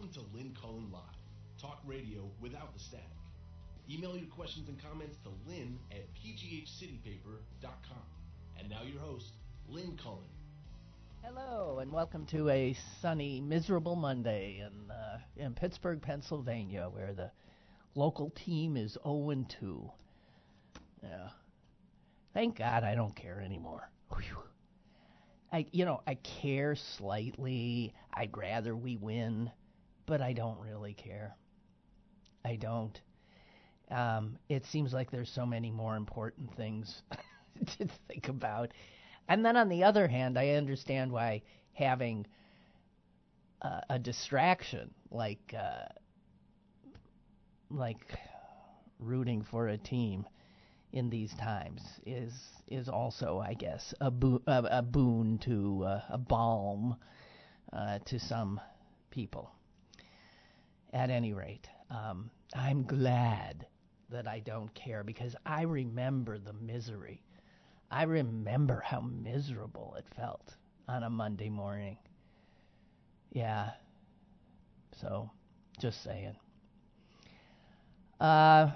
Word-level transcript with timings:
Welcome 0.00 0.22
to 0.22 0.34
Lynn 0.34 0.56
Cullen 0.58 0.90
Live, 0.90 1.02
talk 1.60 1.82
radio 1.84 2.30
without 2.40 2.72
the 2.72 2.80
static. 2.80 3.04
Email 3.90 4.16
your 4.16 4.30
questions 4.30 4.66
and 4.70 4.82
comments 4.82 5.18
to 5.24 5.30
lynn 5.46 5.78
at 5.90 6.06
pghcitypaper.com. 6.14 8.02
And 8.58 8.70
now 8.70 8.80
your 8.82 8.98
host, 8.98 9.34
Lynn 9.68 9.98
Cullen. 10.02 10.24
Hello, 11.22 11.80
and 11.80 11.92
welcome 11.92 12.24
to 12.26 12.48
a 12.48 12.74
sunny, 13.02 13.42
miserable 13.42 13.94
Monday 13.94 14.64
in, 14.66 14.90
uh, 14.90 15.18
in 15.36 15.52
Pittsburgh, 15.52 16.00
Pennsylvania, 16.00 16.88
where 16.90 17.12
the 17.12 17.30
local 17.94 18.30
team 18.30 18.78
is 18.78 18.96
0 19.04 19.44
2. 19.60 19.90
Yeah. 21.02 21.28
Thank 22.32 22.56
God 22.56 22.84
I 22.84 22.94
don't 22.94 23.14
care 23.14 23.42
anymore. 23.42 23.90
Whew. 24.08 24.38
I, 25.52 25.66
you 25.72 25.84
know, 25.84 26.00
I 26.06 26.14
care 26.14 26.74
slightly. 26.74 27.92
I'd 28.14 28.34
rather 28.34 28.74
we 28.74 28.96
win, 28.96 29.50
but 30.10 30.20
I 30.20 30.32
don't 30.32 30.58
really 30.58 30.92
care. 30.92 31.36
I 32.44 32.56
don't. 32.56 33.00
Um, 33.92 34.38
it 34.48 34.66
seems 34.66 34.92
like 34.92 35.12
there's 35.12 35.30
so 35.30 35.46
many 35.46 35.70
more 35.70 35.94
important 35.94 36.52
things 36.56 37.02
to 37.78 37.86
think 38.08 38.28
about. 38.28 38.72
And 39.28 39.46
then 39.46 39.56
on 39.56 39.68
the 39.68 39.84
other 39.84 40.08
hand, 40.08 40.36
I 40.36 40.50
understand 40.50 41.12
why 41.12 41.42
having 41.74 42.26
uh, 43.62 43.82
a 43.88 44.00
distraction 44.00 44.90
like 45.12 45.54
uh, 45.56 45.86
like 47.70 48.18
rooting 48.98 49.42
for 49.42 49.68
a 49.68 49.78
team 49.78 50.26
in 50.92 51.08
these 51.08 51.32
times 51.34 51.82
is 52.04 52.32
is 52.66 52.88
also, 52.88 53.38
I 53.38 53.54
guess, 53.54 53.94
a, 54.00 54.10
bo- 54.10 54.42
a, 54.48 54.78
a 54.78 54.82
boon 54.82 55.38
to 55.44 55.84
uh, 55.84 56.02
a 56.08 56.18
balm 56.18 56.96
uh, 57.72 58.00
to 58.06 58.18
some 58.18 58.60
people. 59.12 59.52
At 60.92 61.10
any 61.10 61.32
rate, 61.32 61.68
um, 61.90 62.30
I'm 62.54 62.82
glad 62.82 63.66
that 64.10 64.26
I 64.26 64.40
don't 64.40 64.74
care 64.74 65.04
because 65.04 65.36
I 65.46 65.62
remember 65.62 66.38
the 66.38 66.52
misery. 66.52 67.22
I 67.90 68.02
remember 68.04 68.82
how 68.84 69.00
miserable 69.00 69.94
it 69.98 70.06
felt 70.16 70.56
on 70.88 71.04
a 71.04 71.10
Monday 71.10 71.48
morning. 71.48 71.96
Yeah. 73.32 73.70
So, 75.00 75.30
just 75.78 76.02
saying. 76.02 76.36
Uh, 78.20 78.70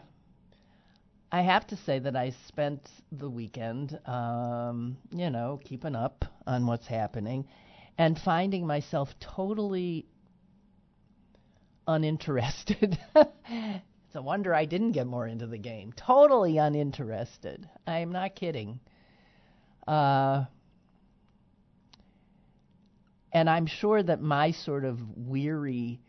I 1.32 1.42
have 1.42 1.66
to 1.66 1.76
say 1.76 1.98
that 1.98 2.14
I 2.14 2.30
spent 2.46 2.88
the 3.10 3.28
weekend, 3.28 3.98
um, 4.06 4.96
you 5.10 5.30
know, 5.30 5.60
keeping 5.64 5.96
up 5.96 6.24
on 6.46 6.64
what's 6.66 6.86
happening 6.86 7.46
and 7.98 8.18
finding 8.18 8.66
myself 8.66 9.18
totally 9.18 10.06
uninterested. 11.86 12.98
it's 13.14 14.14
a 14.14 14.22
wonder 14.22 14.54
I 14.54 14.64
didn't 14.64 14.92
get 14.92 15.06
more 15.06 15.26
into 15.26 15.46
the 15.46 15.58
game. 15.58 15.92
Totally 15.92 16.58
uninterested. 16.58 17.68
I'm 17.86 18.12
not 18.12 18.34
kidding. 18.34 18.80
Uh, 19.86 20.44
and 23.32 23.50
I'm 23.50 23.66
sure 23.66 24.02
that 24.02 24.20
my 24.20 24.52
sort 24.52 24.84
of 24.84 24.98
weary 25.16 26.00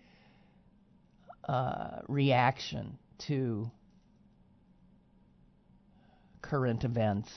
uh, 1.48 2.02
reaction 2.08 2.98
to 3.28 3.70
current 6.42 6.84
events 6.84 7.30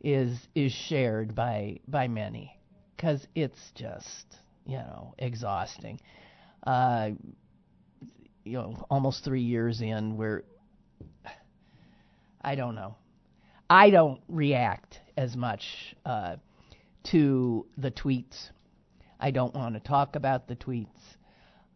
is 0.00 0.38
is 0.54 0.70
shared 0.70 1.34
by 1.34 1.80
by 1.88 2.06
many 2.06 2.56
because 2.96 3.26
it's 3.34 3.72
just 3.74 4.36
you 4.66 4.76
know 4.76 5.14
exhausting. 5.18 6.00
Uh, 6.64 7.10
you 8.44 8.58
know, 8.58 8.84
almost 8.90 9.24
three 9.24 9.42
years 9.42 9.80
in, 9.80 10.16
where 10.16 10.44
I 12.42 12.54
don't 12.54 12.74
know. 12.74 12.96
I 13.68 13.90
don't 13.90 14.20
react 14.28 15.00
as 15.16 15.36
much 15.36 15.96
uh, 16.04 16.36
to 17.04 17.66
the 17.78 17.90
tweets. 17.90 18.50
I 19.18 19.30
don't 19.30 19.54
want 19.54 19.74
to 19.74 19.80
talk 19.80 20.16
about 20.16 20.46
the 20.46 20.56
tweets. 20.56 20.88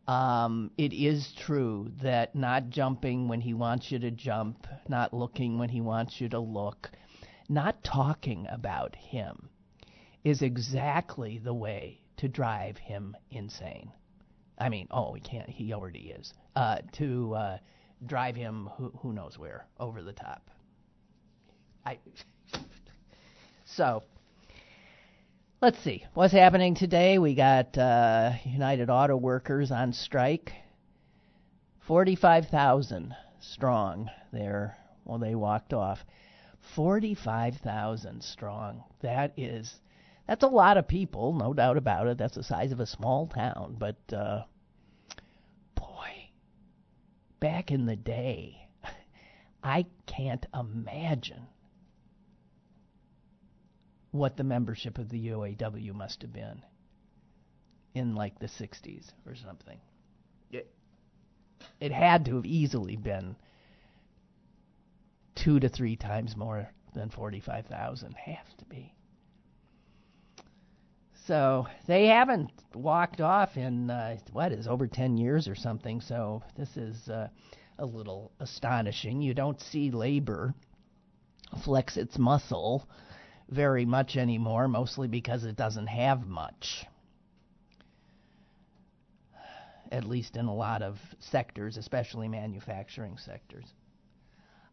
Um, 0.07 0.71
it 0.79 0.93
is 0.93 1.35
true 1.39 1.91
that 2.03 2.35
not 2.35 2.71
jumping 2.71 3.29
when 3.29 3.41
he 3.41 3.55
wants 3.55 3.91
you 3.91 3.99
to 4.01 4.11
jump, 4.11 4.67
not 4.89 5.13
looking 5.13 5.59
when 5.59 5.69
he 5.69 5.81
wants 5.81 6.21
you 6.21 6.29
to 6.31 6.39
look, 6.39 6.91
not 7.49 7.83
talking 7.83 8.47
about 8.51 8.95
him 8.95 9.49
is 10.25 10.43
exactly 10.43 11.39
the 11.39 11.55
way 11.55 12.01
to 12.19 12.29
drive 12.29 12.77
him 12.77 13.17
insane. 13.31 13.93
I 14.59 14.69
mean, 14.69 14.89
oh, 14.91 15.15
he 15.15 15.21
can't. 15.21 15.49
He 15.49 15.73
already 15.73 16.13
is. 16.19 16.33
Uh, 16.57 16.79
to 16.93 17.35
uh, 17.35 17.59
drive 18.05 18.37
him, 18.37 18.69
who, 18.77 18.93
who 19.03 19.13
knows 19.13 19.39
where, 19.39 19.67
over 19.79 20.03
the 20.03 20.13
top. 20.13 20.51
I. 21.87 21.99
so, 23.65 24.03
let's 25.63 25.79
see 25.85 26.05
what's 26.15 26.33
happening 26.33 26.75
today. 26.75 27.19
We 27.19 27.35
got 27.35 27.79
uh, 27.79 28.33
United 28.45 28.91
Auto 28.91 29.17
Workers 29.17 29.71
on 29.71 29.93
strike. 29.93 30.53
Forty-five 31.87 32.47
thousand 32.47 33.15
strong 33.41 34.11
there. 34.33 34.77
Well, 35.05 35.19
they 35.19 35.35
walked 35.35 35.73
off. 35.73 35.99
Forty-five 36.75 37.55
thousand 37.65 38.23
strong. 38.23 38.85
That 39.01 39.33
is 39.39 39.73
that's 40.29 40.45
a 40.45 40.49
lot 40.49 40.77
of 40.77 40.87
people, 40.87 41.33
no 41.33 41.55
doubt 41.55 41.79
about 41.79 42.07
it. 42.07 42.19
That's 42.19 42.35
the 42.35 42.43
size 42.43 42.71
of 42.71 42.81
a 42.81 42.87
small 42.87 43.27
town. 43.27 43.77
But, 43.79 43.97
uh, 44.13 44.43
boy, 45.75 46.29
back 47.41 47.71
in 47.71 47.87
the 47.87 47.97
day, 47.97 48.69
I 49.65 49.87
can't 50.07 50.45
imagine 50.53 51.47
what 54.11 54.37
the 54.37 54.45
membership 54.45 54.99
of 54.99 55.09
the 55.09 55.29
UAW 55.29 55.95
must 55.95 56.21
have 56.21 56.33
been 56.33 56.63
in 57.95 58.15
like 58.15 58.39
the 58.39 58.49
60s 58.49 59.07
or 59.27 59.35
something. 59.35 59.81
It, 60.51 60.71
it 61.81 61.91
had 61.91 62.27
to 62.27 62.37
have 62.37 62.47
easily 62.47 62.97
been 62.97 63.35
two 65.35 65.59
to 65.59 65.71
three 65.71 65.97
times 65.97 66.37
more 66.37 66.69
than 66.93 67.09
45,000. 67.09 68.13
Have 68.13 68.57
to 68.59 68.67
be. 68.67 68.95
So 71.29 71.67
they 71.87 72.07
haven't 72.07 72.51
walked 72.75 73.21
off 73.21 73.59
in 73.59 73.91
uh, 73.91 74.17
what 74.33 74.51
is 74.51 74.67
over 74.67 74.87
10 74.87 75.19
years 75.19 75.47
or 75.47 75.55
something. 75.55 76.01
So 76.01 76.43
this 76.57 76.75
is 76.79 77.11
uh, 77.11 77.29
a 77.79 77.85
little 77.85 78.33
astonishing. 78.41 79.21
You 79.21 79.35
don't 79.35 79.61
see 79.61 79.91
labor 79.91 80.55
flex 81.63 81.99
its 81.99 82.19
muscle 82.19 82.89
very 83.51 83.85
much 83.85 84.17
anymore, 84.17 84.69
mostly 84.69 85.07
because 85.07 85.45
it 85.45 85.55
doesn't 85.55 85.89
have 85.89 86.27
much. 86.27 86.87
At 89.93 90.07
least 90.07 90.35
in 90.35 90.47
a 90.47 90.55
lot 90.55 90.81
of 90.81 90.99
sectors, 91.19 91.77
especially 91.77 92.29
manufacturing 92.29 93.19
sectors. 93.19 93.67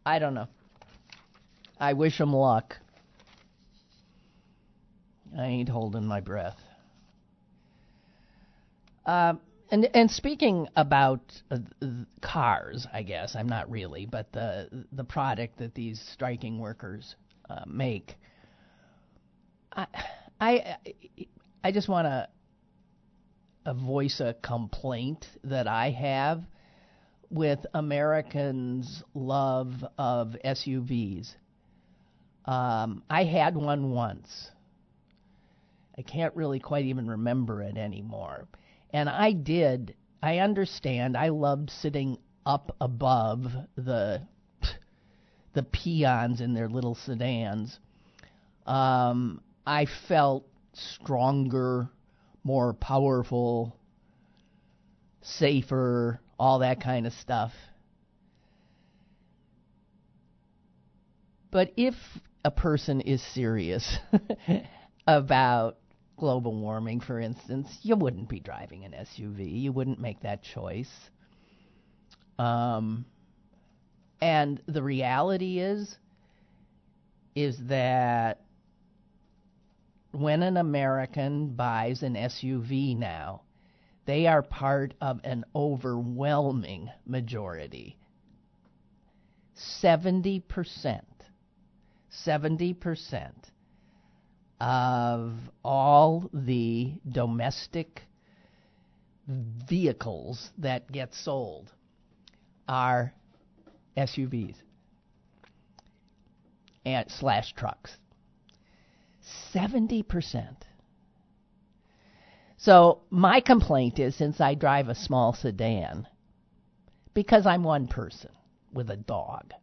I 0.05 0.19
don't 0.19 0.33
know. 0.33 0.47
I 1.77 1.91
wish 1.91 2.17
them 2.17 2.31
luck. 2.31 2.77
I 5.37 5.45
ain't 5.45 5.69
holding 5.69 6.05
my 6.05 6.21
breath. 6.21 6.57
Uh, 9.05 9.33
and 9.69 9.85
and 9.93 10.09
speaking 10.09 10.67
about 10.75 11.21
uh, 11.51 11.57
cars, 12.21 12.87
I 12.93 13.03
guess 13.03 13.35
I'm 13.35 13.47
not 13.47 13.69
really, 13.69 14.05
but 14.05 14.31
the 14.31 14.85
the 14.91 15.03
product 15.03 15.59
that 15.59 15.75
these 15.75 15.99
striking 16.13 16.59
workers 16.59 17.15
uh, 17.49 17.63
make, 17.67 18.15
I 19.73 19.87
I 20.39 20.77
I 21.63 21.71
just 21.71 21.89
want 21.89 22.05
to 22.05 23.73
voice 23.73 24.19
a 24.19 24.35
complaint 24.41 25.25
that 25.43 25.67
I 25.67 25.89
have 25.91 26.43
with 27.29 27.65
Americans' 27.73 29.03
love 29.13 29.83
of 29.97 30.35
SUVs. 30.45 31.33
Um, 32.45 33.03
I 33.09 33.23
had 33.23 33.55
one 33.55 33.91
once 33.91 34.51
I 35.97 36.01
can't 36.01 36.35
really 36.35 36.59
quite 36.59 36.85
even 36.85 37.07
remember 37.09 37.61
it 37.61 37.77
anymore. 37.77 38.47
And 38.91 39.09
I 39.09 39.31
did. 39.31 39.95
I 40.21 40.39
understand. 40.39 41.15
I 41.15 41.29
loved 41.29 41.69
sitting 41.69 42.17
up 42.45 42.75
above 42.79 43.47
the 43.75 44.21
the 45.53 45.63
peons 45.63 46.41
in 46.41 46.53
their 46.53 46.67
little 46.67 46.95
sedans. 46.95 47.79
Um, 48.65 49.41
I 49.65 49.87
felt 50.07 50.45
stronger, 50.73 51.89
more 52.43 52.73
powerful, 52.73 53.77
safer, 55.21 56.19
all 56.37 56.59
that 56.59 56.81
kind 56.81 57.07
of 57.07 57.13
stuff. 57.13 57.53
But 61.51 61.71
if 61.77 61.95
a 62.43 62.51
person 62.51 62.99
is 62.99 63.23
serious 63.33 63.97
about 65.07 65.77
global 66.17 66.55
warming, 66.55 66.99
for 67.01 67.19
instance, 67.19 67.67
you 67.81 67.95
wouldn't 67.95 68.29
be 68.29 68.39
driving 68.39 68.85
an 68.85 68.93
SUV. 68.93 69.61
You 69.61 69.71
wouldn't 69.71 69.99
make 69.99 70.21
that 70.21 70.43
choice. 70.43 70.91
Um, 72.39 73.05
and 74.21 74.61
the 74.67 74.83
reality 74.83 75.59
is, 75.59 75.97
is 77.35 77.57
that 77.67 78.41
when 80.11 80.43
an 80.43 80.57
American 80.57 81.49
buys 81.55 82.01
an 82.01 82.15
SUV 82.15 82.97
now, 82.97 83.41
they 84.05 84.27
are 84.27 84.41
part 84.41 84.93
of 85.01 85.19
an 85.23 85.43
overwhelming 85.55 86.89
majority. 87.05 87.97
70%. 89.83 90.43
70% 92.25 93.31
of 94.59 95.33
all 95.63 96.29
the 96.33 96.93
domestic 97.09 98.01
vehicles 99.27 100.51
that 100.57 100.91
get 100.91 101.13
sold 101.13 101.71
are 102.67 103.13
SUVs 103.97 104.55
and 106.85 107.09
slash 107.09 107.53
trucks. 107.53 107.97
70%. 109.53 110.55
So 112.57 113.01
my 113.09 113.41
complaint 113.41 113.99
is 113.99 114.15
since 114.15 114.39
I 114.39 114.55
drive 114.55 114.87
a 114.87 114.95
small 114.95 115.33
sedan, 115.33 116.07
because 117.13 117.45
I'm 117.45 117.63
one 117.63 117.87
person 117.87 118.31
with 118.73 118.89
a 118.89 118.97
dog, 118.97 119.53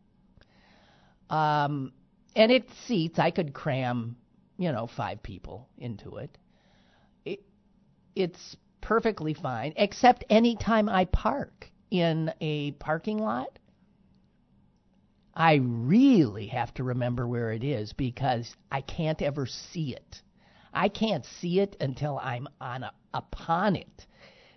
um, 1.31 1.93
and 2.35 2.51
it 2.51 2.67
seats, 2.87 3.19
I 3.19 3.31
could 3.31 3.53
cram, 3.53 4.17
you 4.59 4.73
know, 4.73 4.87
five 4.87 5.23
people 5.23 5.69
into 5.79 6.17
it. 6.17 6.39
it 7.25 7.41
it's 8.15 8.57
perfectly 8.81 9.35
fine, 9.35 9.73
except 9.77 10.25
any 10.29 10.57
time 10.57 10.89
I 10.89 11.07
park 11.07 11.71
in 11.91 12.33
a 12.41 12.73
parking 12.73 13.19
lot, 13.19 13.59
I 15.35 15.55
really 15.63 16.49
have 16.49 16.75
to 16.75 16.85
remember 16.85 17.27
where 17.27 17.53
it 17.53 17.65
is 17.65 17.93
because 17.95 18.55
I 18.71 18.83
can't 18.83 19.23
ever 19.23 19.47
see 19.47 19.95
it. 19.95 20.23
I 20.75 20.89
can't 20.89 21.25
see 21.25 21.61
it 21.61 21.77
until 21.81 22.19
I'm 22.19 22.49
on 22.61 22.83
a, 22.83 22.93
upon 23.15 23.77
it 23.77 24.07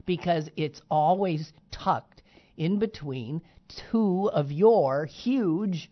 because 0.05 0.49
it's 0.55 0.81
always 0.89 1.53
tucked 1.71 2.23
in 2.57 2.79
between 2.79 3.41
two 3.67 4.29
of 4.33 4.51
your 4.51 5.05
huge 5.05 5.89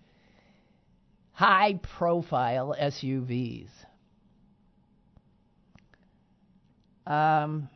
high 1.31 1.79
profile 1.81 2.75
SUVs. 2.79 3.69
Um, 7.05 7.69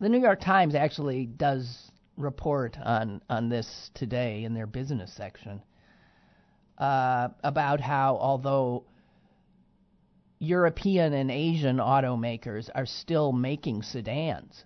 the 0.00 0.08
New 0.08 0.20
York 0.20 0.40
Times 0.40 0.74
actually 0.74 1.26
does 1.26 1.90
report 2.16 2.76
on, 2.82 3.20
on 3.28 3.48
this 3.48 3.90
today 3.94 4.44
in 4.44 4.54
their 4.54 4.66
business 4.66 5.12
section 5.16 5.62
uh, 6.78 7.28
about 7.42 7.80
how, 7.80 8.16
although 8.20 8.84
European 10.38 11.12
and 11.12 11.30
Asian 11.30 11.76
automakers 11.76 12.68
are 12.74 12.86
still 12.86 13.32
making 13.32 13.82
sedans, 13.82 14.64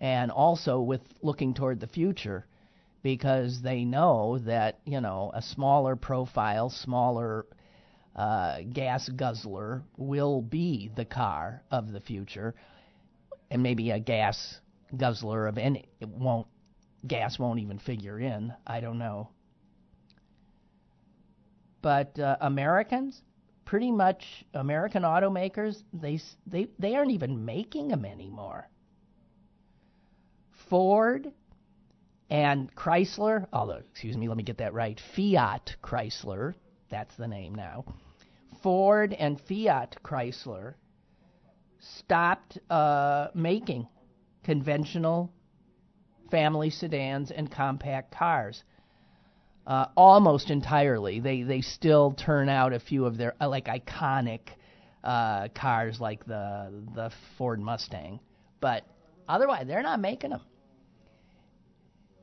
and 0.00 0.30
also 0.30 0.80
with 0.80 1.00
looking 1.22 1.54
toward 1.54 1.80
the 1.80 1.86
future, 1.86 2.46
because 3.02 3.62
they 3.62 3.84
know 3.84 4.38
that 4.38 4.80
you 4.84 5.00
know 5.00 5.30
a 5.34 5.40
smaller 5.40 5.94
profile, 5.94 6.68
smaller 6.68 7.46
uh, 8.16 8.58
gas 8.72 9.08
guzzler 9.08 9.82
will 9.96 10.42
be 10.42 10.90
the 10.96 11.04
car 11.04 11.62
of 11.70 11.92
the 11.92 12.00
future, 12.00 12.54
and 13.50 13.62
maybe 13.62 13.90
a 13.90 13.98
gas 13.98 14.60
guzzler 14.96 15.46
of 15.46 15.58
any 15.58 15.88
it 16.00 16.08
won't 16.08 16.46
gas 17.06 17.38
won't 17.38 17.60
even 17.60 17.78
figure 17.78 18.18
in. 18.18 18.52
I 18.66 18.80
don't 18.80 18.98
know. 18.98 19.30
But 21.82 22.18
uh, 22.18 22.36
Americans, 22.40 23.22
pretty 23.64 23.92
much 23.92 24.44
American 24.54 25.02
automakers, 25.02 25.82
they 25.92 26.20
they 26.46 26.68
they 26.78 26.94
aren't 26.96 27.12
even 27.12 27.44
making 27.44 27.88
them 27.88 28.04
anymore. 28.04 28.68
Ford 30.68 31.32
and 32.28 32.74
Chrysler, 32.74 33.46
although 33.52 33.82
excuse 33.92 34.16
me, 34.16 34.28
let 34.28 34.36
me 34.36 34.42
get 34.42 34.58
that 34.58 34.74
right. 34.74 35.00
Fiat 35.14 35.76
Chrysler, 35.82 36.54
that's 36.90 37.14
the 37.16 37.28
name 37.28 37.54
now. 37.54 37.84
Ford 38.62 39.12
and 39.12 39.40
Fiat 39.40 39.96
Chrysler 40.02 40.74
stopped 41.98 42.58
uh, 42.70 43.28
making 43.34 43.88
conventional 44.44 45.32
family 46.30 46.70
sedans 46.70 47.30
and 47.30 47.50
compact 47.50 48.12
cars 48.12 48.62
uh, 49.66 49.86
almost 49.96 50.50
entirely. 50.50 51.20
They 51.20 51.42
they 51.42 51.60
still 51.60 52.12
turn 52.12 52.48
out 52.48 52.72
a 52.72 52.80
few 52.80 53.04
of 53.04 53.16
their 53.16 53.34
uh, 53.40 53.48
like 53.48 53.66
iconic 53.66 54.40
uh, 55.02 55.48
cars 55.48 56.00
like 56.00 56.24
the 56.26 56.72
the 56.94 57.10
Ford 57.36 57.60
Mustang, 57.60 58.20
but 58.60 58.84
otherwise 59.28 59.66
they're 59.66 59.82
not 59.82 60.00
making 60.00 60.30
them. 60.30 60.42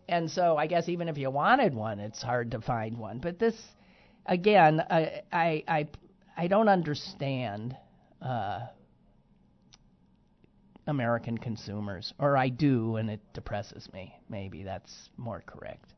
And 0.07 0.29
so 0.29 0.57
I 0.57 0.67
guess 0.67 0.89
even 0.89 1.07
if 1.07 1.17
you 1.17 1.29
wanted 1.29 1.73
one, 1.73 1.99
it's 1.99 2.21
hard 2.21 2.51
to 2.51 2.61
find 2.61 2.97
one. 2.97 3.19
But 3.19 3.39
this, 3.39 3.55
again, 4.25 4.81
I 4.89 5.23
I 5.31 5.63
I, 5.67 5.87
I 6.37 6.47
don't 6.47 6.69
understand. 6.69 7.75
Uh, 8.21 8.61
American 10.87 11.37
consumers, 11.37 12.13
or 12.19 12.37
I 12.37 12.49
do, 12.49 12.97
and 12.97 13.09
it 13.09 13.21
depresses 13.33 13.87
me. 13.93 14.15
Maybe 14.29 14.63
that's 14.63 15.09
more 15.17 15.43
correct. 15.45 15.93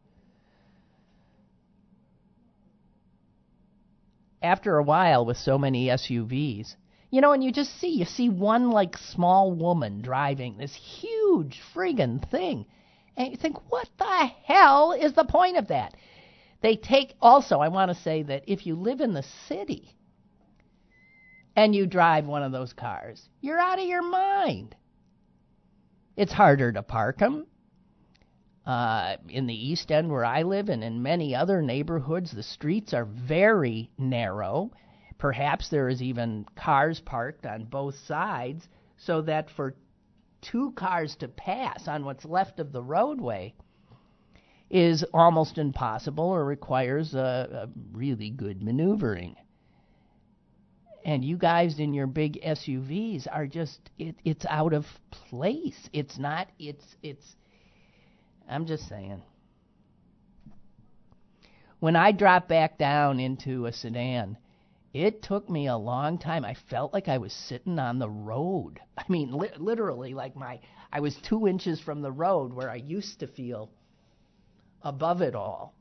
after 4.46 4.78
a 4.78 4.84
while 4.84 5.26
with 5.26 5.38
so 5.38 5.58
many 5.58 5.88
SUVs. 5.88 6.76
You 7.10 7.22
know, 7.22 7.34
and 7.34 7.44
you 7.44 7.52
just 7.52 7.80
see, 7.80 7.90
you 7.90 8.06
see 8.06 8.30
one 8.30 8.72
like 8.72 8.98
small 8.98 9.52
woman 9.52 10.02
driving 10.02 10.58
this 10.58 10.76
huge 10.76 11.62
friggin' 11.74 12.30
thing. 12.30 12.66
And 13.18 13.31
you 13.31 13.38
think, 13.38 13.58
what 13.72 13.88
the 13.98 14.31
hell 14.44 14.92
is 14.92 15.14
the 15.14 15.24
point 15.24 15.58
of 15.58 15.68
that? 15.68 15.96
They 16.62 16.76
take, 16.76 17.16
also, 17.22 17.60
I 17.60 17.70
want 17.70 17.90
to 17.90 18.02
say 18.02 18.24
that 18.24 18.44
if 18.48 18.66
you 18.66 18.76
live 18.76 19.02
in 19.02 19.14
the 19.14 19.26
city 19.48 19.96
and 21.56 21.74
you 21.74 21.86
drive 21.86 22.26
one 22.26 22.44
of 22.44 22.52
those 22.52 22.74
cars, 22.74 23.30
you're 23.40 23.59
out 23.59 23.80
of 23.80 23.86
your 23.86 24.04
mind. 24.04 24.76
It's 26.16 26.34
harder 26.34 26.72
to 26.72 26.81
park 26.81 27.19
them. 27.19 27.48
Uh, 28.66 29.18
in 29.30 29.45
the 29.45 29.54
East 29.54 29.92
End 29.92 30.10
where 30.10 30.26
I 30.26 30.42
live 30.42 30.69
and 30.69 30.84
in 30.84 31.04
many 31.04 31.36
other 31.36 31.62
neighborhoods, 31.62 32.31
the 32.31 32.42
streets 32.42 32.94
are 32.94 33.06
very 33.06 33.92
narrow. 33.98 34.72
Perhaps 35.18 35.69
there 35.69 35.88
is 35.88 36.02
even 36.02 36.45
cars 36.56 37.00
parked 37.00 37.45
on 37.45 37.66
both 37.66 37.95
sides, 38.07 38.68
so 38.98 39.22
that 39.22 39.50
for 39.52 39.76
two 40.42 40.72
cars 40.72 41.16
to 41.18 41.28
pass 41.28 41.88
on 41.88 42.06
what's 42.06 42.26
left 42.26 42.60
of 42.60 42.72
the 42.72 42.81
roadway 42.81 43.54
is 44.69 45.06
almost 45.14 45.57
impossible 45.57 46.26
or 46.26 46.44
requires 46.44 47.14
a, 47.14 47.68
a 47.68 47.69
really 47.92 48.30
good 48.30 48.64
maneuvering. 48.64 49.36
And 51.06 51.24
you 51.24 51.38
guys 51.38 51.80
in 51.80 51.94
your 51.94 52.07
big 52.07 52.42
SUVs 52.42 53.28
are 53.31 53.45
just 53.45 53.92
it, 54.00 54.16
it's 54.26 54.44
out 54.50 54.74
of 54.74 54.88
place. 55.12 55.88
It's 55.94 56.18
not 56.18 56.47
it's 56.57 56.83
it's 57.04 57.35
I'm 58.50 58.66
just 58.66 58.90
saying. 58.90 59.21
When 61.80 61.95
I 61.95 62.12
dropped 62.12 62.50
back 62.50 62.80
down 62.80 63.19
into 63.19 63.68
a 63.68 63.71
sedan, 63.71 64.40
it 64.94 65.21
took 65.21 65.47
me 65.47 65.68
a 65.68 65.78
long 65.78 66.18
time. 66.18 66.44
I 66.44 66.56
felt 66.71 66.92
like 66.92 67.07
I 67.07 67.19
was 67.19 67.33
sitting 67.33 67.78
on 67.78 68.00
the 68.00 68.09
road. 68.09 68.80
I 68.97 69.04
mean, 69.07 69.31
li- 69.31 69.50
literally, 69.57 70.16
like 70.16 70.35
my 70.35 70.59
I 70.92 71.02
was 71.02 71.16
two 71.18 71.47
inches 71.47 71.80
from 71.80 72.02
the 72.02 72.12
road 72.12 72.52
where 72.52 72.71
I 72.71 72.78
used 72.78 73.19
to 73.19 73.28
feel 73.28 73.69
above 74.81 75.21
it 75.21 75.35
all. 75.35 75.76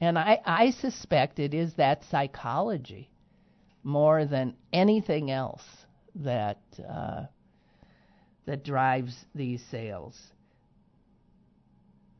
And 0.00 0.18
I, 0.18 0.40
I 0.44 0.70
suspect 0.70 1.38
it 1.38 1.54
is 1.54 1.74
that 1.74 2.02
psychology 2.10 3.10
more 3.82 4.24
than 4.24 4.54
anything 4.72 5.30
else 5.30 5.62
that 6.16 6.58
uh, 6.88 7.24
that 8.46 8.64
drives 8.64 9.14
these 9.34 9.62
sales. 9.70 10.18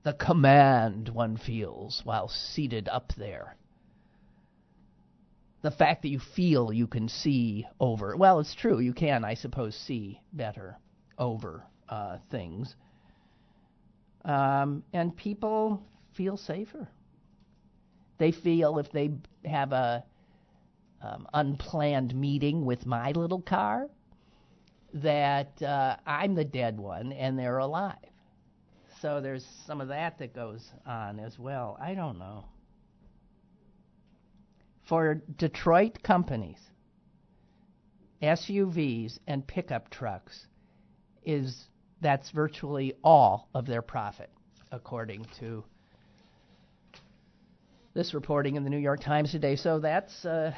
The 0.05 0.13
command 0.13 1.09
one 1.09 1.37
feels 1.37 2.03
while 2.05 2.29
seated 2.29 2.89
up 2.89 3.13
there. 3.17 3.57
The 5.63 5.71
fact 5.71 6.03
that 6.03 6.09
you 6.09 6.21
feel 6.37 6.73
you 6.73 6.87
can 6.87 7.09
see 7.09 7.67
over. 7.81 8.15
Well, 8.17 8.41
it's 8.41 8.55
true. 8.55 8.81
You 8.81 8.93
can, 8.93 9.25
I 9.25 9.35
suppose, 9.35 9.75
see 9.75 10.21
better 10.33 10.77
over 11.19 11.65
uh, 11.89 12.19
things. 12.31 12.75
Um, 14.27 14.83
and 14.93 15.17
people 15.17 15.83
feel 16.15 16.37
safer. 16.37 16.89
They 18.19 18.33
feel 18.33 18.79
if 18.79 18.91
they 18.93 19.13
have 19.45 19.73
a 19.73 20.05
um, 21.03 21.27
unplanned 21.35 22.15
meeting 22.15 22.65
with 22.65 22.87
my 22.87 23.13
little 23.13 23.43
car 23.43 23.89
that 24.95 25.61
uh, 25.63 25.97
I'm 26.07 26.35
the 26.35 26.45
dead 26.45 26.79
one 26.79 27.13
and 27.13 27.39
they're 27.39 27.59
alive. 27.59 27.97
So 29.01 29.21
there's 29.21 29.45
some 29.67 29.81
of 29.81 29.89
that 29.89 30.19
that 30.19 30.35
goes 30.35 30.67
on 30.87 31.21
as 31.21 31.39
well. 31.39 31.77
I 31.81 31.95
don't 31.95 32.19
know. 32.19 32.47
For 34.89 35.21
Detroit 35.37 36.03
companies, 36.03 36.59
SUVs 38.23 39.19
and 39.27 39.47
pickup 39.47 39.91
trucks 39.91 40.47
is 41.25 41.69
that's 42.01 42.31
virtually 42.31 42.95
all 43.03 43.49
of 43.55 43.67
their 43.67 43.83
profit, 43.83 44.31
according 44.71 45.27
to 45.39 45.65
this 47.95 48.13
reporting 48.13 48.57
in 48.57 48.65
the 48.65 48.71
New 48.71 48.79
York 48.79 49.01
Times 49.01 49.31
today. 49.31 49.57
So 49.57 49.79
that's 49.79 50.25
uh, 50.25 50.53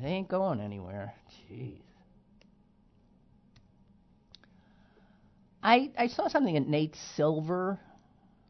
they 0.00 0.08
ain't 0.08 0.28
going 0.28 0.60
anywhere. 0.60 1.14
Jeez. 1.50 1.74
I 5.62 5.90
I 5.98 6.06
saw 6.06 6.28
something 6.28 6.56
at 6.56 6.66
Nate 6.66 6.96
Silver, 7.16 7.80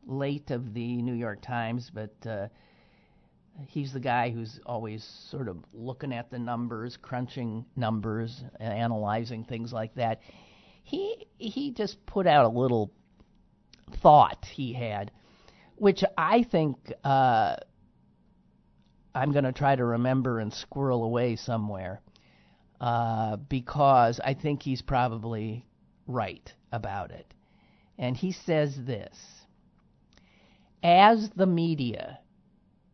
late 0.07 0.50
of 0.50 0.75
the 0.75 1.00
New 1.00 1.14
York 1.14 1.40
Times, 1.40 1.90
but 1.93 2.14
uh, 2.26 2.49
he's 3.69 3.95
the 3.95 4.00
guy 4.00 4.31
who's 4.31 4.61
always 4.66 5.02
sort 5.31 5.49
of 5.49 5.57
looking 5.73 6.12
at 6.12 6.31
the 6.31 6.38
numbers, 6.38 6.99
crunching 7.00 7.64
numbers, 7.75 8.45
analyzing 8.61 9.45
things 9.45 9.73
like 9.73 9.95
that. 9.95 10.21
He 10.85 11.26
he 11.38 11.73
just 11.73 12.05
put 12.05 12.26
out 12.26 12.45
a 12.45 12.49
little 12.49 12.93
thought 14.02 14.45
he 14.52 14.75
had, 14.75 15.11
which 15.76 16.05
I 16.19 16.43
think 16.43 16.76
uh, 17.02 17.57
I'm 19.16 19.32
going 19.32 19.44
to 19.44 19.52
try 19.52 19.75
to 19.75 19.85
remember 19.85 20.40
and 20.40 20.52
squirrel 20.52 21.02
away 21.02 21.37
somewhere, 21.37 22.02
uh, 22.80 23.37
because 23.37 24.20
I 24.23 24.35
think 24.35 24.62
he's 24.62 24.82
probably 24.82 25.64
right 26.06 26.52
about 26.70 27.11
it. 27.11 27.32
And 27.99 28.14
he 28.14 28.32
says 28.32 28.76
this 28.85 29.16
As 30.82 31.30
the 31.30 31.46
media 31.46 32.18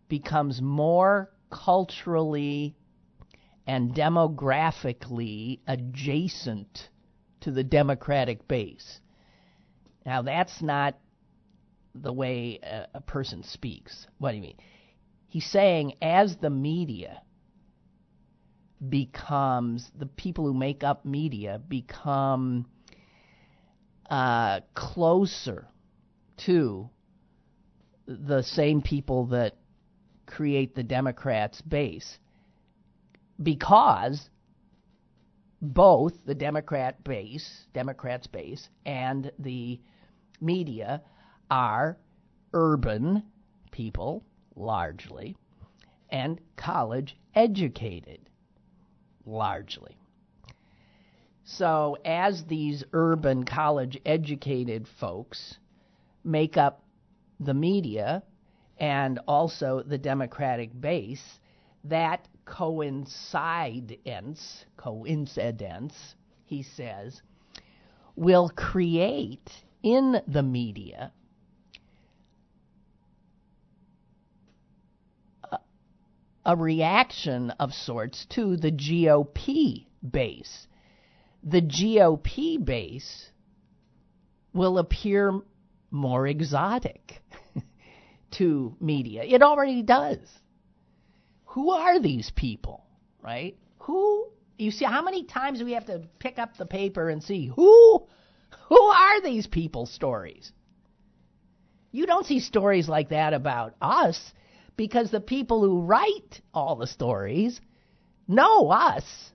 becomes 0.09 0.63
more 0.63 1.33
culturally 1.51 2.77
and 3.67 3.95
demographically 3.95 5.59
adjacent 5.67 6.89
to 7.41 7.51
the 7.51 7.65
Democratic 7.65 8.47
base. 8.47 9.01
Now, 10.07 10.23
that's 10.23 10.63
not 10.63 10.99
the 11.95 12.13
way 12.13 12.59
a, 12.63 12.87
a, 12.95 13.01
person 13.01 13.43
speaks. 13.43 14.07
What 14.19 14.31
do 14.31 14.37
you 14.37 14.43
mean? 14.43 14.57
He's 15.33 15.47
saying 15.47 15.95
as 16.03 16.37
the 16.37 16.51
media 16.51 17.23
becomes, 18.87 19.91
the 19.99 20.05
people 20.05 20.45
who 20.45 20.53
make 20.53 20.85
up 20.85 21.07
media 21.07 21.59
become 21.59 22.67
uh, 24.11 24.61
closer 24.75 25.69
to 26.45 26.91
the 28.07 28.43
same 28.43 28.83
people 28.83 29.29
that 29.29 29.57
create 30.27 30.75
the 30.75 30.83
Democrats' 30.83 31.63
base 31.63 32.19
because 33.43 34.29
both 35.63 36.13
the 36.27 36.35
Democrat 36.35 37.03
base, 37.05 37.65
Democrats 37.73 38.27
base, 38.27 38.69
and 38.85 39.33
the 39.39 39.81
media 40.43 41.01
are 41.51 41.97
urban 42.53 43.23
people, 43.71 44.27
largely, 44.57 45.37
and 46.11 46.41
college 46.57 47.17
educated, 47.35 48.21
largely. 49.25 49.97
So, 51.45 51.97
as 52.05 52.45
these 52.45 52.85
urban 52.93 53.45
college 53.45 53.99
educated 54.07 54.87
folks 55.01 55.59
make 56.25 56.57
up 56.57 56.85
the 57.41 57.55
media 57.55 58.23
and 58.79 59.19
also 59.27 59.83
the 59.83 59.99
Democratic 59.99 60.79
base, 60.81 61.41
that 61.85 62.29
coincidence, 62.45 63.07
coincidence, 64.77 66.15
he 66.45 66.63
says, 66.63 67.23
will 68.15 68.51
create 68.51 69.51
in 69.83 70.21
the 70.29 70.43
media 70.43 71.13
a 76.45 76.57
reaction 76.57 77.51
of 77.59 77.73
sorts 77.73 78.27
to 78.31 78.57
the 78.57 78.73
GOP 78.73 79.87
base. 80.09 80.67
The 81.43 81.63
GOP 81.63 82.65
base 82.65 83.31
will 84.53 84.79
appear 84.79 85.41
more 85.91 86.27
exotic 86.27 87.21
to 88.33 88.77
media. 88.81 89.23
It 89.25 89.43
already 89.43 89.83
does 89.83 90.19
who 91.53 91.71
are 91.71 92.01
these 92.01 92.33
people, 92.35 92.83
right? 93.23 93.57
Who 93.81 94.29
you 94.57 94.71
see 94.71 94.87
how 94.87 95.03
many 95.03 95.25
times 95.25 95.63
we 95.63 95.73
have 95.73 95.87
to 95.87 96.03
pick 96.19 96.39
up 96.39 96.57
the 96.57 96.65
paper 96.65 97.11
and 97.11 97.23
see 97.23 97.47
who 97.47 98.07
who 98.69 98.81
are 98.81 99.21
these 99.21 99.47
people 99.47 99.85
stories? 99.85 100.51
You 101.91 102.07
don't 102.07 102.25
see 102.25 102.41
stories 102.41 102.89
like 102.89 103.11
that 103.11 103.35
about 103.35 103.75
us 103.83 104.33
because 104.77 105.11
the 105.11 105.21
people 105.21 105.61
who 105.63 105.83
write 105.83 106.41
all 106.53 106.77
the 106.77 106.87
stories 106.87 107.61
know 108.29 108.71
us. 108.71 109.33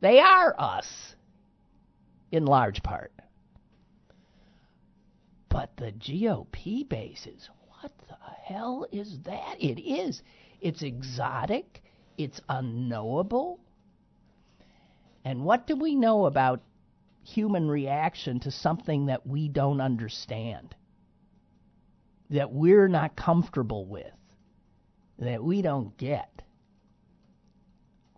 They 0.00 0.20
are 0.20 0.54
us 0.58 1.16
in 2.30 2.44
large 2.44 2.82
part. 2.82 3.12
But 5.48 5.76
the 5.76 5.92
GOP 5.92 6.88
bases, 6.88 7.48
what 7.80 7.92
the 8.08 8.16
hell 8.44 8.86
is 8.92 9.18
that? 9.24 9.56
It 9.58 9.80
is. 9.80 10.22
It's 10.60 10.82
exotic, 10.82 11.82
it's 12.16 12.40
unknowable. 12.48 13.60
And 15.24 15.44
what 15.44 15.66
do 15.66 15.76
we 15.76 15.94
know 15.94 16.26
about 16.26 16.62
human 17.22 17.68
reaction 17.68 18.40
to 18.40 18.50
something 18.50 19.06
that 19.06 19.26
we 19.26 19.48
don't 19.48 19.80
understand? 19.80 20.74
That 22.30 22.52
we're 22.52 22.88
not 22.88 23.16
comfortable 23.16 23.86
with? 23.86 24.12
That 25.18 25.42
we 25.42 25.62
don't 25.62 25.96
get? 25.96 26.42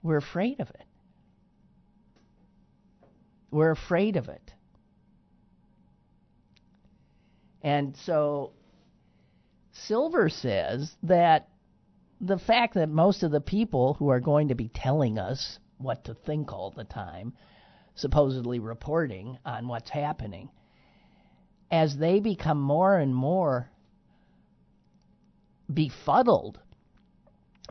We're 0.02 0.18
afraid 0.18 0.60
of 0.60 0.68
it. 0.70 0.84
We're 3.50 3.70
afraid 3.70 4.16
of 4.16 4.28
it. 4.28 4.52
And 7.62 7.96
so 8.04 8.52
Silver 9.72 10.28
says 10.28 10.94
that 11.02 11.48
the 12.20 12.38
fact 12.38 12.74
that 12.74 12.88
most 12.88 13.22
of 13.22 13.30
the 13.30 13.40
people 13.40 13.94
who 13.94 14.08
are 14.08 14.20
going 14.20 14.48
to 14.48 14.54
be 14.54 14.68
telling 14.68 15.18
us 15.18 15.58
what 15.78 16.04
to 16.04 16.14
think 16.14 16.52
all 16.52 16.70
the 16.70 16.84
time, 16.84 17.32
supposedly 17.94 18.58
reporting 18.58 19.38
on 19.44 19.68
what's 19.68 19.90
happening, 19.90 20.50
as 21.70 21.96
they 21.96 22.20
become 22.20 22.60
more 22.60 22.96
and 22.96 23.14
more 23.14 23.70
befuddled 25.72 26.58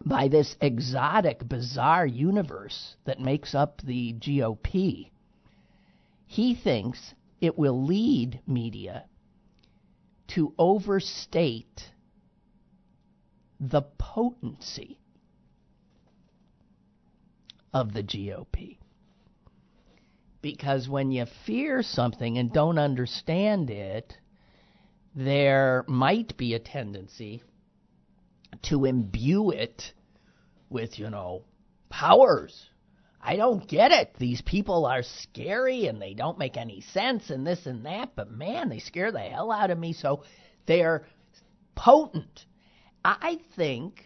by 0.06 0.28
this 0.28 0.56
exotic, 0.62 1.48
bizarre 1.48 2.06
universe 2.06 2.96
that 3.06 3.20
makes 3.20 3.54
up 3.54 3.82
the 3.82 4.14
GOP, 4.14 5.10
he 6.26 6.56
thinks 6.56 7.14
it 7.42 7.58
will 7.58 7.86
lead 7.86 8.40
media 8.48 9.06
to 10.28 10.54
overstate 10.58 11.92
the 13.60 13.82
potency 13.82 15.00
of 17.74 17.94
the 17.94 18.04
GOP. 18.04 18.78
Because 20.42 20.88
when 20.88 21.12
you 21.12 21.26
fear 21.46 21.84
something 21.84 22.38
and 22.38 22.54
don't 22.54 22.78
understand 22.78 23.70
it, 23.70 24.18
there 25.16 25.84
might 25.88 26.38
be 26.38 26.54
a 26.54 26.60
tendency 26.60 27.44
to 28.64 28.86
imbue 28.86 29.52
it 29.52 29.94
with, 30.70 31.00
you 31.00 31.10
know, 31.10 31.44
powers. 31.90 32.70
I 33.22 33.36
don't 33.36 33.68
get 33.68 33.92
it. 33.92 34.16
These 34.18 34.42
people 34.42 34.86
are 34.86 35.04
scary 35.04 35.88
and 35.88 36.02
they 36.02 36.14
don't 36.14 36.38
make 36.40 36.56
any 36.56 36.82
sense 36.82 37.30
and 37.30 37.46
this 37.46 37.66
and 37.66 37.86
that, 37.86 38.16
but 38.16 38.32
man, 38.32 38.70
they 38.70 38.80
scare 38.80 39.12
the 39.12 39.20
hell 39.20 39.52
out 39.52 39.72
of 39.72 39.78
me. 39.78 39.94
So 39.94 40.24
they're 40.66 41.06
potent. 41.76 42.46
I 43.04 43.40
think 43.56 44.04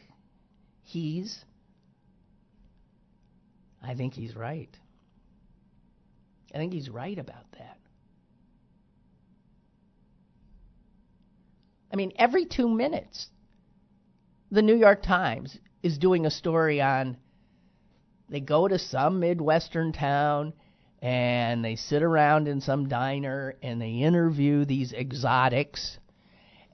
he's 0.83 1.43
I 3.83 3.95
think 3.95 4.13
he's 4.13 4.35
right. 4.35 4.69
I 6.53 6.57
think 6.57 6.71
he's 6.71 6.89
right 6.89 7.17
about 7.17 7.51
that. 7.57 7.77
I 11.91 11.95
mean, 11.95 12.13
every 12.17 12.45
2 12.45 12.69
minutes 12.69 13.27
the 14.53 14.61
New 14.61 14.75
York 14.75 15.01
Times 15.01 15.57
is 15.81 15.97
doing 15.97 16.27
a 16.27 16.31
story 16.31 16.79
on 16.79 17.17
they 18.29 18.39
go 18.39 18.67
to 18.67 18.77
some 18.77 19.19
midwestern 19.19 19.91
town 19.91 20.53
and 21.01 21.65
they 21.65 21.75
sit 21.75 22.03
around 22.03 22.47
in 22.47 22.61
some 22.61 22.87
diner 22.87 23.55
and 23.63 23.81
they 23.81 23.89
interview 23.89 24.63
these 24.63 24.93
exotics 24.93 25.97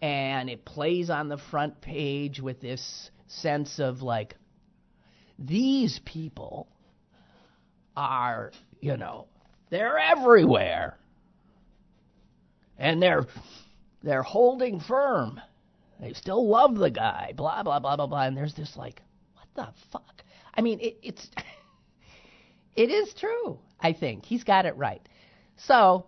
and 0.02 0.50
it 0.50 0.66
plays 0.66 1.10
on 1.10 1.30
the 1.30 1.38
front 1.38 1.80
page 1.80 2.42
with 2.42 2.60
this 2.60 3.12
sense 3.28 3.80
of 3.80 4.02
like 4.02 4.36
these 5.38 6.02
people 6.04 6.68
are, 7.96 8.52
you 8.82 8.98
know, 8.98 9.28
they're 9.70 9.98
everywhere. 9.98 10.98
And 12.78 13.02
they're 13.02 13.26
they're 14.04 14.24
holding 14.24 14.82
firm. 14.82 15.40
They 16.00 16.14
still 16.14 16.48
love 16.48 16.76
the 16.76 16.90
guy, 16.90 17.34
blah 17.36 17.64
blah 17.64 17.80
blah 17.80 17.96
blah 17.96 18.08
blah. 18.08 18.24
And 18.24 18.38
there's 18.38 18.54
this 18.54 18.78
like, 18.78 19.02
what 19.34 19.48
the 19.56 19.74
fuck? 19.92 20.24
I 20.56 20.62
mean, 20.62 20.80
it, 20.80 20.98
it's 21.04 21.28
it 22.76 22.90
is 22.90 23.14
true. 23.14 23.60
I 23.80 23.94
think 23.94 24.26
he's 24.26 24.44
got 24.44 24.66
it 24.66 24.76
right. 24.78 25.02
So 25.58 26.06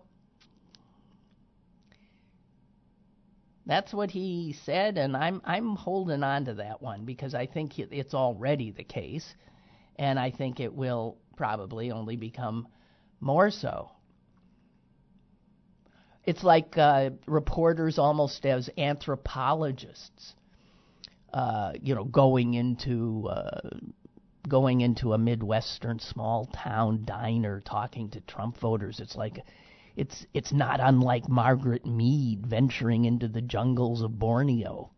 that's 3.66 3.94
what 3.94 4.12
he 4.12 4.56
said, 4.66 4.98
and 4.98 5.16
I'm 5.16 5.42
I'm 5.44 5.76
holding 5.76 6.24
on 6.24 6.46
to 6.46 6.54
that 6.56 6.82
one 6.82 7.06
because 7.06 7.36
I 7.36 7.46
think 7.46 7.78
it's 7.78 8.14
already 8.14 8.72
the 8.72 8.84
case, 8.84 9.36
and 9.98 10.18
I 10.18 10.32
think 10.32 10.60
it 10.60 10.74
will 10.74 11.18
probably 11.36 11.92
only 11.92 12.16
become 12.16 12.68
more 13.20 13.52
so. 13.52 13.92
It's 16.26 16.44
like 16.44 16.78
uh, 16.78 17.12
reporters 17.26 17.98
almost 17.98 18.46
as 18.46 18.70
anthropologists, 18.78 20.36
uh, 21.34 21.74
you 21.82 21.96
know, 21.96 22.04
going 22.04 22.54
into 22.54 23.28
uh, 23.28 23.70
going 24.48 24.82
into 24.82 25.14
a 25.14 25.18
midwestern 25.18 26.00
small 26.00 26.46
town 26.54 27.04
diner 27.06 27.62
talking 27.62 28.10
to 28.10 28.22
Trump 28.22 28.58
voters. 28.58 29.00
It's 29.00 29.16
like 29.16 29.44
it's 29.96 30.26
it's 30.34 30.54
not 30.54 30.80
unlike 30.80 31.28
Margaret 31.28 31.86
Mead 31.86 32.46
venturing 32.46 33.06
into 33.06 33.28
the 33.28 33.42
jungles 33.42 34.02
of 34.02 34.20
Borneo. 34.20 34.92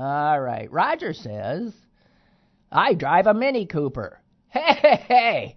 All 0.00 0.40
right. 0.40 0.72
Roger 0.72 1.12
says, 1.12 1.74
I 2.72 2.94
drive 2.94 3.26
a 3.26 3.34
Mini 3.34 3.66
Cooper. 3.66 4.18
Hey, 4.48 4.60
hey, 4.82 5.04
hey. 5.06 5.56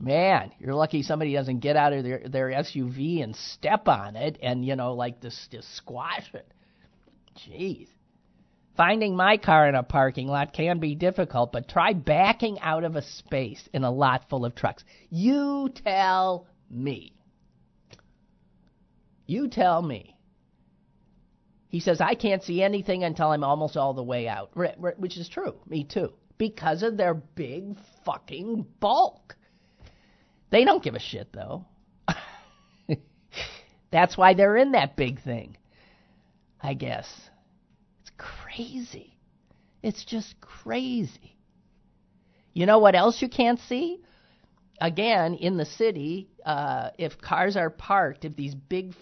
Man, 0.00 0.50
you're 0.58 0.74
lucky 0.74 1.04
somebody 1.04 1.32
doesn't 1.32 1.60
get 1.60 1.76
out 1.76 1.92
of 1.92 2.02
their, 2.02 2.28
their 2.28 2.48
SUV 2.48 3.22
and 3.22 3.36
step 3.36 3.86
on 3.86 4.16
it 4.16 4.36
and, 4.42 4.64
you 4.64 4.74
know, 4.74 4.94
like 4.94 5.22
just, 5.22 5.52
just 5.52 5.76
squash 5.76 6.28
it. 6.34 6.52
Jeez. 7.38 7.86
Finding 8.76 9.14
my 9.14 9.36
car 9.36 9.68
in 9.68 9.76
a 9.76 9.84
parking 9.84 10.26
lot 10.26 10.52
can 10.52 10.80
be 10.80 10.96
difficult, 10.96 11.52
but 11.52 11.68
try 11.68 11.92
backing 11.92 12.58
out 12.58 12.82
of 12.82 12.96
a 12.96 13.02
space 13.02 13.68
in 13.72 13.84
a 13.84 13.92
lot 13.92 14.28
full 14.28 14.44
of 14.44 14.56
trucks. 14.56 14.82
You 15.08 15.70
tell 15.84 16.48
me. 16.68 17.14
You 19.26 19.46
tell 19.46 19.80
me. 19.80 20.13
He 21.74 21.80
says, 21.80 22.00
I 22.00 22.14
can't 22.14 22.44
see 22.44 22.62
anything 22.62 23.02
until 23.02 23.32
I'm 23.32 23.42
almost 23.42 23.76
all 23.76 23.94
the 23.94 24.02
way 24.04 24.28
out, 24.28 24.52
which 24.54 25.16
is 25.16 25.28
true. 25.28 25.56
Me 25.66 25.82
too. 25.82 26.12
Because 26.38 26.84
of 26.84 26.96
their 26.96 27.14
big 27.14 27.76
fucking 28.04 28.64
bulk. 28.78 29.34
They 30.50 30.64
don't 30.64 30.84
give 30.84 30.94
a 30.94 31.00
shit, 31.00 31.32
though. 31.32 31.64
That's 33.90 34.16
why 34.16 34.34
they're 34.34 34.56
in 34.56 34.70
that 34.70 34.94
big 34.94 35.20
thing, 35.20 35.56
I 36.62 36.74
guess 36.74 37.08
It's 38.02 38.12
crazy. 38.18 39.18
It's 39.82 40.04
just 40.04 40.40
crazy. 40.40 41.36
You 42.52 42.66
know 42.66 42.78
what 42.78 42.94
else 42.94 43.20
you 43.20 43.28
can't 43.28 43.58
see? 43.58 44.00
Again, 44.80 45.34
in 45.34 45.56
the 45.56 45.66
city, 45.66 46.30
uh, 46.46 46.90
if 46.98 47.20
cars 47.20 47.56
are 47.56 47.68
parked, 47.68 48.24
if 48.24 48.36
these 48.36 48.54
big 48.54 48.94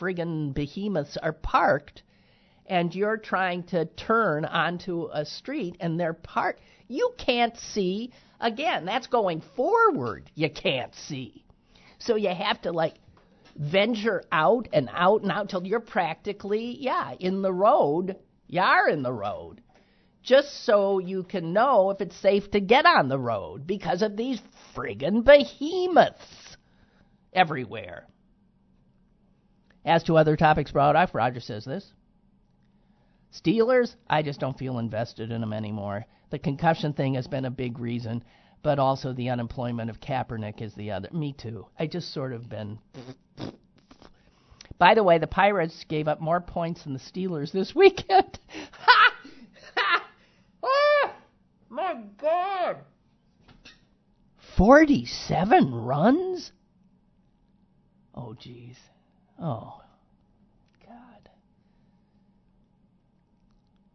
friggin' 0.00 0.54
behemoths 0.54 1.18
are 1.18 1.34
parked, 1.34 2.02
and 2.66 2.94
you're 2.94 3.16
trying 3.16 3.64
to 3.64 3.84
turn 3.84 4.44
onto 4.44 5.08
a 5.12 5.24
street 5.24 5.76
and 5.80 5.98
they're 5.98 6.14
parked, 6.14 6.60
you 6.88 7.12
can't 7.18 7.56
see. 7.56 8.12
Again, 8.40 8.84
that's 8.84 9.06
going 9.06 9.42
forward. 9.56 10.30
You 10.34 10.50
can't 10.50 10.94
see. 10.94 11.44
So 11.98 12.16
you 12.16 12.30
have 12.30 12.60
to 12.62 12.72
like 12.72 12.94
venture 13.56 14.22
out 14.32 14.68
and 14.72 14.90
out 14.92 15.22
and 15.22 15.30
out 15.30 15.48
till 15.48 15.66
you're 15.66 15.80
practically, 15.80 16.76
yeah, 16.80 17.14
in 17.18 17.42
the 17.42 17.52
road 17.52 18.16
you 18.46 18.60
are 18.60 18.88
in 18.88 19.02
the 19.02 19.12
road. 19.12 19.60
Just 20.22 20.64
so 20.64 20.98
you 20.98 21.22
can 21.22 21.52
know 21.52 21.90
if 21.90 22.00
it's 22.00 22.16
safe 22.16 22.50
to 22.52 22.60
get 22.60 22.86
on 22.86 23.08
the 23.08 23.18
road 23.18 23.66
because 23.66 24.00
of 24.00 24.16
these 24.16 24.40
friggin' 24.74 25.24
behemoths 25.24 26.56
everywhere. 27.32 28.06
As 29.84 30.02
to 30.04 30.16
other 30.16 30.36
topics 30.36 30.72
brought 30.72 30.96
up, 30.96 31.14
Roger 31.14 31.40
says 31.40 31.64
this. 31.64 31.92
Steelers, 33.34 33.96
I 34.08 34.22
just 34.22 34.40
don't 34.40 34.58
feel 34.58 34.78
invested 34.78 35.32
in 35.32 35.40
them 35.40 35.52
anymore. 35.52 36.06
The 36.30 36.38
concussion 36.38 36.92
thing 36.92 37.14
has 37.14 37.26
been 37.26 37.44
a 37.44 37.50
big 37.50 37.78
reason, 37.78 38.22
but 38.62 38.78
also 38.78 39.12
the 39.12 39.30
unemployment 39.30 39.90
of 39.90 40.00
Kaepernick 40.00 40.62
is 40.62 40.74
the 40.74 40.92
other. 40.92 41.08
Me 41.12 41.32
too. 41.32 41.66
I 41.78 41.86
just 41.86 42.12
sort 42.12 42.32
of 42.32 42.48
been 42.48 42.78
by 44.78 44.94
the 44.94 45.04
way, 45.04 45.18
the 45.18 45.26
Pirates 45.26 45.84
gave 45.88 46.08
up 46.08 46.20
more 46.20 46.40
points 46.40 46.84
than 46.84 46.92
the 46.92 46.98
Steelers 46.98 47.52
this 47.52 47.74
weekend. 47.74 48.38
Ha! 48.72 49.14
Ha! 49.76 50.06
Oh, 50.62 51.10
my 51.68 51.94
God. 52.20 52.78
47 54.56 55.74
runs? 55.74 56.52
Oh, 58.14 58.36
jeez. 58.38 58.76
Oh, 59.40 59.80
God. 60.86 61.30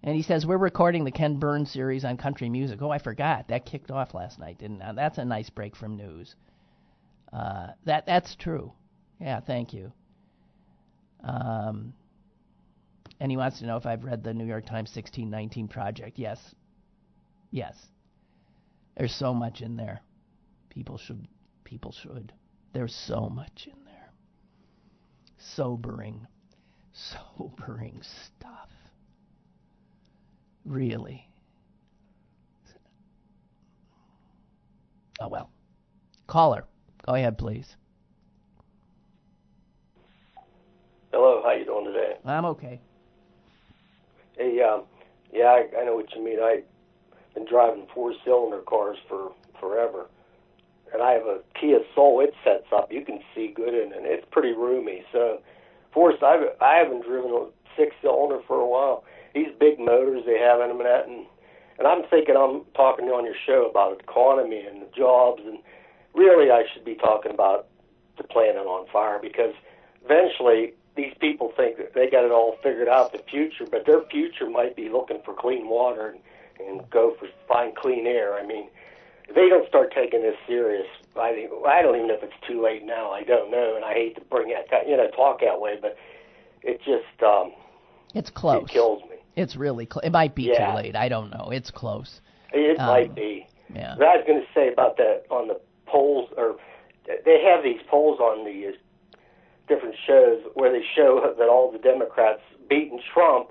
And 0.03 0.15
he 0.15 0.23
says, 0.23 0.45
We're 0.45 0.57
recording 0.57 1.03
the 1.03 1.11
Ken 1.11 1.39
Burns 1.39 1.71
series 1.71 2.05
on 2.05 2.17
country 2.17 2.49
music. 2.49 2.81
Oh, 2.81 2.89
I 2.89 2.99
forgot. 2.99 3.49
That 3.49 3.65
kicked 3.65 3.91
off 3.91 4.13
last 4.13 4.39
night, 4.39 4.57
didn't 4.57 4.81
it? 4.81 4.95
That's 4.95 5.17
a 5.17 5.25
nice 5.25 5.49
break 5.49 5.75
from 5.75 5.97
news. 5.97 6.35
Uh, 7.33 7.67
that 7.85 8.05
That's 8.05 8.35
true. 8.35 8.71
Yeah, 9.19 9.41
thank 9.41 9.73
you. 9.73 9.91
Um, 11.23 11.93
and 13.19 13.29
he 13.29 13.37
wants 13.37 13.59
to 13.59 13.65
know 13.65 13.75
if 13.75 13.85
I've 13.85 14.05
read 14.05 14.23
the 14.23 14.33
New 14.33 14.45
York 14.45 14.65
Times 14.65 14.89
1619 14.95 15.67
Project. 15.67 16.17
Yes. 16.17 16.39
Yes. 17.51 17.75
There's 18.95 19.13
so 19.13 19.33
much 19.33 19.61
in 19.61 19.75
there. 19.75 20.01
People 20.69 20.97
should. 20.97 21.27
People 21.65 21.91
should. 21.91 22.31
There's 22.73 22.95
so 22.95 23.29
much 23.29 23.67
in 23.67 23.85
there. 23.85 24.11
Sobering. 25.55 26.25
Sobering 27.37 28.01
stuff. 28.01 28.69
Really. 30.69 31.27
Oh 35.19 35.27
well. 35.27 35.49
Caller. 36.27 36.65
Go 37.03 37.15
ahead, 37.15 37.39
please. 37.39 37.75
Hello, 41.11 41.41
how 41.43 41.53
you 41.53 41.65
doing 41.65 41.85
today? 41.85 42.17
I'm 42.23 42.45
okay. 42.45 42.79
Hey, 44.37 44.61
um, 44.61 44.83
yeah, 45.33 45.45
I, 45.45 45.81
I 45.81 45.85
know 45.85 45.95
what 45.95 46.13
you 46.15 46.23
mean. 46.23 46.37
I've 46.39 46.63
been 47.33 47.47
driving 47.49 47.87
four-cylinder 47.95 48.59
cars 48.59 48.97
for 49.07 49.31
forever, 49.59 50.05
and 50.93 51.01
I 51.01 51.13
have 51.13 51.23
a 51.23 51.39
Kia 51.59 51.79
Soul. 51.95 52.21
It 52.21 52.35
sets 52.43 52.67
up. 52.71 52.93
You 52.93 53.03
can 53.03 53.21
see 53.33 53.47
good 53.47 53.73
in 53.73 53.91
it. 53.91 54.03
It's 54.03 54.27
pretty 54.29 54.53
roomy. 54.53 55.03
So, 55.11 55.39
Forrest, 55.95 56.21
I've 56.21 56.41
I 56.61 56.75
haven't 56.75 57.05
driven 57.07 57.31
a 57.31 57.47
six-cylinder 57.75 58.41
for 58.47 58.59
a 58.59 58.67
while. 58.67 59.03
These 59.33 59.49
big 59.59 59.79
motors 59.79 60.23
they 60.25 60.39
have 60.39 60.61
in 60.61 60.69
them 60.69 60.79
and 60.79 60.89
that, 60.89 61.07
and 61.07 61.25
and 61.77 61.87
I'm 61.87 62.03
thinking 62.09 62.35
I'm 62.35 62.63
talking 62.75 63.05
on 63.05 63.25
your 63.25 63.35
show 63.45 63.69
about 63.69 63.97
the 63.97 64.03
economy 64.03 64.65
and 64.65 64.81
the 64.81 64.89
jobs, 64.95 65.41
and 65.45 65.59
really 66.13 66.51
I 66.51 66.63
should 66.73 66.83
be 66.83 66.95
talking 66.95 67.31
about 67.31 67.67
the 68.17 68.23
planet 68.23 68.65
on 68.67 68.85
fire 68.91 69.19
because 69.21 69.53
eventually 70.03 70.73
these 70.95 71.13
people 71.19 71.53
think 71.55 71.77
that 71.77 71.93
they 71.93 72.09
got 72.09 72.25
it 72.25 72.31
all 72.31 72.57
figured 72.61 72.89
out 72.89 73.13
the 73.13 73.23
future, 73.29 73.65
but 73.69 73.85
their 73.85 74.01
future 74.11 74.49
might 74.49 74.75
be 74.75 74.89
looking 74.89 75.21
for 75.23 75.33
clean 75.33 75.69
water 75.69 76.09
and, 76.59 76.67
and 76.67 76.89
go 76.89 77.15
for 77.17 77.27
find 77.47 77.75
clean 77.75 78.05
air. 78.05 78.37
I 78.37 78.45
mean, 78.45 78.67
if 79.29 79.35
they 79.35 79.47
don't 79.47 79.67
start 79.67 79.93
taking 79.93 80.21
this 80.21 80.35
serious, 80.47 80.87
I 81.15 81.31
think 81.31 81.51
I 81.65 81.81
don't 81.81 81.95
even 81.95 82.07
know 82.09 82.15
if 82.15 82.23
it's 82.23 82.47
too 82.47 82.61
late 82.61 82.83
now. 82.83 83.11
I 83.11 83.23
don't 83.23 83.49
know, 83.49 83.75
and 83.75 83.85
I 83.85 83.93
hate 83.93 84.15
to 84.15 84.21
bring 84.21 84.49
that 84.49 84.87
you 84.87 84.97
know 84.97 85.09
talk 85.11 85.39
that 85.41 85.61
way, 85.61 85.77
but 85.81 85.97
it 86.61 86.79
just 86.79 87.23
um, 87.23 87.53
it's 88.13 88.29
close. 88.29 88.63
It 88.63 88.69
kills 88.69 89.01
me. 89.03 89.08
It's 89.35 89.55
really 89.55 89.85
close. 89.85 90.03
It 90.05 90.11
might 90.11 90.35
be 90.35 90.43
yeah. 90.43 90.71
too 90.71 90.75
late. 90.77 90.95
I 90.95 91.09
don't 91.09 91.29
know. 91.29 91.49
It's 91.51 91.71
close. 91.71 92.21
It 92.53 92.79
um, 92.79 92.87
might 92.87 93.15
be. 93.15 93.47
Yeah. 93.73 93.95
But 93.97 94.07
I 94.07 94.15
was 94.17 94.25
going 94.27 94.41
to 94.41 94.47
say 94.53 94.71
about 94.71 94.97
that 94.97 95.23
on 95.29 95.47
the 95.47 95.59
polls 95.85 96.29
or 96.37 96.57
they 97.25 97.41
have 97.43 97.63
these 97.63 97.81
polls 97.89 98.19
on 98.19 98.45
the 98.45 98.73
different 99.67 99.95
shows 100.05 100.41
where 100.53 100.71
they 100.71 100.83
show 100.95 101.33
that 101.37 101.49
all 101.49 101.71
the 101.71 101.79
Democrats 101.79 102.41
beaten 102.69 102.99
Trump. 103.13 103.49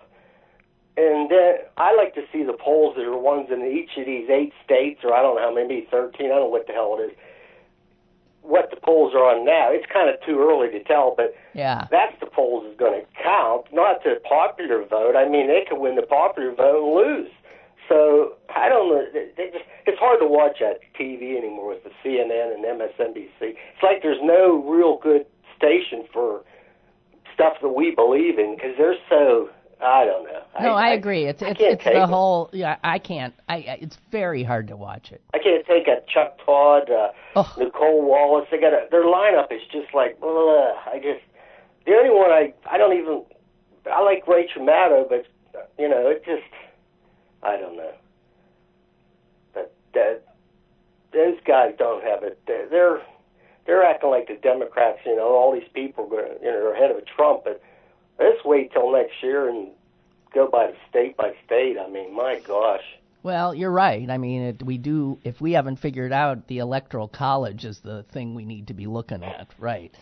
And 0.96 1.30
then 1.30 1.54
I 1.76 1.94
like 1.94 2.14
to 2.14 2.22
see 2.32 2.42
the 2.42 2.52
polls 2.52 2.96
that 2.96 3.04
are 3.04 3.16
ones 3.16 3.48
in 3.50 3.62
each 3.62 3.96
of 3.96 4.06
these 4.06 4.28
eight 4.28 4.52
states, 4.64 5.00
or 5.04 5.14
I 5.14 5.22
don't 5.22 5.36
know 5.36 5.42
how 5.42 5.54
many, 5.54 5.86
13, 5.90 6.26
I 6.26 6.28
don't 6.28 6.40
know 6.40 6.46
what 6.46 6.66
the 6.66 6.72
hell 6.72 6.96
it 6.98 7.04
is, 7.04 7.12
what 8.48 8.70
the 8.70 8.80
polls 8.80 9.12
are 9.14 9.28
on 9.28 9.44
now. 9.44 9.68
It's 9.70 9.84
kind 9.92 10.08
of 10.08 10.16
too 10.24 10.40
early 10.40 10.72
to 10.72 10.82
tell, 10.84 11.12
but 11.14 11.36
Yeah. 11.52 11.86
that's 11.90 12.16
the 12.18 12.26
polls 12.26 12.64
is 12.64 12.76
going 12.78 12.98
to 12.98 13.04
count, 13.22 13.66
not 13.72 14.02
the 14.02 14.16
popular 14.24 14.84
vote. 14.88 15.16
I 15.16 15.28
mean, 15.28 15.48
they 15.48 15.64
could 15.68 15.78
win 15.78 15.96
the 15.96 16.08
popular 16.08 16.54
vote 16.54 16.80
and 16.80 16.94
lose. 16.96 17.30
So 17.88 18.34
I 18.54 18.68
don't 18.68 18.88
know. 18.88 19.04
They 19.12 19.28
they 19.36 19.50
just, 19.50 19.64
it's 19.86 19.98
hard 19.98 20.20
to 20.20 20.26
watch 20.26 20.58
that 20.60 20.80
TV 20.98 21.36
anymore 21.36 21.68
with 21.76 21.84
the 21.84 21.92
CNN 22.04 22.54
and 22.54 22.64
MSNBC. 22.64 23.40
It's 23.40 23.82
like 23.82 24.02
there's 24.02 24.20
no 24.22 24.62
real 24.64 24.98
good 25.02 25.24
station 25.56 26.04
for 26.12 26.42
stuff 27.32 27.54
that 27.62 27.70
we 27.70 27.94
believe 27.94 28.38
in 28.38 28.56
because 28.56 28.74
they're 28.78 28.96
so. 29.08 29.50
I 29.80 30.04
don't 30.04 30.24
know. 30.24 30.42
No, 30.60 30.74
I, 30.74 30.88
agree. 30.90 31.26
It's 31.26 31.40
I 31.42 31.50
it's 31.50 31.60
it's 31.60 31.84
the 31.84 32.02
it. 32.02 32.08
whole. 32.08 32.50
Yeah, 32.52 32.76
I 32.82 32.98
can't. 32.98 33.32
I. 33.48 33.54
I- 33.56 33.78
It's 33.80 33.96
very 34.10 34.42
hard 34.42 34.66
to 34.68 34.76
watch 34.76 35.12
it. 35.12 35.22
I 35.34 35.38
can't 35.38 35.64
take 35.66 35.86
a 35.86 36.02
Chuck 36.12 36.38
Todd, 36.44 36.90
uh, 36.90 37.12
Ugh. 37.36 37.46
Nicolle 37.58 38.02
Wallace. 38.02 38.48
They 38.50 38.58
got 38.58 38.72
a, 38.72 38.88
their 38.90 39.04
lineup 39.04 39.52
is 39.52 39.62
just 39.70 39.94
like. 39.94 40.18
Ugh, 40.22 40.28
I 40.28 40.98
just 41.02 41.22
the 41.86 41.92
only 41.92 42.10
one 42.10 42.30
I 42.30 42.52
I 42.68 42.76
don't 42.76 42.96
even. 42.98 43.22
I 43.90 44.02
like 44.02 44.26
Rachel 44.26 44.62
Maddow, 44.62 45.08
but 45.08 45.26
you 45.78 45.88
know 45.88 46.08
it 46.08 46.24
just. 46.24 46.42
I 47.42 47.56
don't 47.56 47.76
know. 47.76 47.92
But 49.54 49.72
that 49.94 50.24
those 51.12 51.38
guys 51.46 51.74
don't 51.78 52.02
have 52.02 52.22
it. 52.24 52.40
They're 52.46 53.00
they're, 53.64 53.84
acting 53.84 54.10
like 54.10 54.28
the 54.28 54.34
Democrats. 54.34 54.98
You 55.06 55.16
know, 55.16 55.28
all 55.34 55.52
these 55.52 55.68
people 55.72 56.08
you 56.10 56.50
know 56.50 56.56
are 56.56 56.74
ahead 56.74 56.90
of 56.90 57.04
Trump, 57.06 57.44
but 57.44 57.62
let's 58.18 58.44
wait 58.44 58.72
till 58.72 58.92
next 58.92 59.22
year 59.22 59.48
and 59.48 59.68
go 60.34 60.48
by 60.48 60.68
the 60.68 60.76
state 60.88 61.16
by 61.16 61.32
state. 61.46 61.76
I 61.78 61.88
mean, 61.88 62.14
my 62.14 62.40
gosh. 62.46 62.82
Well, 63.22 63.54
you're 63.54 63.70
right. 63.70 64.08
I 64.08 64.18
mean, 64.18 64.42
it, 64.42 64.62
we 64.62 64.78
do. 64.78 65.18
If 65.24 65.40
we 65.40 65.52
haven't 65.52 65.76
figured 65.76 66.12
out 66.12 66.46
the 66.46 66.58
electoral 66.58 67.08
college 67.08 67.64
is 67.64 67.80
the 67.80 68.04
thing 68.12 68.34
we 68.34 68.44
need 68.44 68.68
to 68.68 68.74
be 68.74 68.86
looking 68.86 69.24
at, 69.24 69.48
right? 69.58 69.94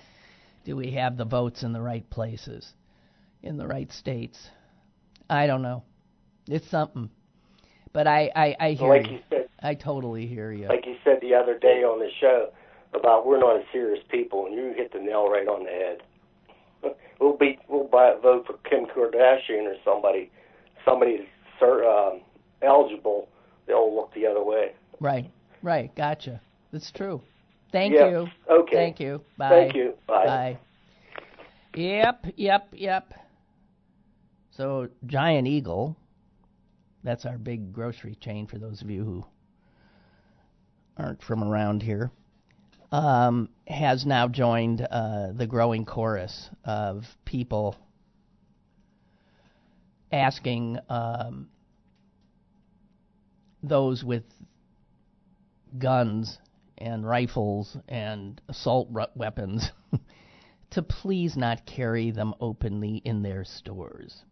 Do 0.64 0.76
we 0.76 0.92
have 0.92 1.16
the 1.16 1.24
votes 1.24 1.62
in 1.62 1.72
the 1.72 1.80
right 1.80 2.08
places, 2.10 2.74
in 3.42 3.56
the 3.56 3.66
right 3.66 3.90
states? 3.90 4.50
I 5.30 5.46
don't 5.46 5.62
know. 5.62 5.84
It's 6.48 6.68
something. 6.70 7.10
But 7.92 8.06
I, 8.06 8.30
I, 8.36 8.56
I 8.60 8.70
hear 8.72 8.88
like 8.88 9.06
you. 9.06 9.12
you 9.14 9.20
said, 9.30 9.48
I 9.62 9.74
totally 9.74 10.26
hear 10.26 10.52
you. 10.52 10.68
like 10.68 10.86
you 10.86 10.96
said 11.02 11.18
the 11.22 11.34
other 11.34 11.58
day 11.58 11.82
on 11.82 11.98
the 11.98 12.10
show 12.20 12.50
about 12.92 13.26
we're 13.26 13.38
not 13.38 13.56
a 13.56 13.64
serious 13.72 14.04
people, 14.10 14.46
and 14.46 14.54
you 14.54 14.74
hit 14.76 14.92
the 14.92 14.98
nail 14.98 15.28
right 15.30 15.48
on 15.48 15.64
the 15.64 15.70
head. 15.70 16.02
We'll 17.20 17.36
be 17.36 17.58
we'll 17.68 17.88
buy, 17.88 18.14
vote 18.22 18.46
for 18.46 18.54
Kim 18.68 18.86
Kardashian 18.86 19.66
or 19.66 19.76
somebody, 19.84 20.30
somebody 20.84 21.26
um, 21.62 22.20
eligible. 22.62 23.28
They'll 23.66 23.94
look 23.94 24.12
the 24.14 24.26
other 24.26 24.44
way. 24.44 24.72
Right, 25.00 25.30
right. 25.62 25.94
Gotcha. 25.96 26.40
That's 26.72 26.92
true. 26.92 27.20
Thank 27.72 27.94
Yeah. 27.94 28.08
you. 28.08 28.26
Okay. 28.50 28.76
Thank 28.76 29.00
you. 29.00 29.20
Bye. 29.36 29.48
Thank 29.48 29.74
you. 29.74 29.94
Bye. 30.06 30.26
Bye. 30.26 30.58
Yep, 31.74 32.26
yep, 32.36 32.68
yep. 32.72 33.12
So, 34.50 34.88
Giant 35.04 35.46
Eagle, 35.46 35.94
that's 37.04 37.26
our 37.26 37.36
big 37.36 37.72
grocery 37.72 38.14
chain 38.14 38.46
for 38.46 38.58
those 38.58 38.80
of 38.80 38.90
you 38.90 39.04
who 39.04 39.26
aren't 40.96 41.22
from 41.22 41.44
around 41.44 41.82
here, 41.82 42.10
um, 42.96 43.50
has 43.66 44.06
now 44.06 44.26
joined 44.26 44.80
uh, 44.80 45.32
the 45.32 45.46
growing 45.46 45.84
chorus 45.84 46.48
of 46.64 47.04
people 47.26 47.76
asking 50.10 50.78
um, 50.88 51.48
those 53.62 54.02
with 54.02 54.22
guns 55.76 56.38
and 56.78 57.06
rifles 57.06 57.76
and 57.86 58.40
assault 58.48 58.88
weapons 59.14 59.70
to 60.70 60.80
please 60.80 61.36
not 61.36 61.66
carry 61.66 62.10
them 62.12 62.32
openly 62.40 63.02
in 63.04 63.22
their 63.22 63.44
stores. 63.44 64.22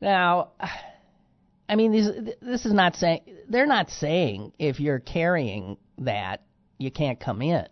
Now, 0.00 0.50
I 1.68 1.74
mean, 1.74 2.30
this 2.40 2.64
is 2.64 2.72
not 2.72 2.94
saying 2.94 3.22
they're 3.48 3.66
not 3.66 3.90
saying 3.90 4.52
if 4.56 4.78
you're 4.78 5.00
carrying 5.00 5.78
that 5.98 6.42
you 6.78 6.90
can't 6.90 7.20
come 7.20 7.42
in, 7.42 7.66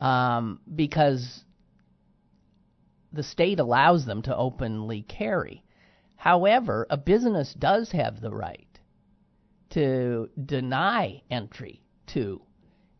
um, 0.00 0.60
because 0.74 1.44
the 3.12 3.22
state 3.22 3.58
allows 3.58 4.06
them 4.06 4.22
to 4.22 4.36
openly 4.36 5.02
carry. 5.02 5.64
However, 6.16 6.86
a 6.90 6.96
business 6.96 7.54
does 7.54 7.90
have 7.92 8.20
the 8.20 8.30
right 8.30 8.66
to 9.70 10.28
deny 10.46 11.22
entry 11.30 11.82
to 12.08 12.42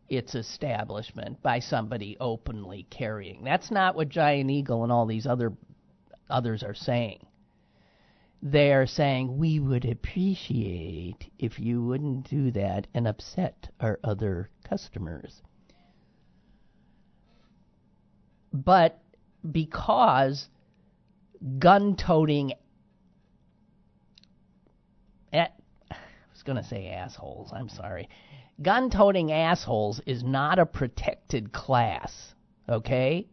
its 0.09 0.35
establishment 0.35 1.41
by 1.43 1.61
somebody 1.61 2.17
openly 2.19 2.87
carrying. 2.91 3.45
That's 3.45 3.71
not 3.71 3.95
what 3.95 4.09
Giant 4.09 4.51
Eagle 4.51 4.83
and 4.83 4.91
all 4.91 5.07
these 5.07 5.27
other 5.27 5.53
others 6.29 6.63
are 6.63 6.75
saying. 6.75 7.27
They're 8.43 8.87
saying 8.87 9.37
we 9.37 9.61
would 9.61 9.85
appreciate 9.85 11.31
if 11.39 11.59
you 11.59 11.83
wouldn't 11.83 12.29
do 12.31 12.51
that 12.53 12.87
and 12.95 13.07
upset 13.07 13.69
our 13.81 13.99
other 14.03 14.51
customers. 14.65 15.43
But 18.53 19.01
because 19.51 20.49
gun 21.59 21.97
toting 21.97 22.53
I 25.33 25.49
was 26.33 26.43
going 26.43 26.57
to 26.57 26.69
say 26.69 26.89
assholes. 26.89 27.51
I'm 27.53 27.69
sorry. 27.69 28.09
Gun 28.63 28.91
toting 28.91 29.31
assholes 29.31 30.01
is 30.07 30.23
not 30.23 30.59
a 30.59 30.67
protected 30.67 31.53
class, 31.53 32.35
okay? 32.69 33.29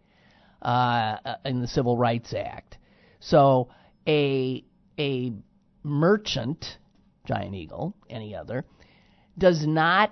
Uh, 0.62 1.17
in 1.46 1.62
the 1.62 1.67
Civil 1.67 1.98
Rights 1.98 2.34
Act. 2.34 2.78
So 3.20 3.70
a 4.06 4.65
a 4.99 5.33
merchant, 5.83 6.77
Giant 7.25 7.55
Eagle, 7.55 7.95
any 8.10 8.36
other, 8.36 8.65
does 9.38 9.65
not 9.65 10.12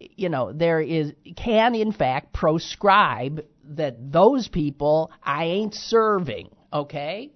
you 0.00 0.28
know, 0.28 0.52
there 0.52 0.80
is 0.80 1.12
can 1.36 1.74
in 1.74 1.92
fact 1.92 2.32
proscribe 2.32 3.44
that 3.64 4.12
those 4.12 4.48
people 4.48 5.10
I 5.22 5.44
ain't 5.44 5.74
serving, 5.74 6.50
okay? 6.72 7.32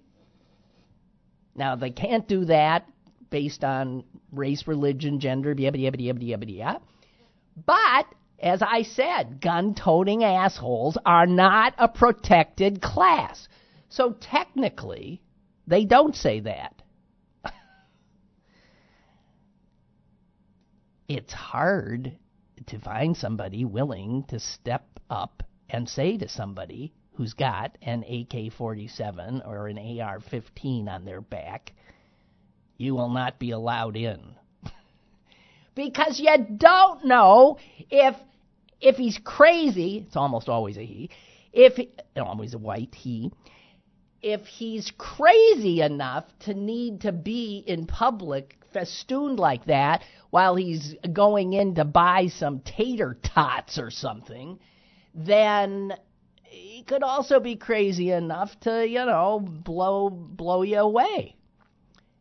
Now 1.55 1.75
they 1.75 1.91
can't 1.91 2.27
do 2.27 2.45
that 2.45 2.87
based 3.29 3.63
on 3.63 4.03
race, 4.31 4.67
religion, 4.67 5.19
gender, 5.19 5.53
yabba 5.53 5.79
yabba 5.79 5.99
yabba 5.99 6.23
yabba 6.23 6.57
yabba. 6.57 6.81
But 7.65 8.05
as 8.39 8.61
I 8.61 8.83
said, 8.83 9.41
gun-toting 9.41 10.23
assholes 10.23 10.97
are 11.05 11.25
not 11.25 11.73
a 11.77 11.87
protected 11.87 12.81
class. 12.81 13.47
So 13.89 14.11
technically, 14.19 15.22
they 15.67 15.85
don't 15.85 16.15
say 16.15 16.39
that. 16.41 16.81
it's 21.07 21.33
hard 21.33 22.17
to 22.67 22.79
find 22.79 23.15
somebody 23.15 23.65
willing 23.65 24.23
to 24.29 24.39
step 24.39 24.85
up 25.09 25.43
and 25.69 25.87
say 25.89 26.17
to 26.17 26.27
somebody 26.27 26.93
who's 27.15 27.33
got 27.33 27.77
an 27.81 28.03
AK 28.03 28.53
47 28.53 29.41
or 29.45 29.67
an 29.67 29.99
AR 29.99 30.19
15 30.19 30.89
on 30.89 31.05
their 31.05 31.21
back, 31.21 31.73
you 32.77 32.95
will 32.95 33.09
not 33.09 33.39
be 33.39 33.51
allowed 33.51 33.95
in. 33.95 34.19
because 35.75 36.19
you 36.19 36.35
don't 36.57 37.05
know 37.05 37.57
if 37.89 38.15
if 38.81 38.97
he's 38.97 39.17
crazy, 39.23 40.03
it's 40.05 40.17
almost 40.17 40.49
always 40.49 40.77
a 40.77 40.85
he, 40.85 41.09
if 41.53 41.79
always 42.17 42.53
a 42.53 42.57
white 42.57 42.93
he, 42.93 43.31
if 44.23 44.47
he's 44.47 44.91
crazy 44.97 45.81
enough 45.81 46.25
to 46.39 46.53
need 46.53 47.01
to 47.01 47.11
be 47.11 47.61
in 47.67 47.85
public 47.85 48.57
festooned 48.71 49.37
like 49.37 49.65
that 49.65 50.01
while 50.29 50.55
he's 50.55 50.95
going 51.11 51.53
in 51.53 51.75
to 51.75 51.85
buy 51.85 52.27
some 52.27 52.61
tater 52.61 53.19
tots 53.21 53.77
or 53.77 53.91
something, 53.91 54.57
then 55.13 55.93
he 56.43 56.83
could 56.83 57.03
also 57.03 57.39
be 57.39 57.55
crazy 57.57 58.11
enough 58.11 58.57
to, 58.61 58.87
you 58.87 59.05
know, 59.05 59.39
blow 59.39 60.09
blow 60.09 60.61
you 60.61 60.77
away 60.77 61.35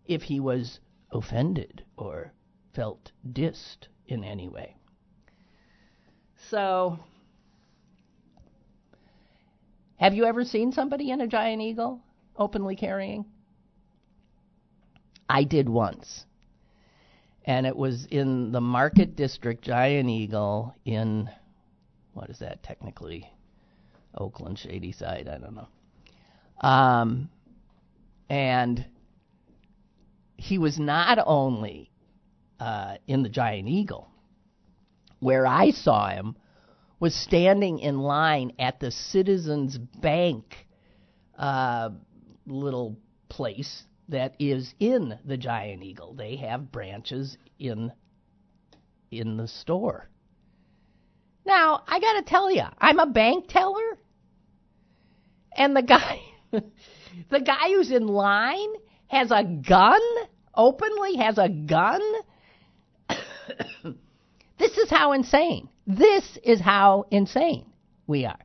if 0.04 0.22
he 0.22 0.40
was 0.40 0.80
offended 1.12 1.84
or 1.96 2.32
felt 2.74 3.12
dissed 3.32 3.86
in 4.06 4.24
any 4.24 4.48
way. 4.48 4.76
So, 6.50 6.98
have 10.02 10.14
you 10.14 10.24
ever 10.24 10.44
seen 10.44 10.72
somebody 10.72 11.12
in 11.12 11.20
a 11.20 11.28
giant 11.28 11.62
eagle 11.62 12.00
openly 12.36 12.74
carrying? 12.74 13.24
I 15.28 15.44
did 15.44 15.68
once. 15.68 16.26
And 17.44 17.66
it 17.66 17.76
was 17.76 18.06
in 18.06 18.50
the 18.50 18.60
Market 18.60 19.14
District 19.14 19.62
Giant 19.62 20.08
Eagle 20.08 20.74
in 20.84 21.30
what 22.14 22.30
is 22.30 22.40
that 22.40 22.64
technically? 22.64 23.30
Oakland, 24.16 24.58
Shadyside, 24.58 25.28
I 25.28 25.38
don't 25.38 25.54
know. 25.54 25.68
Um, 26.68 27.30
and 28.28 28.84
he 30.36 30.58
was 30.58 30.80
not 30.80 31.18
only 31.24 31.92
uh, 32.58 32.96
in 33.06 33.22
the 33.22 33.28
Giant 33.28 33.68
Eagle, 33.68 34.10
where 35.20 35.46
I 35.46 35.70
saw 35.70 36.10
him 36.10 36.36
was 37.02 37.14
standing 37.16 37.80
in 37.80 37.98
line 37.98 38.52
at 38.60 38.78
the 38.78 38.92
Citizens 38.92 39.76
Bank 39.76 40.68
uh, 41.36 41.90
little 42.46 42.96
place 43.28 43.82
that 44.08 44.36
is 44.38 44.72
in 44.78 45.18
the 45.24 45.36
Giant 45.36 45.82
Eagle. 45.82 46.14
They 46.14 46.36
have 46.36 46.70
branches 46.70 47.36
in 47.58 47.90
in 49.10 49.36
the 49.36 49.48
store. 49.48 50.08
Now, 51.44 51.82
I 51.88 51.98
got 51.98 52.12
to 52.20 52.22
tell 52.22 52.52
you, 52.52 52.62
I'm 52.78 53.00
a 53.00 53.06
bank 53.06 53.48
teller. 53.48 53.98
And 55.56 55.74
the 55.74 55.82
guy 55.82 56.20
the 56.52 57.40
guy 57.40 57.66
who's 57.66 57.90
in 57.90 58.06
line 58.06 58.74
has 59.08 59.32
a 59.32 59.42
gun, 59.42 60.00
openly 60.54 61.16
has 61.16 61.36
a 61.36 61.48
gun. 61.48 62.00
this 64.60 64.78
is 64.78 64.88
how 64.88 65.14
insane. 65.14 65.68
This 65.86 66.38
is 66.42 66.60
how 66.60 67.06
insane 67.10 67.66
we 68.06 68.24
are. 68.24 68.38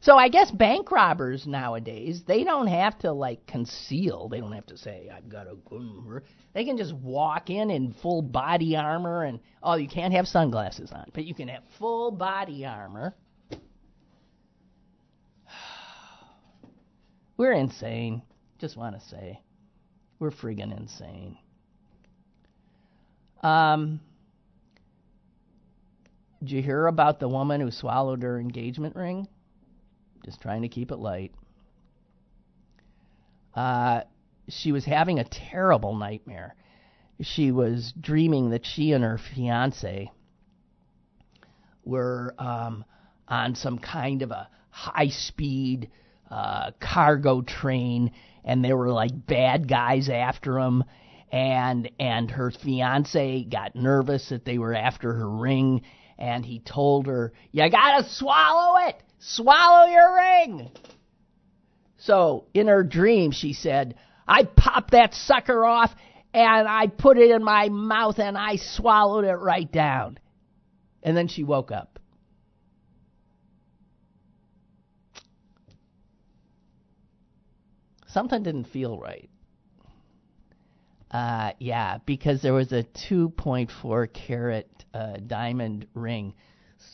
So 0.00 0.16
I 0.16 0.28
guess 0.28 0.50
bank 0.50 0.90
robbers 0.90 1.46
nowadays, 1.46 2.24
they 2.26 2.42
don't 2.42 2.66
have 2.66 2.98
to 3.00 3.12
like 3.12 3.46
conceal. 3.46 4.28
They 4.28 4.40
don't 4.40 4.50
have 4.52 4.66
to 4.66 4.76
say 4.76 5.08
I've 5.14 5.28
got 5.28 5.46
a 5.46 5.54
gun. 5.54 6.22
They 6.54 6.64
can 6.64 6.76
just 6.76 6.92
walk 6.92 7.50
in 7.50 7.70
in 7.70 7.92
full 8.02 8.20
body 8.20 8.76
armor 8.76 9.22
and 9.22 9.38
oh, 9.62 9.76
you 9.76 9.88
can't 9.88 10.12
have 10.12 10.26
sunglasses 10.26 10.90
on, 10.90 11.04
but 11.14 11.24
you 11.24 11.34
can 11.34 11.46
have 11.46 11.62
full 11.78 12.10
body 12.10 12.66
armor. 12.66 13.14
We're 17.36 17.52
insane. 17.52 18.22
Just 18.58 18.76
want 18.76 19.00
to 19.00 19.06
say, 19.08 19.40
we're 20.18 20.30
friggin' 20.30 20.76
insane. 20.76 21.36
Um, 23.42 24.00
did 26.42 26.50
you 26.50 26.62
hear 26.62 26.88
about 26.88 27.20
the 27.20 27.28
woman 27.28 27.60
who 27.60 27.70
swallowed 27.70 28.24
her 28.24 28.40
engagement 28.40 28.96
ring? 28.96 29.28
Just 30.24 30.40
trying 30.40 30.62
to 30.62 30.68
keep 30.68 30.90
it 30.90 30.96
light. 30.96 31.32
Uh, 33.54 34.00
she 34.48 34.72
was 34.72 34.84
having 34.84 35.20
a 35.20 35.24
terrible 35.24 35.94
nightmare. 35.94 36.56
She 37.20 37.52
was 37.52 37.94
dreaming 38.00 38.50
that 38.50 38.66
she 38.66 38.90
and 38.90 39.04
her 39.04 39.18
fiance 39.18 40.10
were 41.84 42.34
um, 42.38 42.84
on 43.28 43.54
some 43.54 43.78
kind 43.78 44.22
of 44.22 44.32
a 44.32 44.48
high 44.70 45.10
speed 45.10 45.90
uh, 46.28 46.72
cargo 46.80 47.42
train, 47.42 48.10
and 48.44 48.64
there 48.64 48.76
were 48.76 48.90
like 48.90 49.12
bad 49.26 49.68
guys 49.68 50.08
after 50.08 50.54
them. 50.54 50.82
And 51.30 51.88
and 52.00 52.30
her 52.32 52.50
fiance 52.50 53.44
got 53.44 53.76
nervous 53.76 54.30
that 54.30 54.44
they 54.44 54.58
were 54.58 54.74
after 54.74 55.14
her 55.14 55.30
ring, 55.30 55.82
and 56.18 56.44
he 56.44 56.60
told 56.60 57.06
her, 57.06 57.32
"You 57.50 57.68
gotta 57.70 58.04
swallow 58.08 58.88
it." 58.88 59.02
Swallow 59.24 59.86
your 59.86 60.16
ring. 60.16 60.70
So 61.98 62.46
in 62.52 62.66
her 62.66 62.82
dream, 62.82 63.30
she 63.30 63.52
said, 63.52 63.94
I 64.26 64.42
popped 64.42 64.90
that 64.90 65.14
sucker 65.14 65.64
off 65.64 65.94
and 66.34 66.66
I 66.66 66.88
put 66.88 67.18
it 67.18 67.30
in 67.30 67.44
my 67.44 67.68
mouth 67.68 68.18
and 68.18 68.36
I 68.36 68.56
swallowed 68.56 69.24
it 69.24 69.34
right 69.34 69.70
down. 69.70 70.18
And 71.04 71.16
then 71.16 71.28
she 71.28 71.44
woke 71.44 71.70
up. 71.70 72.00
Something 78.08 78.42
didn't 78.42 78.64
feel 78.64 78.98
right. 78.98 79.30
Uh, 81.12 81.52
yeah, 81.60 81.98
because 82.04 82.42
there 82.42 82.52
was 82.52 82.72
a 82.72 82.82
2.4 83.08 84.12
carat 84.12 84.68
uh, 84.94 85.16
diamond 85.26 85.86
ring 85.94 86.34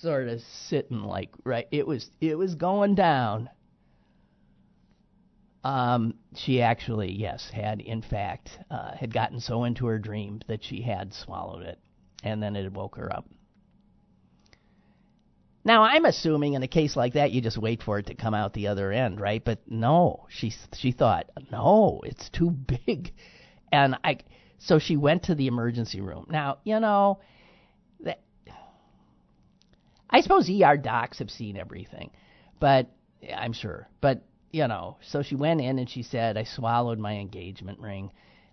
sort 0.01 0.29
of 0.29 0.41
sitting 0.41 1.03
like 1.03 1.31
right 1.45 1.67
it 1.71 1.87
was 1.87 2.11
it 2.21 2.37
was 2.37 2.55
going 2.55 2.95
down. 2.95 3.49
Um 5.65 6.15
she 6.37 6.63
actually 6.63 7.13
yes 7.13 7.51
had 7.51 7.81
in 7.81 8.03
fact 8.03 8.59
uh, 8.71 8.95
had 8.95 9.13
gotten 9.13 9.41
so 9.41 9.65
into 9.65 9.87
her 9.87 9.99
dream 9.99 10.41
that 10.47 10.63
she 10.63 10.83
had 10.83 11.13
swallowed 11.13 11.63
it 11.63 11.79
and 12.23 12.43
then 12.43 12.55
it 12.57 12.73
woke 12.73 12.97
her 12.97 13.13
up. 13.13 13.27
Now 15.65 15.83
i'm 15.83 16.05
assuming 16.05 16.55
in 16.55 16.63
a 16.63 16.69
case 16.69 16.95
like 16.95 17.15
that 17.15 17.33
you 17.33 17.41
just 17.41 17.59
wait 17.59 17.83
for 17.83 17.99
it 17.99 18.07
to 18.07 18.15
come 18.15 18.35
out 18.35 18.53
the 18.53 18.69
other 18.69 18.93
end 18.93 19.21
right? 19.21 19.45
But 19.45 19.59
no 19.67 20.27
she 20.29 20.53
she 20.75 20.93
thought 20.93 21.31
no 21.51 22.01
it's 22.05 22.29
too 22.31 22.51
big. 22.51 23.13
And 23.73 23.97
i 24.05 24.19
so 24.59 24.79
she 24.79 24.97
went 24.97 25.25
to 25.25 25.35
the 25.35 25.47
emergency 25.47 26.01
room. 26.01 26.27
Now 26.31 26.59
you 26.63 26.79
know 26.79 27.21
I 30.11 30.21
suppose 30.21 30.51
ER 30.51 30.77
docs 30.77 31.18
have 31.18 31.31
seen 31.31 31.57
everything, 31.57 32.11
but 32.61 32.90
I'm 33.35 33.53
sure. 33.53 33.88
But 34.01 34.25
you 34.51 34.66
know, 34.66 34.97
so 35.03 35.23
she 35.23 35.37
went 35.37 35.61
in 35.61 35.79
and 35.79 35.88
she 35.88 36.03
said, 36.03 36.37
"I 36.37 36.44
swallowed 36.44 36.99
my 36.99 37.14
engagement 37.14 37.81
ring." 37.81 38.11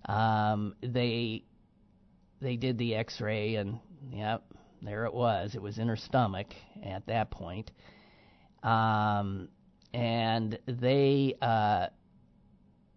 Um, 0.07 0.75
they 0.81 1.45
they 2.41 2.57
did 2.57 2.77
the 2.77 2.95
X-ray 2.95 3.55
and 3.55 3.79
yep, 4.11 4.43
there 4.81 5.05
it 5.05 5.13
was. 5.13 5.55
It 5.55 5.61
was 5.61 5.77
in 5.77 5.87
her 5.87 5.95
stomach 5.95 6.47
at 6.83 7.07
that 7.07 7.31
point. 7.31 7.71
Um, 8.61 9.49
and 9.93 10.59
they 10.67 11.35
uh, 11.41 11.87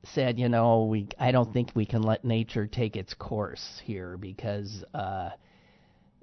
said, 0.04 0.38
you 0.38 0.48
know, 0.48 0.84
we 0.84 1.08
I 1.18 1.30
don't 1.30 1.52
think 1.52 1.70
we 1.74 1.86
can 1.86 2.02
let 2.02 2.24
nature 2.24 2.66
take 2.66 2.96
its 2.96 3.14
course 3.14 3.80
here 3.84 4.16
because 4.16 4.84
uh, 4.94 5.30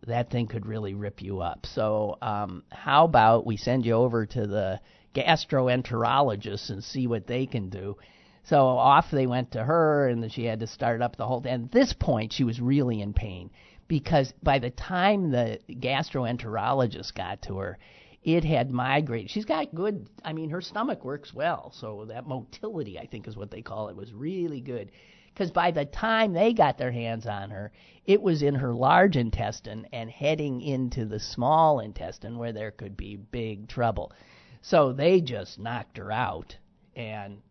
that 0.07 0.29
thing 0.29 0.47
could 0.47 0.65
really 0.65 0.93
rip 0.93 1.21
you 1.21 1.41
up. 1.41 1.65
So, 1.65 2.17
um, 2.21 2.63
how 2.69 3.05
about 3.05 3.45
we 3.45 3.57
send 3.57 3.85
you 3.85 3.93
over 3.93 4.25
to 4.25 4.47
the 4.47 4.79
gastroenterologist 5.13 6.69
and 6.69 6.83
see 6.83 7.07
what 7.07 7.27
they 7.27 7.45
can 7.45 7.69
do? 7.69 7.97
So 8.43 8.67
off 8.67 9.09
they 9.11 9.25
went 9.25 9.51
to 9.51 9.63
her, 9.63 10.07
and 10.07 10.31
she 10.31 10.45
had 10.45 10.59
to 10.59 10.67
start 10.67 11.01
up 11.01 11.15
the 11.15 11.25
whole. 11.25 11.43
And 11.45 11.65
at 11.65 11.71
this 11.71 11.93
point, 11.93 12.33
she 12.33 12.43
was 12.43 12.59
really 12.59 13.01
in 13.01 13.13
pain 13.13 13.49
because 13.87 14.33
by 14.43 14.59
the 14.59 14.69
time 14.69 15.31
the 15.31 15.59
gastroenterologist 15.69 17.13
got 17.15 17.41
to 17.43 17.57
her, 17.57 17.79
it 18.23 18.43
had 18.43 18.71
migrated. 18.71 19.31
She's 19.31 19.45
got 19.45 19.73
good. 19.73 20.09
I 20.23 20.33
mean, 20.33 20.49
her 20.51 20.61
stomach 20.61 21.03
works 21.03 21.33
well, 21.33 21.71
so 21.75 22.05
that 22.07 22.27
motility, 22.27 22.99
I 22.99 23.07
think, 23.07 23.27
is 23.27 23.35
what 23.37 23.51
they 23.51 23.61
call 23.61 23.89
it, 23.89 23.95
was 23.95 24.13
really 24.13 24.61
good 24.61 24.91
because 25.35 25.51
by 25.51 25.69
the 25.69 25.83
time 25.83 26.31
they 26.31 26.53
got 26.53 26.77
their 26.77 26.93
hands 26.93 27.27
on 27.27 27.49
her, 27.49 27.73
it 28.05 28.21
was 28.21 28.41
in 28.41 28.55
her 28.55 28.73
large 28.73 29.17
intestine 29.17 29.85
and 29.91 30.09
heading 30.09 30.61
into 30.61 31.03
the 31.05 31.19
small 31.19 31.81
intestine 31.81 32.37
where 32.37 32.53
there 32.53 32.71
could 32.71 32.95
be 32.95 33.17
big 33.17 33.67
trouble. 33.67 34.13
So 34.61 34.93
they 34.93 35.19
just 35.19 35.59
knocked 35.59 35.97
her 35.97 36.09
out 36.09 36.55
and 36.95 37.41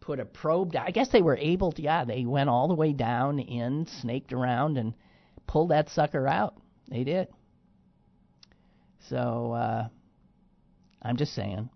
put 0.00 0.18
a 0.18 0.24
probe 0.24 0.72
down. 0.72 0.84
I 0.84 0.90
guess 0.90 1.10
they 1.10 1.22
were 1.22 1.36
able 1.36 1.70
to, 1.72 1.82
yeah, 1.82 2.04
they 2.04 2.24
went 2.24 2.50
all 2.50 2.66
the 2.66 2.74
way 2.74 2.92
down 2.92 3.38
in, 3.38 3.86
snaked 3.86 4.32
around, 4.32 4.76
and 4.76 4.94
pulled 5.46 5.70
that 5.70 5.90
sucker 5.90 6.26
out. 6.26 6.56
They 6.88 7.04
did. 7.04 7.28
So, 9.08 9.52
uh, 9.52 9.88
I'm 11.00 11.16
just 11.16 11.34
saying. 11.34 11.70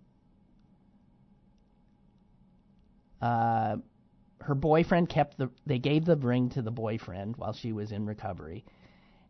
Uh, 3.23 3.77
her 4.45 4.55
boyfriend 4.55 5.09
kept 5.09 5.39
the 5.39 5.51
they 5.67 5.79
gave 5.79 6.05
the 6.05 6.17
ring 6.17 6.51
to 6.51 6.61
the 6.61 6.71
boyfriend 6.71 7.37
while 7.37 7.55
she 7.55 7.73
was 7.73 7.93
in 7.93 8.05
recovery. 8.05 8.65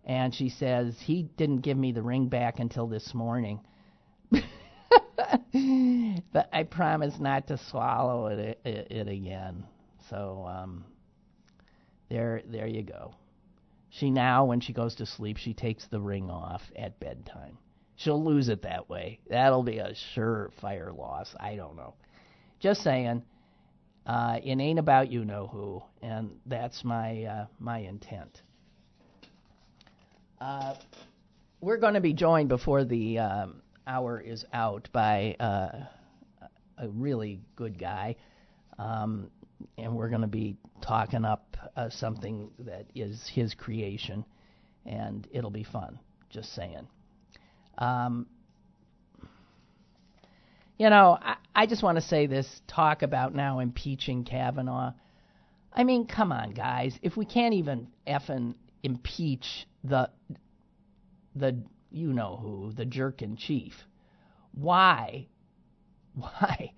And 0.05 0.35
she 0.35 0.48
says 0.48 0.98
he 1.00 1.22
didn't 1.22 1.61
give 1.61 1.79
me 1.79 1.92
the 1.92 2.03
ring 2.03 2.29
back 2.29 2.59
until 2.59 2.87
this 2.88 3.14
morning. 3.14 3.61
But 6.33 6.48
I 6.53 6.64
promise 6.64 7.20
not 7.20 7.46
to 7.46 7.59
swallow 7.59 8.27
it, 8.27 8.59
it, 8.64 8.88
it 8.90 9.09
again. 9.09 9.64
So 10.11 10.44
um 10.48 10.85
there 12.09 12.42
there 12.46 12.66
you 12.66 12.83
go. 12.83 13.14
She 13.90 14.11
now 14.11 14.46
when 14.46 14.61
she 14.61 14.72
goes 14.72 14.96
to 14.96 15.07
sleep 15.07 15.37
she 15.37 15.55
takes 15.55 15.87
the 15.87 16.00
ring 16.00 16.29
off 16.29 16.62
at 16.74 16.98
bedtime. 16.98 17.57
She'll 17.94 18.22
lose 18.22 18.48
it 18.48 18.62
that 18.62 18.88
way. 18.90 19.20
That'll 19.31 19.62
be 19.62 19.79
a 19.79 19.94
surefire 20.16 20.96
loss. 20.96 21.33
I 21.38 21.55
don't 21.55 21.77
know. 21.77 21.94
Just 22.59 22.83
saying 22.83 23.22
uh, 24.07 24.38
it 24.43 24.59
ain't 24.61 24.79
about 24.79 25.11
you 25.11 25.25
know 25.25 25.47
who, 25.47 25.83
and 26.03 26.31
that's 26.47 26.85
my 26.85 27.25
uh, 27.25 27.47
my 27.59 27.79
intent. 27.79 28.43
Uh, 30.40 30.75
we're 31.61 31.79
going 31.79 31.95
to 31.95 32.01
be 32.01 32.12
joined 32.12 32.51
before 32.51 32.85
the 32.85 33.19
um, 33.19 33.62
hour 33.87 34.21
is 34.21 34.45
out 34.53 34.88
by 34.93 35.35
uh, 35.40 35.87
a 36.77 36.88
really 36.88 37.40
good 37.57 37.79
guy, 37.79 38.17
um, 38.79 39.31
and 39.79 39.95
we're 39.95 40.11
going 40.11 40.21
to 40.21 40.27
be 40.27 40.57
talking 40.83 41.25
up 41.25 41.57
uh, 41.77 41.88
something 41.88 42.51
that 42.59 42.85
is 42.95 43.27
his 43.33 43.55
creation, 43.55 44.25
and 44.85 45.27
it'll 45.33 45.51
be 45.51 45.64
fun. 45.64 45.99
Just 46.29 46.55
saying. 46.55 46.87
Um, 47.79 48.27
You 50.79 50.91
know, 50.91 51.19
I, 51.21 51.37
I 51.55 51.67
just 51.67 51.83
want 51.83 51.97
to 51.97 52.03
say 52.03 52.27
this 52.27 52.49
talk 52.67 53.03
about 53.03 53.35
now 53.35 53.61
impeaching 53.61 54.25
Kavanaugh. 54.25 54.93
I 55.73 55.85
mean, 55.85 56.07
come 56.07 56.33
on, 56.33 56.53
guys. 56.53 56.99
If 57.03 57.17
we 57.17 57.25
can't 57.25 57.55
even 57.55 57.89
effing 58.07 58.55
impeach 58.83 59.67
the 59.83 60.11
the 61.35 61.63
you 61.91 62.13
know 62.13 62.39
who, 62.41 62.73
the 62.73 62.85
jerk 62.85 63.23
in 63.23 63.37
chief, 63.37 63.75
why, 64.53 65.29
why, 66.15 66.73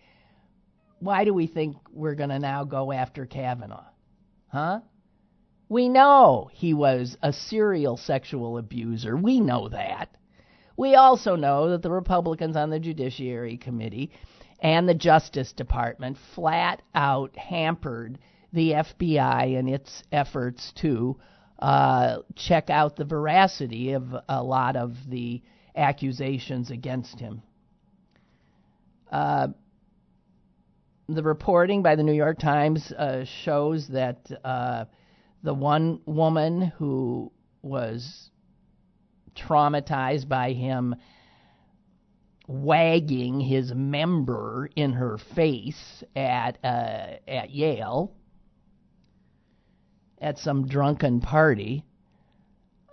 why 0.99 1.25
do 1.25 1.33
we 1.33 1.47
think 1.47 1.77
we're 1.91 2.15
going 2.15 2.31
to 2.31 2.39
now 2.39 2.65
go 2.65 2.93
after 2.93 3.27
Kavanaugh? 3.27 3.85
Huh? 4.49 4.81
We 5.69 5.89
know 5.89 6.49
he 6.53 6.75
was 6.75 7.17
a 7.23 7.33
serial 7.33 7.97
sexual 7.97 8.57
abuser. 8.59 9.17
We 9.17 9.41
know 9.41 9.69
that. 9.69 10.11
We 10.77 10.95
also 10.95 11.37
know 11.37 11.71
that 11.71 11.83
the 11.83 11.91
Republicans 11.91 12.57
on 12.57 12.71
the 12.71 12.79
Judiciary 12.79 13.57
Committee 13.57 14.11
and 14.61 14.89
the 14.89 14.95
Justice 14.95 15.53
Department 15.53 16.19
flat 16.35 16.83
out 16.95 17.37
hampered 17.37 18.19
the 18.53 18.73
FBI 18.73 19.59
in 19.59 19.69
its 19.69 20.03
efforts 20.13 20.73
to 20.77 21.17
uh, 21.59 22.19
check 22.35 22.71
out 22.71 22.97
the 22.97 23.05
veracity 23.05 23.93
of 23.93 24.15
a 24.29 24.43
lot 24.43 24.77
of 24.77 24.95
the 25.09 25.43
accusations 25.75 26.71
against 26.71 27.19
him. 27.19 27.43
Uh, 29.11 29.49
the 31.09 31.23
reporting 31.23 31.83
by 31.83 31.97
the 31.97 32.03
New 32.03 32.13
York 32.13 32.39
Times 32.39 32.93
uh, 32.93 33.25
shows 33.25 33.89
that 33.89 34.29
uh, 34.45 34.85
the 35.43 35.55
one 35.55 36.01
woman 36.05 36.73
who 36.79 37.31
was 37.63 38.31
traumatized 39.37 40.29
by 40.29 40.53
him 40.53 40.95
wagging 42.49 43.41
his 43.41 43.73
member 43.75 44.69
in 44.77 44.93
her 44.93 45.19
face 45.35 46.05
at 46.15 46.59
uh, 46.65 47.17
at 47.27 47.51
Yale 47.51 48.13
at 50.21 50.39
some 50.39 50.67
drunken 50.67 51.21
party. 51.21 51.85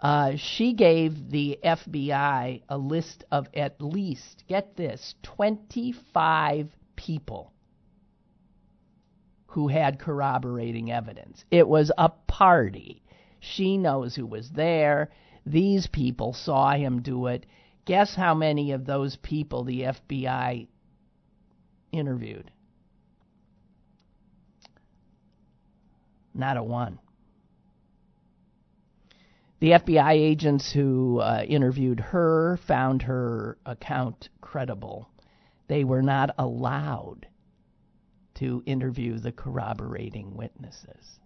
Uh, 0.01 0.33
she 0.35 0.73
gave 0.73 1.29
the 1.29 1.57
FBI 1.63 2.61
a 2.67 2.77
list 2.77 3.23
of 3.31 3.47
at 3.53 3.81
least, 3.81 4.43
get 4.49 4.75
this, 4.75 5.15
25 5.23 6.69
people 6.97 7.53
who 9.47 9.69
had 9.69 9.99
corroborating 9.99 10.91
evidence. 10.91 11.45
It 11.51 11.67
was 11.67 11.91
a 11.97 12.09
party. 12.09 13.01
She 13.39 13.77
knows 13.77 14.15
who 14.15 14.25
was 14.25 14.49
there. 14.49 15.09
These 15.45 15.87
people 15.87 16.33
saw 16.33 16.71
him 16.71 17.01
do 17.01 17.27
it. 17.27 17.45
Guess 17.85 18.15
how 18.15 18.33
many 18.33 18.71
of 18.71 18.85
those 18.85 19.17
people 19.17 19.63
the 19.63 19.81
FBI 19.81 20.67
interviewed? 21.91 22.51
Not 26.33 26.57
a 26.57 26.63
one. 26.63 26.99
The 29.59 29.71
FBI 29.71 30.11
agents 30.13 30.71
who 30.73 31.19
uh, 31.19 31.43
interviewed 31.47 31.99
her 31.99 32.57
found 32.67 33.03
her 33.03 33.57
account 33.65 34.29
credible. 34.41 35.09
They 35.67 35.83
were 35.83 36.01
not 36.01 36.31
allowed 36.37 37.27
to 38.35 38.63
interview 38.65 39.19
the 39.19 39.31
corroborating 39.31 40.35
witnesses. 40.35 41.19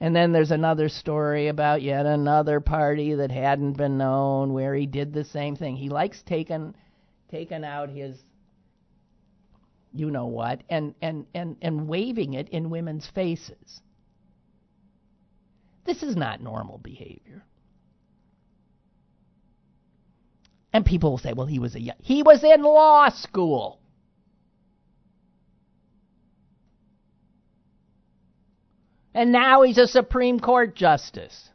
And 0.00 0.14
then 0.14 0.32
there's 0.32 0.52
another 0.52 0.88
story 0.88 1.48
about 1.48 1.82
yet 1.82 2.06
another 2.06 2.60
party 2.60 3.14
that 3.14 3.32
hadn't 3.32 3.72
been 3.76 3.98
known 3.98 4.52
where 4.52 4.74
he 4.74 4.86
did 4.86 5.12
the 5.12 5.24
same 5.24 5.56
thing. 5.56 5.76
He 5.76 5.88
likes 5.88 6.22
taking 6.22 6.74
taking 7.30 7.64
out 7.64 7.90
his 7.90 8.22
you 9.92 10.10
know 10.10 10.26
what 10.26 10.62
and 10.68 10.94
and 11.02 11.26
and 11.34 11.56
and 11.60 11.88
waving 11.88 12.34
it 12.34 12.48
in 12.50 12.70
women's 12.70 13.06
faces. 13.08 13.82
This 15.84 16.02
is 16.02 16.14
not 16.14 16.40
normal 16.40 16.78
behavior. 16.78 17.44
And 20.72 20.84
people 20.84 21.10
will 21.10 21.18
say, 21.18 21.32
"Well, 21.32 21.46
he 21.46 21.58
was 21.58 21.74
a 21.74 21.80
he 22.00 22.22
was 22.22 22.44
in 22.44 22.62
law 22.62 23.08
school." 23.08 23.80
And 29.18 29.32
now 29.32 29.62
he's 29.62 29.78
a 29.78 29.88
Supreme 29.88 30.38
Court 30.38 30.76
justice. 30.76 31.48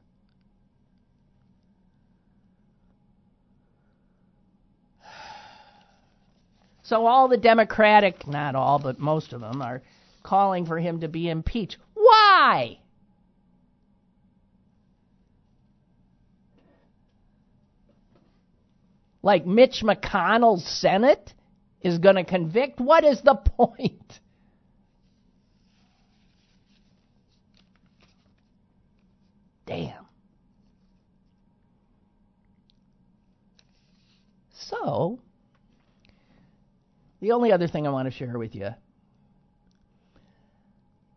So 6.82 7.06
all 7.06 7.30
the 7.30 7.38
Democratic, 7.38 8.28
not 8.28 8.56
all, 8.56 8.80
but 8.80 9.00
most 9.00 9.32
of 9.32 9.40
them, 9.40 9.62
are 9.62 9.82
calling 10.24 10.66
for 10.66 10.78
him 10.78 11.00
to 11.00 11.08
be 11.08 11.30
impeached. 11.30 11.78
Why? 11.94 12.80
Like 19.22 19.46
Mitch 19.46 19.84
McConnell's 19.86 20.66
Senate 20.66 21.34
is 21.80 21.98
going 22.00 22.18
to 22.18 22.26
convict? 22.26 22.82
What 22.82 23.06
is 23.06 23.22
the 23.22 23.36
point? 23.58 24.20
Damn. 29.66 30.06
So, 34.52 35.20
the 37.22 37.32
only 37.32 37.52
other 37.52 37.68
thing 37.68 37.88
I 37.88 37.90
want 37.90 38.08
to 38.08 38.12
share 38.12 38.38
with 38.38 38.56
you 38.56 38.70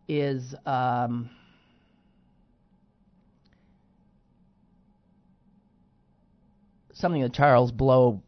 is 0.07 0.55
um, 0.65 1.29
something 6.93 7.21
that 7.21 7.33
Charles 7.33 7.71
Blow 7.71 8.21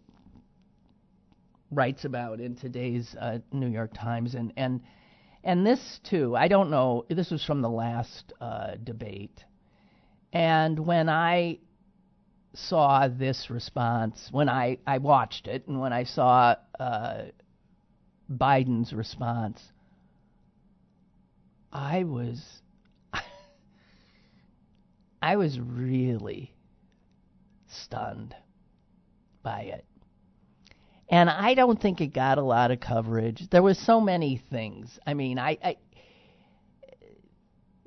writes 1.72 2.06
about 2.06 2.40
in 2.40 2.56
today's 2.56 3.16
uh, 3.20 3.40
New 3.52 3.70
York 3.70 3.94
Times, 3.94 4.36
and 4.36 4.52
and 4.58 4.82
and 5.44 5.66
this 5.66 6.00
too. 6.04 6.36
I 6.36 6.48
don't 6.48 6.70
know. 6.70 7.06
This 7.10 7.32
was 7.32 7.44
from 7.44 7.62
the 7.62 7.70
last 7.70 8.34
uh, 8.42 8.76
debate 8.84 9.44
and 10.32 10.86
when 10.86 11.10
I 11.10 11.60
saw 12.54 13.08
this 13.08 13.50
response, 13.50 14.30
when 14.32 14.50
I, 14.50 14.78
I 14.86 15.00
watched 15.00 15.48
it, 15.48 15.68
and 15.68 15.80
when 15.80 15.94
I 15.94 16.04
saw 16.04 16.56
uh, 16.80 17.24
Biden's 18.32 18.94
response, 18.94 19.62
I 21.72 22.04
was 22.04 22.44
I 25.22 25.36
was 25.36 25.60
really 25.60 26.54
stunned 27.68 28.36
by 29.44 29.62
it. 29.62 29.86
And 31.12 31.30
I 31.30 31.56
don't 31.56 31.82
think 31.82 32.02
it 32.02 32.14
got 32.14 32.38
a 32.38 32.44
lot 32.44 32.70
of 32.70 32.80
coverage. 32.80 33.50
There 33.50 33.64
was 33.64 33.80
so 33.80 34.00
many 34.00 34.44
things. 34.52 35.00
I 35.08 35.16
mean, 35.16 35.40
I, 35.40 35.58
I 35.64 35.78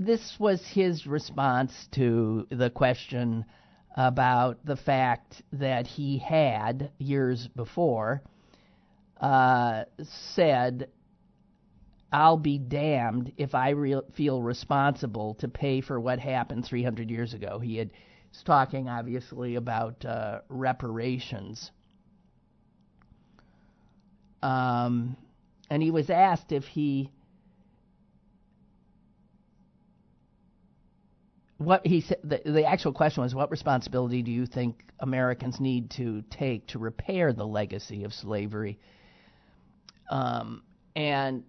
this 0.06 0.38
was 0.38 0.60
his 0.66 1.06
response 1.06 1.88
to 1.92 2.46
the 2.50 2.70
question 2.70 3.44
about 3.96 4.64
the 4.64 4.76
fact 4.76 5.42
that 5.52 5.86
he 5.86 6.18
had, 6.18 6.90
years 6.98 7.48
before, 7.48 8.22
uh, 9.20 9.84
said, 10.34 10.88
I'll 12.12 12.36
be 12.36 12.58
damned 12.58 13.32
if 13.36 13.54
I 13.54 13.70
re- 13.70 14.02
feel 14.14 14.42
responsible 14.42 15.34
to 15.36 15.48
pay 15.48 15.80
for 15.80 15.98
what 15.98 16.18
happened 16.18 16.66
300 16.66 17.10
years 17.10 17.32
ago. 17.32 17.58
He 17.58 17.76
had 17.76 17.90
was 18.32 18.42
talking, 18.44 18.88
obviously, 18.88 19.56
about 19.56 20.04
uh, 20.04 20.40
reparations. 20.48 21.70
Um, 24.42 25.16
and 25.70 25.82
he 25.82 25.90
was 25.90 26.10
asked 26.10 26.50
if 26.50 26.64
he 26.64 27.10
what 31.64 31.86
he 31.86 32.02
said 32.02 32.18
the, 32.24 32.40
the 32.44 32.64
actual 32.64 32.92
question 32.92 33.22
was 33.22 33.34
what 33.34 33.50
responsibility 33.50 34.22
do 34.22 34.30
you 34.30 34.46
think 34.46 34.84
Americans 34.98 35.60
need 35.60 35.90
to 35.92 36.22
take 36.30 36.66
to 36.68 36.78
repair 36.78 37.32
the 37.32 37.46
legacy 37.46 38.04
of 38.04 38.12
slavery? 38.12 38.78
Um, 40.10 40.62
and 40.94 41.44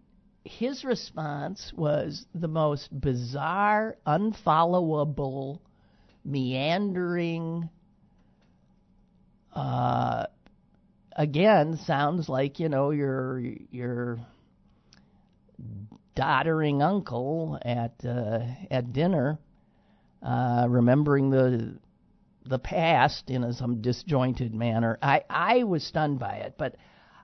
his 0.45 0.83
response 0.83 1.71
was 1.75 2.25
the 2.35 2.47
most 2.47 2.89
bizarre 2.99 3.95
unfollowable 4.05 5.59
meandering 6.25 7.69
uh, 9.53 10.25
again 11.15 11.77
sounds 11.85 12.27
like 12.27 12.59
you 12.59 12.69
know 12.69 12.91
your 12.91 13.39
your 13.71 14.19
doddering 16.15 16.81
uncle 16.81 17.57
at 17.63 17.93
uh, 18.05 18.39
at 18.71 18.93
dinner 18.93 19.37
uh, 20.23 20.67
remembering 20.69 21.29
the 21.29 21.77
the 22.45 22.59
past 22.59 23.29
in 23.29 23.43
a, 23.43 23.53
some 23.53 23.81
disjointed 23.81 24.53
manner. 24.53 24.97
I 25.01 25.23
I 25.29 25.63
was 25.63 25.83
stunned 25.83 26.19
by 26.19 26.35
it, 26.37 26.55
but 26.57 26.75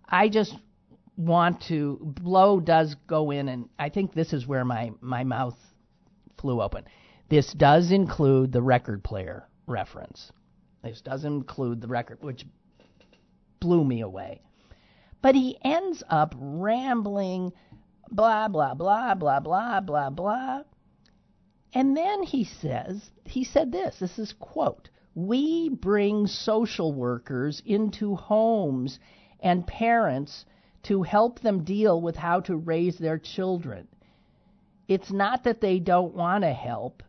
I 0.07 0.29
just 0.29 0.55
want 1.17 1.61
to. 1.63 1.99
Blow 2.01 2.59
does 2.59 2.95
go 3.07 3.31
in, 3.31 3.47
and 3.47 3.69
I 3.77 3.89
think 3.89 4.13
this 4.13 4.33
is 4.33 4.45
where 4.45 4.65
my 4.65 4.91
my 5.01 5.23
mouth 5.23 5.57
flew 6.39 6.61
open. 6.61 6.85
This 7.29 7.53
does 7.53 7.91
include 7.91 8.51
the 8.51 8.61
record 8.61 9.03
player 9.03 9.47
reference. 9.67 10.31
This 10.83 11.01
does 11.01 11.25
include 11.25 11.81
the 11.81 11.87
record, 11.87 12.19
which 12.21 12.45
blew 13.59 13.83
me 13.83 14.01
away. 14.01 14.41
But 15.21 15.35
he 15.35 15.57
ends 15.63 16.01
up 16.09 16.33
rambling, 16.37 17.51
blah, 18.09 18.47
blah, 18.47 18.73
blah, 18.73 19.15
blah, 19.15 19.39
blah, 19.41 19.81
blah, 19.81 20.09
blah. 20.09 20.63
And 21.73 21.95
then 21.95 22.23
he 22.23 22.43
says, 22.43 23.11
he 23.25 23.43
said 23.43 23.71
this, 23.71 23.99
this 23.99 24.17
is 24.17 24.33
quote, 24.33 24.89
we 25.13 25.69
bring 25.69 26.27
social 26.27 26.93
workers 26.93 27.61
into 27.65 28.15
homes 28.15 28.99
and 29.39 29.67
parents 29.67 30.45
to 30.83 31.03
help 31.03 31.39
them 31.39 31.63
deal 31.63 32.01
with 32.01 32.15
how 32.15 32.39
to 32.41 32.55
raise 32.55 32.97
their 32.97 33.19
children. 33.19 33.87
It's 34.87 35.11
not 35.11 35.43
that 35.43 35.61
they 35.61 35.79
don't 35.79 36.15
want 36.15 36.43
to 36.43 36.53
help. 36.53 37.03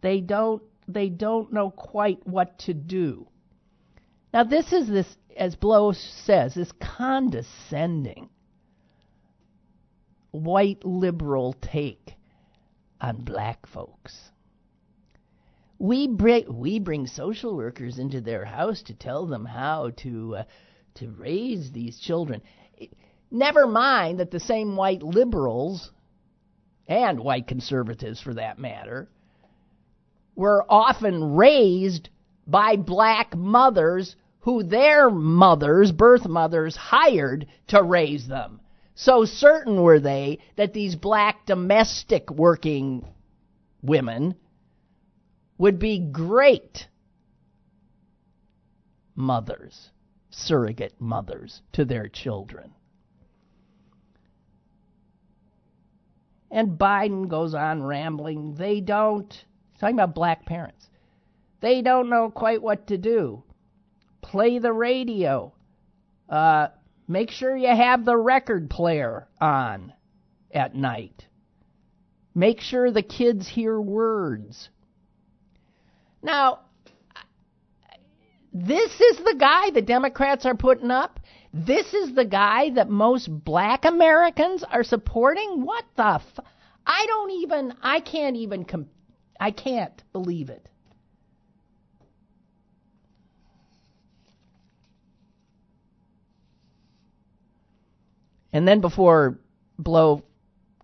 They 0.00 0.20
don't 0.20 0.62
they 0.86 1.10
don't 1.10 1.52
know 1.52 1.70
quite 1.70 2.26
what 2.26 2.58
to 2.60 2.74
do. 2.74 3.26
Now 4.32 4.44
this 4.44 4.72
is 4.72 4.88
this 4.88 5.16
as 5.36 5.56
Blow 5.56 5.92
says, 5.92 6.54
this 6.54 6.72
condescending 6.72 8.28
white 10.30 10.84
liberal 10.84 11.54
take 11.60 12.17
on 13.00 13.24
black 13.24 13.66
folks. 13.66 14.30
We 15.78 16.08
bring 16.08 16.58
we 16.58 16.80
bring 16.80 17.06
social 17.06 17.56
workers 17.56 17.98
into 17.98 18.20
their 18.20 18.44
house 18.44 18.82
to 18.82 18.94
tell 18.94 19.26
them 19.26 19.44
how 19.44 19.90
to 19.98 20.36
uh, 20.38 20.44
to 20.94 21.08
raise 21.10 21.70
these 21.70 21.98
children. 21.98 22.42
Never 23.30 23.66
mind 23.66 24.18
that 24.20 24.30
the 24.30 24.40
same 24.40 24.74
white 24.74 25.02
liberals 25.02 25.90
and 26.88 27.20
white 27.20 27.46
conservatives 27.46 28.20
for 28.20 28.34
that 28.34 28.58
matter 28.58 29.08
were 30.34 30.64
often 30.68 31.36
raised 31.36 32.08
by 32.46 32.76
black 32.76 33.36
mothers 33.36 34.16
who 34.40 34.62
their 34.62 35.10
mothers, 35.10 35.92
birth 35.92 36.26
mothers, 36.26 36.74
hired 36.74 37.46
to 37.66 37.82
raise 37.82 38.26
them. 38.26 38.60
So 39.00 39.24
certain 39.26 39.80
were 39.80 40.00
they 40.00 40.40
that 40.56 40.72
these 40.72 40.96
black 40.96 41.46
domestic 41.46 42.32
working 42.32 43.06
women 43.80 44.34
would 45.56 45.78
be 45.78 46.00
great 46.00 46.88
mothers, 49.14 49.90
surrogate 50.30 51.00
mothers 51.00 51.62
to 51.74 51.84
their 51.84 52.08
children. 52.08 52.72
And 56.50 56.76
Biden 56.76 57.28
goes 57.28 57.54
on 57.54 57.84
rambling. 57.84 58.56
They 58.56 58.80
don't, 58.80 59.32
talking 59.78 59.94
about 59.94 60.16
black 60.16 60.44
parents, 60.44 60.88
they 61.60 61.82
don't 61.82 62.10
know 62.10 62.32
quite 62.32 62.62
what 62.62 62.88
to 62.88 62.98
do. 62.98 63.44
Play 64.22 64.58
the 64.58 64.72
radio. 64.72 65.52
Uh, 66.28 66.68
Make 67.08 67.30
sure 67.30 67.56
you 67.56 67.74
have 67.74 68.04
the 68.04 68.16
record 68.16 68.68
player 68.68 69.26
on 69.40 69.94
at 70.52 70.74
night. 70.74 71.26
Make 72.34 72.60
sure 72.60 72.90
the 72.90 73.02
kids 73.02 73.48
hear 73.48 73.80
words. 73.80 74.68
Now, 76.22 76.60
this 78.52 79.00
is 79.00 79.16
the 79.18 79.36
guy 79.38 79.70
the 79.70 79.82
Democrats 79.82 80.44
are 80.44 80.54
putting 80.54 80.90
up. 80.90 81.18
This 81.54 81.94
is 81.94 82.14
the 82.14 82.26
guy 82.26 82.70
that 82.70 82.90
most 82.90 83.28
black 83.44 83.86
Americans 83.86 84.62
are 84.62 84.84
supporting. 84.84 85.64
What 85.64 85.84
the 85.96 86.20
f- 86.20 86.44
I 86.86 87.06
don't 87.06 87.30
even 87.30 87.74
I 87.82 88.00
can't 88.00 88.36
even 88.36 88.64
com- 88.66 88.90
I 89.40 89.50
can't 89.50 90.02
believe 90.12 90.50
it. 90.50 90.68
And 98.52 98.66
then 98.66 98.80
before 98.80 99.38
Blow 99.78 100.22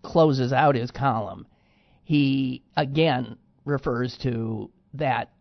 closes 0.03 0.53
out 0.53 0.75
his 0.75 0.91
column, 0.91 1.47
he 2.05 2.62
again 2.77 3.39
refers 3.65 4.17
to 4.19 4.71
that 4.95 5.33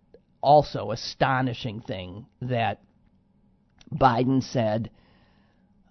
also 0.42 0.92
astonishing 0.92 1.82
thing 1.82 2.26
that 2.42 2.82
Biden 3.94 4.42
said 4.42 4.90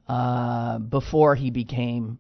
uh, 0.08 0.78
before 0.78 1.34
he 1.34 1.50
became 1.50 2.18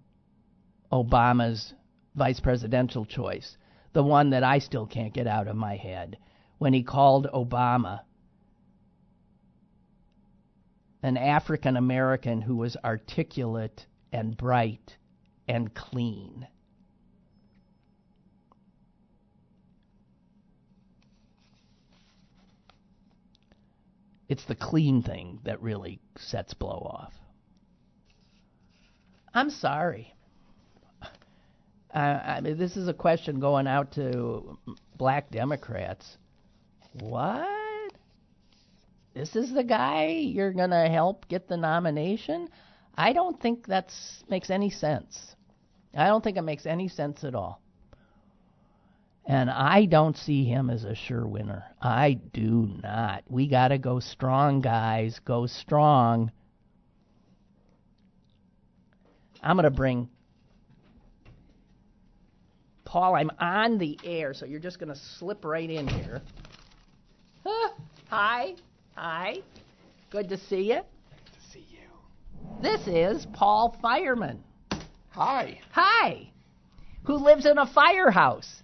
Obama's 0.92 1.74
vice 2.14 2.40
presidential 2.40 3.04
choice, 3.04 3.56
the 3.92 4.02
one 4.02 4.30
that 4.30 4.44
I 4.44 4.58
still 4.58 4.86
can't 4.86 5.14
get 5.14 5.26
out 5.26 5.48
of 5.48 5.56
my 5.56 5.76
head, 5.76 6.18
when 6.58 6.72
he 6.72 6.82
called 6.82 7.26
Obama 7.34 8.00
an 11.02 11.16
African 11.16 11.76
American 11.76 12.42
who 12.42 12.56
was 12.56 12.76
articulate 12.84 13.86
and 14.12 14.36
bright 14.36 14.96
and 15.48 15.74
clean. 15.74 16.46
It's 24.28 24.44
the 24.44 24.54
clean 24.54 25.02
thing 25.02 25.40
that 25.44 25.60
really 25.60 26.00
sets 26.16 26.54
blow 26.54 26.88
off. 26.90 27.12
I'm 29.34 29.50
sorry. 29.50 30.14
Uh, 31.94 31.98
I 31.98 32.40
mean, 32.40 32.56
this 32.56 32.76
is 32.78 32.88
a 32.88 32.94
question 32.94 33.38
going 33.38 33.66
out 33.66 33.92
to 33.92 34.58
black 34.96 35.30
Democrats. 35.30 36.16
What? 37.00 37.92
This 39.14 39.36
is 39.36 39.52
the 39.52 39.64
guy 39.64 40.06
you're 40.06 40.52
going 40.52 40.70
to 40.70 40.88
help 40.88 41.28
get 41.28 41.48
the 41.48 41.58
nomination? 41.58 42.48
I 42.96 43.12
don't 43.12 43.40
think 43.40 43.66
that 43.68 43.92
makes 44.28 44.50
any 44.50 44.70
sense. 44.70 45.34
I 45.96 46.06
don't 46.06 46.22
think 46.22 46.36
it 46.36 46.42
makes 46.42 46.66
any 46.66 46.88
sense 46.88 47.24
at 47.24 47.34
all. 47.34 47.60
And 49.24 49.48
I 49.50 49.84
don't 49.84 50.16
see 50.16 50.44
him 50.44 50.68
as 50.68 50.84
a 50.84 50.94
sure 50.94 51.26
winner. 51.26 51.64
I 51.80 52.18
do 52.32 52.68
not. 52.82 53.22
We 53.28 53.48
got 53.48 53.68
to 53.68 53.78
go 53.78 54.00
strong, 54.00 54.60
guys. 54.60 55.20
Go 55.24 55.46
strong. 55.46 56.32
I'm 59.42 59.56
going 59.56 59.64
to 59.64 59.70
bring 59.70 60.08
Paul. 62.84 63.14
I'm 63.14 63.30
on 63.38 63.78
the 63.78 63.98
air, 64.04 64.34
so 64.34 64.44
you're 64.44 64.60
just 64.60 64.78
going 64.78 64.92
to 64.92 65.00
slip 65.18 65.44
right 65.44 65.70
in 65.70 65.86
here. 65.88 66.20
Hi. 68.08 68.54
Hi. 68.96 69.38
Good 70.10 70.28
to 70.30 70.36
see 70.36 70.72
you. 70.72 70.80
This 72.62 72.86
is 72.86 73.26
Paul 73.32 73.76
Fireman. 73.82 74.38
Hi. 75.10 75.58
Hi. 75.72 76.30
Who 77.02 77.16
lives 77.16 77.44
in 77.44 77.58
a 77.58 77.66
firehouse. 77.66 78.62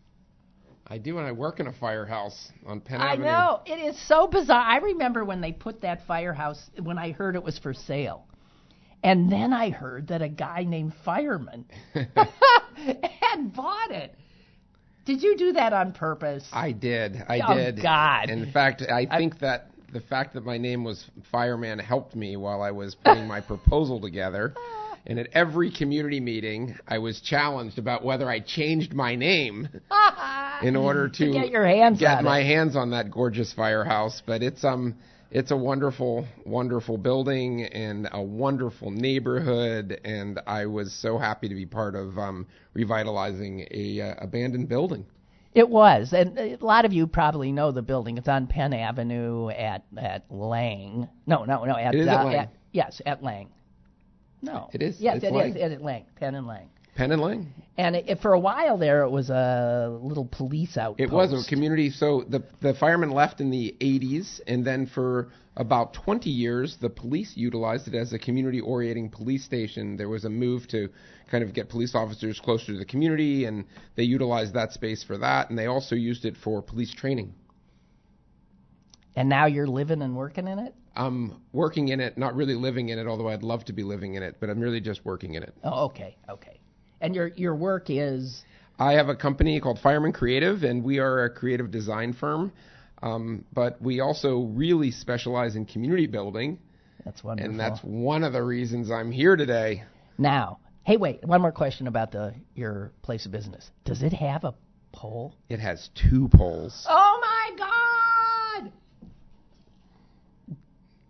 I 0.86 0.98
do, 0.98 1.18
and 1.18 1.26
I 1.26 1.32
work 1.32 1.58
in 1.58 1.66
a 1.66 1.72
firehouse 1.72 2.52
on 2.64 2.80
Penn 2.80 3.00
I 3.00 3.14
Avenue. 3.14 3.24
know. 3.24 3.60
It 3.66 3.80
is 3.80 4.00
so 4.06 4.28
bizarre. 4.28 4.62
I 4.62 4.78
remember 4.78 5.24
when 5.24 5.40
they 5.40 5.50
put 5.50 5.80
that 5.80 6.06
firehouse, 6.06 6.70
when 6.80 6.96
I 6.96 7.10
heard 7.10 7.34
it 7.34 7.42
was 7.42 7.58
for 7.58 7.74
sale. 7.74 8.24
And 9.02 9.32
then 9.32 9.52
I 9.52 9.70
heard 9.70 10.06
that 10.08 10.22
a 10.22 10.28
guy 10.28 10.62
named 10.62 10.92
Fireman 11.04 11.64
had 11.92 13.52
bought 13.52 13.90
it. 13.90 14.14
Did 15.06 15.24
you 15.24 15.36
do 15.36 15.52
that 15.54 15.72
on 15.72 15.92
purpose? 15.92 16.48
I 16.52 16.70
did. 16.70 17.16
I 17.28 17.38
did. 17.38 17.44
Oh, 17.48 17.54
did. 17.56 17.82
God. 17.82 18.30
In 18.30 18.52
fact, 18.52 18.82
I 18.82 19.06
think 19.06 19.40
that 19.40 19.72
the 19.92 20.00
fact 20.00 20.34
that 20.34 20.44
my 20.44 20.58
name 20.58 20.84
was 20.84 21.04
Fireman 21.30 21.78
helped 21.78 22.14
me 22.14 22.36
while 22.36 22.62
I 22.62 22.70
was 22.70 22.94
putting 22.94 23.26
my 23.26 23.40
proposal 23.46 24.00
together. 24.00 24.54
And 25.06 25.18
at 25.18 25.28
every 25.32 25.70
community 25.70 26.20
meeting, 26.20 26.76
I 26.86 26.98
was 26.98 27.20
challenged 27.20 27.78
about 27.78 28.04
whether 28.04 28.28
I 28.28 28.40
changed 28.40 28.92
my 28.92 29.14
name 29.14 29.68
in 30.62 30.76
order 30.76 31.08
to, 31.08 31.26
To 31.26 31.32
get 31.32 31.50
your 31.50 31.66
hands 31.66 31.98
get 31.98 32.22
my 32.22 32.40
it. 32.40 32.46
hands 32.46 32.76
on 32.76 32.90
that 32.90 33.10
gorgeous 33.10 33.52
firehouse. 33.54 34.22
But 34.26 34.42
it's 34.42 34.64
um, 34.64 34.96
it's 35.30 35.50
a 35.50 35.56
wonderful, 35.56 36.26
wonderful 36.44 36.98
building 36.98 37.62
and 37.64 38.08
a 38.12 38.22
wonderful 38.22 38.90
neighborhood. 38.90 39.98
And 40.04 40.40
I 40.46 40.66
was 40.66 40.92
so 40.92 41.16
happy 41.18 41.48
to 41.48 41.54
be 41.54 41.66
part 41.66 41.94
of 41.94 42.18
um, 42.18 42.46
revitalizing 42.74 43.66
a 43.70 44.00
uh, 44.00 44.14
abandoned 44.18 44.68
building. 44.68 45.06
It 45.58 45.68
was, 45.68 46.12
and 46.12 46.38
a 46.38 46.56
lot 46.60 46.84
of 46.84 46.92
you 46.92 47.08
probably 47.08 47.50
know 47.50 47.72
the 47.72 47.82
building. 47.82 48.16
It's 48.16 48.28
on 48.28 48.46
Penn 48.46 48.72
Avenue 48.72 49.48
at 49.50 49.82
at 49.96 50.30
Lang. 50.30 51.08
No, 51.26 51.44
no, 51.44 51.64
no. 51.64 51.76
At, 51.76 51.94
It 51.96 52.02
is 52.02 52.06
uh, 52.06 52.10
at 52.12 52.26
Lang. 52.26 52.48
yes, 52.72 53.02
at 53.04 53.24
Lang. 53.24 53.48
No, 54.40 54.70
It 54.72 54.82
is. 54.82 55.00
Yes, 55.00 55.16
It's 55.16 55.24
it 55.24 55.32
Lang. 55.32 55.56
is 55.56 55.72
at 55.72 55.82
Lang. 55.82 56.04
Penn 56.14 56.36
and 56.36 56.46
Lang. 56.46 56.68
Penn 56.98 57.12
and 57.12 57.22
Lang. 57.22 57.54
And 57.76 57.94
it, 57.94 58.18
for 58.20 58.32
a 58.32 58.40
while 58.40 58.76
there, 58.76 59.04
it 59.04 59.10
was 59.10 59.30
a 59.30 59.96
little 60.02 60.24
police 60.24 60.76
outpost. 60.76 61.00
It 61.00 61.14
was 61.14 61.46
a 61.46 61.48
community. 61.48 61.90
So 61.90 62.24
the 62.28 62.42
the 62.60 62.74
firemen 62.74 63.12
left 63.12 63.40
in 63.40 63.50
the 63.50 63.76
80s, 63.80 64.40
and 64.48 64.66
then 64.66 64.84
for 64.84 65.28
about 65.56 65.94
20 65.94 66.28
years, 66.28 66.76
the 66.80 66.90
police 66.90 67.36
utilized 67.36 67.86
it 67.86 67.94
as 67.94 68.12
a 68.12 68.18
community 68.18 68.60
orienting 68.60 69.10
police 69.10 69.44
station. 69.44 69.96
There 69.96 70.08
was 70.08 70.24
a 70.24 70.28
move 70.28 70.66
to 70.68 70.88
kind 71.30 71.44
of 71.44 71.54
get 71.54 71.68
police 71.68 71.94
officers 71.94 72.40
closer 72.40 72.72
to 72.72 72.78
the 72.78 72.84
community, 72.84 73.44
and 73.44 73.64
they 73.94 74.02
utilized 74.02 74.54
that 74.54 74.72
space 74.72 75.04
for 75.04 75.18
that, 75.18 75.50
and 75.50 75.58
they 75.58 75.66
also 75.66 75.94
used 75.94 76.24
it 76.24 76.36
for 76.36 76.60
police 76.60 76.92
training. 76.92 77.32
And 79.14 79.28
now 79.28 79.46
you're 79.46 79.68
living 79.68 80.02
and 80.02 80.16
working 80.16 80.48
in 80.48 80.58
it? 80.58 80.74
I'm 80.96 81.42
working 81.52 81.88
in 81.88 82.00
it, 82.00 82.18
not 82.18 82.34
really 82.34 82.54
living 82.54 82.88
in 82.88 82.98
it, 82.98 83.06
although 83.06 83.28
I'd 83.28 83.44
love 83.44 83.64
to 83.66 83.72
be 83.72 83.84
living 83.84 84.14
in 84.14 84.24
it, 84.24 84.38
but 84.40 84.50
I'm 84.50 84.58
really 84.58 84.80
just 84.80 85.04
working 85.04 85.34
in 85.34 85.44
it. 85.44 85.54
Oh, 85.62 85.86
okay, 85.86 86.16
okay. 86.28 86.57
And 87.00 87.14
your 87.14 87.28
your 87.28 87.54
work 87.54 87.86
is 87.90 88.42
I 88.78 88.92
have 88.94 89.08
a 89.08 89.16
company 89.16 89.60
called 89.60 89.78
Fireman 89.80 90.12
Creative, 90.12 90.62
and 90.62 90.82
we 90.84 90.98
are 90.98 91.24
a 91.24 91.30
creative 91.30 91.70
design 91.70 92.12
firm. 92.12 92.52
Um, 93.02 93.44
but 93.52 93.80
we 93.80 94.00
also 94.00 94.40
really 94.40 94.90
specialize 94.90 95.54
in 95.54 95.64
community 95.66 96.06
building, 96.08 96.58
that's 97.04 97.22
wonderful. 97.22 97.50
and 97.50 97.60
that's 97.60 97.78
one 97.84 98.24
of 98.24 98.32
the 98.32 98.42
reasons 98.42 98.90
I'm 98.90 99.12
here 99.12 99.36
today. 99.36 99.84
now. 100.18 100.58
Hey, 100.84 100.96
wait. 100.96 101.22
One 101.22 101.42
more 101.42 101.52
question 101.52 101.86
about 101.86 102.12
the 102.12 102.34
your 102.54 102.92
place 103.02 103.26
of 103.26 103.32
business. 103.32 103.70
Does 103.84 104.02
it 104.02 104.14
have 104.14 104.44
a 104.44 104.54
pole? 104.90 105.34
It 105.50 105.60
has 105.60 105.90
two 105.94 106.28
poles. 106.32 106.86
Oh 106.88 107.20
my 107.20 108.62
God! 108.64 108.72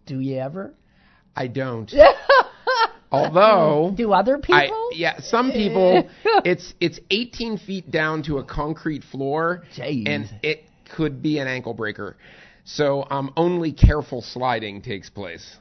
Do 0.05 0.19
you 0.19 0.39
ever? 0.39 0.75
I 1.37 1.47
don't. 1.47 1.89
Although 3.11 3.95
Do 3.97 4.13
other 4.13 4.39
people? 4.39 4.55
I 4.55 4.91
yeah, 4.93 5.21
some 5.21 5.51
people 5.51 6.09
it's 6.45 6.75
it's 6.81 7.01
18 7.11 7.59
feet 7.59 7.91
down 7.91 8.23
to 8.25 8.39
a 8.39 8.45
concrete 8.45 9.05
floor, 9.05 9.65
Jeez. 9.77 10.07
and 10.07 10.29
it 10.43 10.65
could 10.95 11.23
be 11.23 11.39
an 11.39 11.47
ankle 11.47 11.75
breaker. 11.75 12.17
So 12.65 13.07
um, 13.11 13.33
only 13.37 13.73
careful 13.73 14.21
sliding 14.21 14.83
takes 14.83 15.09
place. 15.09 15.57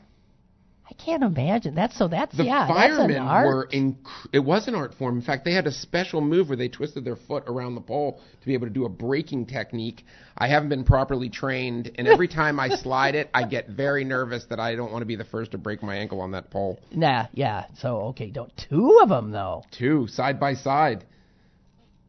I 0.89 0.93
can't 0.93 1.21
imagine. 1.23 1.75
That's 1.75 1.97
so. 1.97 2.07
That's 2.07 2.35
The 2.35 2.45
yeah. 2.45 2.67
that's 2.67 2.93
an 2.93 2.97
firemen 2.97 3.17
art. 3.17 3.47
were 3.47 3.63
in. 3.65 3.97
It 4.31 4.39
was 4.39 4.67
an 4.69 4.75
art 4.75 4.93
form. 4.93 5.17
In 5.17 5.21
fact, 5.21 5.43
they 5.43 5.53
had 5.53 5.67
a 5.67 5.71
special 5.71 6.21
move 6.21 6.47
where 6.47 6.55
they 6.55 6.69
twisted 6.69 7.03
their 7.03 7.17
foot 7.17 7.43
around 7.47 7.75
the 7.75 7.81
pole 7.81 8.21
to 8.39 8.47
be 8.47 8.53
able 8.53 8.67
to 8.67 8.73
do 8.73 8.85
a 8.85 8.89
braking 8.89 9.45
technique. 9.45 10.05
I 10.37 10.47
haven't 10.47 10.69
been 10.69 10.85
properly 10.85 11.29
trained, 11.29 11.91
and 11.95 12.07
every 12.07 12.27
time 12.39 12.57
I 12.59 12.69
slide 12.69 13.15
it, 13.15 13.29
I 13.33 13.43
get 13.43 13.67
very 13.67 14.05
nervous 14.05 14.45
that 14.45 14.61
I 14.61 14.75
don't 14.75 14.91
want 14.91 15.01
to 15.01 15.05
be 15.05 15.17
the 15.17 15.25
first 15.25 15.51
to 15.51 15.57
break 15.57 15.83
my 15.83 15.95
ankle 15.95 16.21
on 16.21 16.31
that 16.31 16.51
pole. 16.51 16.79
Nah, 16.91 17.27
yeah. 17.33 17.65
So 17.79 17.97
okay, 18.09 18.29
don't 18.29 18.51
two 18.69 18.99
of 19.01 19.09
them 19.09 19.31
though. 19.31 19.63
Two 19.71 20.07
side 20.07 20.39
by 20.39 20.53
side. 20.53 21.05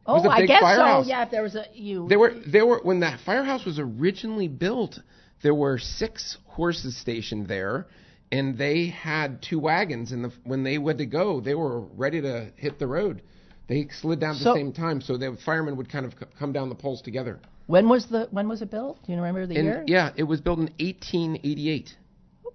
Oh, 0.05 0.15
was 0.15 0.25
a 0.25 0.29
oh, 0.29 0.31
I 0.31 0.39
big 0.39 0.47
guess 0.47 0.61
firehouse. 0.61 1.05
so. 1.05 1.09
Yeah, 1.09 1.23
if 1.23 1.31
there 1.31 1.43
was 1.43 1.55
a 1.55 1.65
you. 1.73 2.07
There 2.07 2.17
were 2.17 2.33
there 2.47 2.65
were 2.65 2.79
when 2.81 3.01
that 3.01 3.19
firehouse 3.25 3.65
was 3.65 3.77
originally 3.77 4.47
built, 4.47 4.99
there 5.43 5.53
were 5.53 5.77
six 5.77 6.37
horses 6.47 6.97
stationed 6.97 7.47
there, 7.47 7.87
and 8.31 8.57
they 8.57 8.87
had 8.87 9.41
two 9.41 9.59
wagons. 9.59 10.11
And 10.11 10.25
the, 10.25 10.31
when 10.43 10.63
they 10.63 10.77
went 10.77 10.99
to 10.99 11.05
go, 11.05 11.39
they 11.41 11.55
were 11.55 11.81
ready 11.81 12.21
to 12.21 12.51
hit 12.55 12.79
the 12.79 12.87
road. 12.87 13.21
They 13.67 13.87
slid 14.01 14.19
down 14.19 14.31
at 14.35 14.41
So- 14.41 14.53
the 14.53 14.59
same 14.59 14.73
time, 14.73 15.01
so 15.01 15.17
the 15.17 15.37
firemen 15.45 15.75
would 15.77 15.89
kind 15.91 16.05
of 16.05 16.13
c- 16.13 16.25
come 16.37 16.51
down 16.53 16.69
the 16.69 16.75
poles 16.75 17.01
together. 17.01 17.39
When 17.67 17.87
was 17.87 18.07
the 18.07 18.27
when 18.31 18.47
was 18.49 18.63
it 18.63 18.71
built? 18.71 18.97
Do 19.05 19.11
you 19.11 19.17
remember 19.19 19.45
the 19.45 19.55
And 19.55 19.65
year? 19.65 19.83
yeah, 19.87 20.09
it 20.15 20.23
was 20.23 20.41
built 20.41 20.57
in 20.57 20.69
1888. 20.79 21.95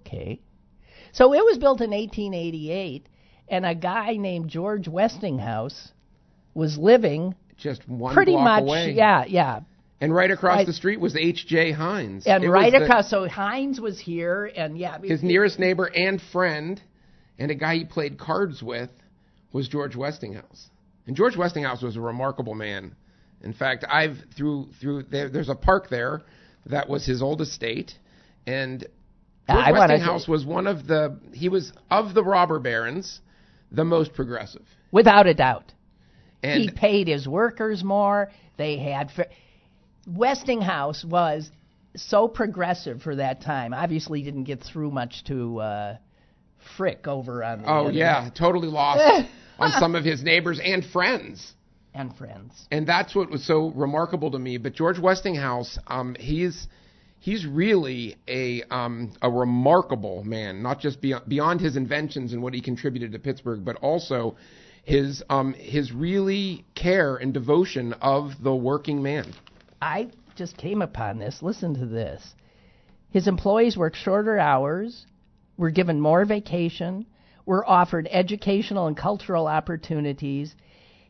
Okay. 0.01 0.41
So 1.13 1.33
it 1.33 1.43
was 1.45 1.57
built 1.57 1.79
in 1.79 1.91
1888, 1.91 3.07
and 3.47 3.65
a 3.65 3.73
guy 3.73 4.17
named 4.17 4.49
George 4.49 4.89
Westinghouse 4.89 5.93
was 6.53 6.77
living 6.77 7.33
Just 7.55 7.87
one 7.87 8.13
pretty 8.13 8.35
much. 8.35 8.63
away. 8.63 8.91
Yeah, 8.91 9.23
yeah. 9.25 9.61
And 10.01 10.13
right 10.13 10.29
across 10.29 10.57
Right. 10.57 10.67
the 10.67 10.73
street 10.73 10.99
was 10.99 11.15
H.J. 11.15 11.71
Heinz. 11.71 12.27
And 12.27 12.43
It 12.43 12.49
right 12.49 12.71
the- 12.71 12.83
across, 12.83 13.09
so 13.09 13.27
Heinz 13.29 13.79
was 13.79 13.97
here, 13.99 14.51
and 14.55 14.77
yeah, 14.77 14.97
his 15.01 15.23
nearest 15.23 15.57
neighbor 15.57 15.85
and 15.85 16.21
friend, 16.21 16.81
and 17.39 17.49
a 17.49 17.55
guy 17.55 17.75
he 17.77 17.85
played 17.85 18.17
cards 18.17 18.61
with, 18.61 18.89
was 19.53 19.69
George 19.69 19.95
Westinghouse. 19.95 20.69
And 21.07 21.15
George 21.15 21.37
Westinghouse 21.37 21.81
was 21.81 21.95
a 21.95 22.01
remarkable 22.01 22.55
man. 22.55 22.93
In 23.41 23.53
fact, 23.53 23.85
I've 23.89 24.17
through 24.35 24.67
through 24.81 25.03
there, 25.03 25.29
there's 25.29 25.49
a 25.49 25.55
park 25.55 25.89
there 25.89 26.21
that 26.65 26.89
was 26.89 27.05
his 27.05 27.21
old 27.21 27.39
estate, 27.41 27.93
and 28.47 28.85
ah, 29.47 29.53
George 29.53 29.65
I 29.67 29.71
Westinghouse 29.71 30.27
was 30.27 30.45
one 30.45 30.67
of 30.67 30.87
the 30.87 31.17
he 31.31 31.47
was 31.47 31.71
of 31.89 32.13
the 32.13 32.23
robber 32.23 32.59
barons, 32.59 33.21
the 33.71 33.85
most 33.85 34.13
progressive. 34.13 34.65
without 34.91 35.25
a 35.27 35.33
doubt. 35.33 35.71
And 36.43 36.61
he 36.61 36.69
paid 36.69 37.07
his 37.07 37.27
workers 37.27 37.83
more. 37.83 38.29
They 38.57 38.77
had 38.77 39.09
Westinghouse 40.05 41.03
was 41.03 41.49
so 41.95 42.27
progressive 42.27 43.01
for 43.01 43.15
that 43.15 43.41
time. 43.41 43.73
Obviously, 43.73 44.21
didn't 44.21 44.43
get 44.43 44.63
through 44.63 44.91
much 44.91 45.23
to 45.25 45.59
uh, 45.59 45.97
Frick 46.77 47.07
over 47.07 47.43
on 47.43 47.61
the 47.61 47.69
oh 47.69 47.89
yeah, 47.89 48.29
totally 48.37 48.67
lost 48.67 49.27
on 49.59 49.71
some 49.71 49.95
of 49.95 50.03
his 50.03 50.23
neighbors 50.23 50.59
and 50.63 50.83
friends. 50.85 51.53
and 51.93 52.15
friends. 52.15 52.67
and 52.71 52.87
that's 52.87 53.15
what 53.15 53.29
was 53.29 53.45
so 53.45 53.71
remarkable 53.71 54.31
to 54.31 54.39
me. 54.39 54.57
But 54.57 54.73
George 54.73 54.99
Westinghouse, 54.99 55.77
um, 55.87 56.15
he's 56.19 56.67
he's 57.19 57.45
really 57.45 58.17
a 58.27 58.63
um, 58.69 59.13
a 59.21 59.29
remarkable 59.29 60.23
man, 60.23 60.61
not 60.61 60.79
just 60.79 61.01
beyond, 61.01 61.27
beyond 61.27 61.61
his 61.61 61.77
inventions 61.77 62.33
and 62.33 62.41
what 62.41 62.53
he 62.53 62.61
contributed 62.61 63.11
to 63.13 63.19
Pittsburgh, 63.19 63.63
but 63.63 63.77
also 63.77 64.35
his 64.83 65.23
um, 65.29 65.53
his 65.53 65.91
really 65.91 66.65
care 66.75 67.15
and 67.15 67.33
devotion 67.33 67.93
of 67.93 68.31
the 68.41 68.55
working 68.55 69.01
man. 69.01 69.33
I 69.81 70.09
just 70.35 70.57
came 70.57 70.81
upon 70.81 71.19
this. 71.19 71.41
Listen 71.41 71.73
to 71.75 71.85
this. 71.85 72.35
His 73.09 73.27
employees 73.27 73.77
worked 73.77 73.95
shorter 73.95 74.37
hours, 74.37 75.05
were 75.57 75.71
given 75.71 76.01
more 76.01 76.25
vacation, 76.25 77.05
were 77.45 77.67
offered 77.69 78.07
educational 78.11 78.87
and 78.87 78.97
cultural 78.97 79.47
opportunities. 79.47 80.55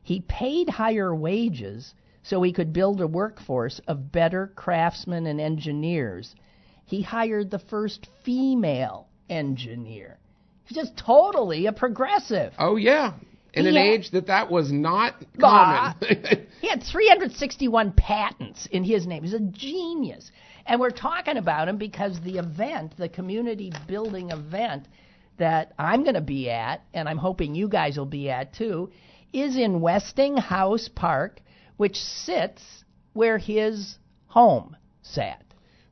He 0.04 0.22
paid 0.22 0.70
higher 0.70 1.16
wages 1.16 1.94
so 2.24 2.42
he 2.42 2.54
could 2.54 2.74
build 2.74 3.02
a 3.02 3.08
workforce 3.08 3.80
of 3.88 4.12
better 4.12 4.52
craftsmen 4.56 5.26
and 5.26 5.40
engineers. 5.40 6.36
He 6.86 7.02
hired 7.02 7.50
the 7.50 7.60
first 7.60 8.08
female 8.24 9.08
engineer. 9.30 10.18
He's 10.66 10.78
just 10.78 10.98
totally 10.98 11.68
a 11.68 11.72
progressive. 11.72 12.54
Oh 12.58 12.76
yeah, 12.76 13.14
in 13.56 13.68
an 13.68 13.74
Yeah. 13.76 13.82
age 13.82 14.12
that 14.12 14.28
that 14.28 14.52
was 14.52 14.72
not 14.72 15.16
common. 15.40 15.96
He 16.62 16.70
had 16.70 16.82
361 16.84 17.92
patents 17.92 18.66
in 18.72 18.84
his 18.84 19.06
name. 19.06 19.24
He's 19.24 19.34
a 19.34 19.40
genius. 19.40 20.32
And 20.66 20.80
we're 20.80 20.90
talking 20.90 21.38
about 21.38 21.68
him 21.68 21.78
because 21.78 22.20
the 22.22 22.38
event, 22.40 22.96
the 22.98 23.08
community 23.10 23.72
building 23.88 24.32
event 24.32 24.88
that 25.38 25.74
I'm 25.78 26.02
going 26.04 26.16
to 26.16 26.22
be 26.22 26.50
at, 26.50 26.82
and 26.94 27.08
I'm 27.08 27.18
hoping 27.20 27.54
you 27.54 27.68
guys 27.70 27.98
will 27.98 28.06
be 28.08 28.30
at 28.32 28.54
too, 28.54 28.90
is 29.32 29.58
in 29.58 29.80
Westinghouse 29.82 30.90
Park, 30.96 31.40
which 31.78 31.98
sits 31.98 32.64
where 33.14 33.38
his 33.38 33.98
home 34.28 34.76
sat. 35.04 35.44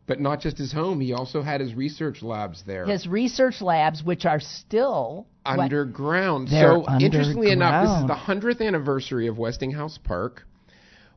but 0.07 0.20
not 0.20 0.39
just 0.41 0.57
his 0.57 0.74
home; 0.74 0.99
he 1.01 1.14
also 1.14 1.41
had 1.41 1.61
his 1.61 1.76
research 1.76 2.22
labs 2.24 2.64
there. 2.66 2.86
His 2.86 3.05
research 3.07 3.61
labs, 3.61 4.03
which 4.03 4.26
are 4.26 4.39
still 4.39 5.28
underground. 5.45 6.47
They're 6.49 6.73
so 6.73 6.85
interestingly 6.99 7.51
enough, 7.51 7.85
this 7.85 8.01
is 8.01 8.07
the 8.07 8.15
hundredth 8.15 8.61
anniversary 8.61 9.27
of 9.27 9.37
Westinghouse 9.37 9.97
Park. 10.03 10.43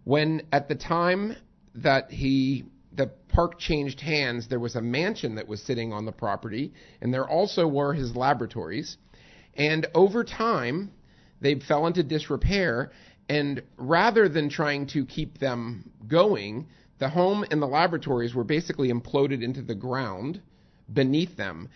When 0.04 0.42
at 0.52 0.68
the 0.68 0.74
time 0.74 1.36
that 1.74 2.10
he 2.10 2.64
the 2.92 3.10
park 3.28 3.58
changed 3.58 4.00
hands, 4.00 4.48
there 4.48 4.58
was 4.58 4.74
a 4.74 4.80
mansion 4.80 5.34
that 5.34 5.46
was 5.46 5.60
sitting 5.62 5.92
on 5.92 6.06
the 6.06 6.12
property, 6.12 6.72
and 7.00 7.12
there 7.12 7.28
also 7.28 7.68
were 7.68 7.92
his 7.92 8.16
laboratories. 8.16 8.96
And 9.54 9.86
over 9.94 10.24
time, 10.24 10.90
they 11.40 11.60
fell 11.60 11.86
into 11.86 12.02
disrepair. 12.02 12.90
And 13.28 13.62
rather 13.76 14.28
than 14.28 14.48
trying 14.48 14.86
to 14.88 15.04
keep 15.04 15.38
them 15.38 15.90
going, 16.06 16.68
the 16.98 17.08
home 17.08 17.44
and 17.50 17.60
the 17.60 17.66
laboratories 17.66 18.34
were 18.34 18.44
basically 18.44 18.92
imploded 18.92 19.42
into 19.42 19.62
the 19.62 19.74
ground 19.74 20.40
beneath 20.92 21.36
them. 21.36 21.68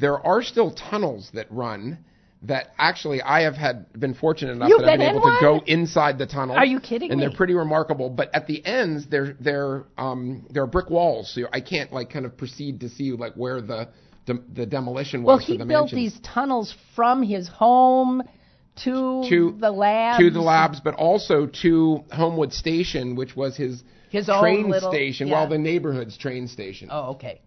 There 0.00 0.18
are 0.26 0.42
still 0.42 0.70
tunnels 0.72 1.30
that 1.34 1.46
run 1.50 1.98
that 2.42 2.68
actually 2.78 3.20
I 3.20 3.42
have 3.42 3.54
had 3.54 3.92
been 3.92 4.14
fortunate 4.14 4.52
enough 4.52 4.70
You've 4.70 4.80
that 4.80 4.88
I've 4.92 4.98
been 4.98 5.10
able 5.10 5.20
to 5.20 5.36
go 5.42 5.60
inside 5.66 6.16
the 6.16 6.26
tunnel. 6.26 6.56
Are 6.56 6.64
you 6.64 6.80
kidding 6.80 7.10
And 7.10 7.20
me? 7.20 7.26
they're 7.26 7.36
pretty 7.36 7.52
remarkable. 7.52 8.08
But 8.08 8.34
at 8.34 8.46
the 8.46 8.64
ends, 8.64 9.06
they're 9.08 9.34
they're 9.40 9.84
um, 9.98 10.46
they're 10.50 10.66
brick 10.66 10.88
walls, 10.88 11.32
so 11.34 11.42
I 11.52 11.60
can't 11.60 11.92
like 11.92 12.08
kind 12.10 12.24
of 12.24 12.36
proceed 12.38 12.80
to 12.80 12.88
see 12.88 13.12
like 13.12 13.34
where 13.34 13.60
the 13.60 13.88
the, 14.26 14.42
the 14.54 14.64
demolition 14.66 15.22
was 15.22 15.26
Well, 15.26 15.38
for 15.46 15.52
he 15.52 15.58
the 15.58 15.64
built 15.66 15.90
these 15.90 16.18
tunnels 16.20 16.74
from 16.96 17.22
his 17.22 17.48
home 17.48 18.22
to, 18.84 19.24
to 19.28 19.56
the 19.58 19.70
labs. 19.70 20.18
to 20.22 20.30
the 20.30 20.40
labs, 20.40 20.80
but 20.80 20.94
also 20.94 21.46
to 21.62 22.04
Homewood 22.12 22.52
Station, 22.52 23.16
which 23.16 23.34
was 23.36 23.56
his 23.56 23.82
His 24.10 24.28
own 24.30 24.40
train 24.40 24.70
little- 24.70 24.90
station, 24.90 25.26
yeah. 25.28 25.34
while 25.34 25.48
the 25.48 25.58
neighborhood's 25.58 26.16
train 26.16 26.48
station. 26.48 26.88
Oh, 26.90 27.10
okay. 27.14 27.40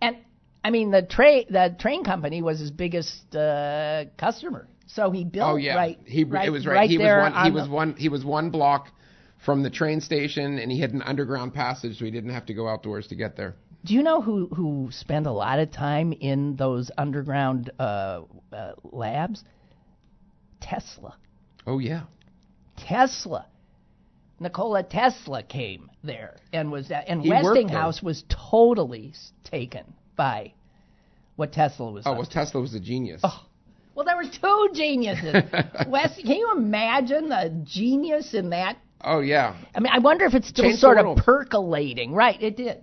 And 0.00 0.16
I 0.64 0.70
mean, 0.70 0.90
the 0.90 1.02
train 1.02 1.46
the 1.50 1.74
train 1.78 2.04
company 2.04 2.42
was 2.42 2.58
his 2.60 2.70
biggest 2.70 3.34
uh, 3.34 4.04
customer, 4.16 4.68
so 4.86 5.10
he 5.10 5.24
built 5.24 5.50
Oh 5.52 5.56
yeah, 5.56 5.74
right. 5.74 5.98
he 6.04 6.24
right, 6.24 6.46
it 6.46 6.50
was 6.50 6.66
right. 6.66 6.88
he 6.88 6.98
was 6.98 7.04
there 7.04 7.20
one. 7.20 7.44
He 7.44 7.50
was 7.50 7.64
the- 7.64 7.70
one. 7.70 7.94
He 7.96 8.08
was 8.08 8.24
one 8.24 8.50
block 8.50 8.88
from 9.44 9.62
the 9.62 9.70
train 9.70 10.00
station, 10.00 10.58
and 10.58 10.70
he 10.70 10.80
had 10.80 10.92
an 10.92 11.02
underground 11.02 11.52
passage, 11.52 11.98
so 11.98 12.04
he 12.04 12.10
didn't 12.12 12.30
have 12.30 12.46
to 12.46 12.54
go 12.54 12.68
outdoors 12.68 13.08
to 13.08 13.16
get 13.16 13.36
there. 13.36 13.56
Do 13.84 13.94
you 13.94 14.02
know 14.04 14.20
who 14.20 14.46
who 14.54 14.90
spent 14.92 15.26
a 15.26 15.32
lot 15.32 15.58
of 15.58 15.72
time 15.72 16.12
in 16.12 16.54
those 16.54 16.90
underground 16.96 17.70
uh, 17.80 18.20
uh, 18.52 18.72
labs? 18.84 19.42
Tesla. 20.60 21.16
Oh 21.66 21.80
yeah. 21.80 22.02
Tesla. 22.76 23.46
Nikola 24.38 24.82
Tesla 24.84 25.42
came 25.42 25.90
there 26.02 26.36
and 26.52 26.70
was 26.70 26.90
at, 26.90 27.08
and 27.08 27.22
He 27.22 27.30
Westinghouse 27.30 28.02
was 28.02 28.24
totally 28.28 29.14
taken 29.44 29.84
by 30.16 30.52
what 31.36 31.52
Tesla 31.52 31.90
was. 31.90 32.04
Oh, 32.06 32.12
well, 32.12 32.24
to. 32.24 32.30
Tesla 32.30 32.60
was 32.60 32.74
a 32.74 32.80
genius. 32.80 33.20
Oh. 33.24 33.46
Well, 33.94 34.06
there 34.06 34.16
were 34.16 34.24
two 34.24 34.70
geniuses. 34.74 35.34
Wes, 35.86 36.16
can 36.16 36.36
you 36.36 36.52
imagine 36.56 37.28
the 37.28 37.52
genius 37.64 38.32
in 38.32 38.50
that? 38.50 38.78
Oh 39.04 39.20
yeah. 39.20 39.56
I 39.74 39.80
mean, 39.80 39.92
I 39.92 39.98
wonder 39.98 40.24
if 40.24 40.34
it's 40.34 40.48
still 40.48 40.64
Changed 40.64 40.80
sort 40.80 40.98
of 40.98 41.16
percolating. 41.18 42.14
Right, 42.14 42.40
it 42.40 42.56
did. 42.56 42.82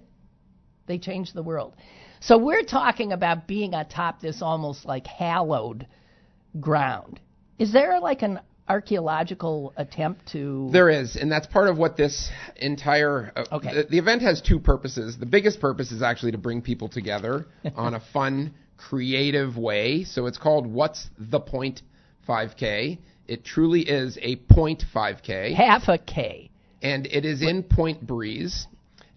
They 0.85 0.97
changed 0.97 1.33
the 1.33 1.43
world. 1.43 1.75
So 2.19 2.37
we're 2.37 2.63
talking 2.63 3.13
about 3.13 3.47
being 3.47 3.73
atop 3.73 4.21
this 4.21 4.41
almost 4.41 4.85
like 4.85 5.07
hallowed 5.07 5.87
ground. 6.59 7.19
Is 7.57 7.71
there 7.71 7.99
like 7.99 8.21
an 8.21 8.39
archaeological 8.69 9.73
attempt 9.77 10.31
to? 10.33 10.69
There 10.71 10.89
is, 10.89 11.15
and 11.15 11.31
that's 11.31 11.47
part 11.47 11.67
of 11.69 11.77
what 11.77 11.97
this 11.97 12.29
entire. 12.55 13.31
Uh, 13.35 13.43
Okay. 13.51 13.73
the, 13.73 13.83
the 13.89 13.97
event 13.97 14.21
has 14.21 14.41
two 14.41 14.59
purposes. 14.59 15.17
The 15.17 15.25
biggest 15.25 15.59
purpose 15.59 15.91
is 15.91 16.01
actually 16.01 16.31
to 16.33 16.37
bring 16.37 16.61
people 16.61 16.87
together 16.89 17.45
on 17.75 17.93
a 17.95 17.99
fun, 18.13 18.53
creative 18.77 19.57
way. 19.57 20.03
So 20.03 20.25
it's 20.27 20.37
called 20.37 20.67
"What's 20.67 21.09
the 21.17 21.39
Point 21.39 21.81
5K." 22.27 22.99
It 23.27 23.45
truly 23.45 23.81
is 23.81 24.17
a 24.21 24.37
point 24.37 24.83
5K. 24.93 25.53
half 25.53 25.87
a 25.87 25.97
K. 25.99 26.49
and 26.81 27.05
it 27.07 27.25
is 27.25 27.41
in 27.41 27.61
Point 27.63 28.05
Breeze. 28.05 28.67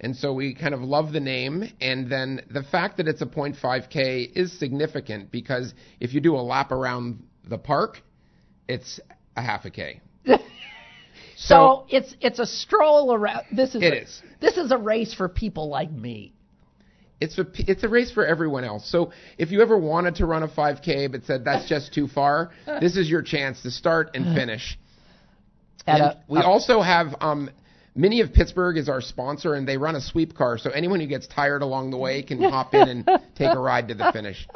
And 0.00 0.16
so 0.16 0.34
we 0.34 0.53
kind 0.55 0.74
of 0.74 0.80
love 0.80 1.12
the 1.12 1.20
name. 1.20 1.62
And 1.80 2.11
then 2.11 2.42
the 2.50 2.64
fact 2.64 2.96
that 2.96 3.07
it's 3.07 3.22
a 3.22 3.26
0.5K 3.26 4.32
is 4.34 4.59
significant 4.59 5.30
because 5.30 5.72
if 6.00 6.12
you 6.12 6.20
do 6.20 6.34
a 6.34 6.42
lap 6.42 6.72
around 6.72 7.22
the 7.48 7.57
park, 7.57 8.03
it's 8.68 8.98
a 9.37 9.43
half 9.43 9.64
a 9.64 9.70
K. 9.70 10.01
So, 11.35 11.87
it's 11.89 12.14
it's 12.20 12.39
a 12.39 12.47
stroll 12.47 13.12
around. 13.12 13.47
This 13.51 13.74
is 13.74 13.83
It 13.83 13.93
a, 13.93 14.03
is. 14.03 14.22
This 14.41 14.57
is 14.57 14.70
a 14.70 14.78
race 14.78 15.12
for 15.12 15.28
people 15.28 15.68
like 15.68 15.91
me. 15.91 16.35
It's 17.20 17.37
a 17.37 17.47
it's 17.57 17.83
a 17.83 17.89
race 17.89 18.12
for 18.12 18.24
everyone 18.24 18.62
else. 18.62 18.89
So 18.89 19.12
if 19.39 19.51
you 19.51 19.61
ever 19.61 19.76
wanted 19.76 20.16
to 20.16 20.26
run 20.26 20.45
a 20.45 20.49
5K 20.49 21.11
but 21.11 21.24
said 21.24 21.45
that's 21.45 21.68
just 21.68 21.93
too 21.93 22.07
far, 22.07 22.51
this 22.80 22.97
is 22.97 23.11
your 23.11 23.22
chance 23.22 23.62
to 23.62 23.70
start 23.72 24.11
and 24.14 24.37
finish. 24.37 24.78
And 25.87 26.03
a- 26.03 26.22
we 26.28 26.39
a- 26.39 26.45
also 26.45 26.80
have 26.80 27.14
um, 27.20 27.51
Mini 27.97 28.20
of 28.20 28.33
Pittsburgh 28.33 28.76
is 28.76 28.89
our 28.89 29.01
sponsor, 29.01 29.55
and 29.55 29.66
they 29.66 29.76
run 29.76 29.97
a 29.97 30.01
sweep 30.01 30.35
car. 30.37 30.59
So 30.59 30.70
anyone 30.70 31.01
who 31.01 31.07
gets 31.07 31.26
tired 31.26 31.62
along 31.62 31.91
the 31.91 31.99
way 31.99 32.22
can 32.22 32.41
hop 32.41 32.72
in 32.74 32.89
and 32.89 33.09
take 33.35 33.53
a 33.53 33.59
ride 33.59 33.89
to 33.89 33.95
the 33.95 34.11
finish. 34.12 34.47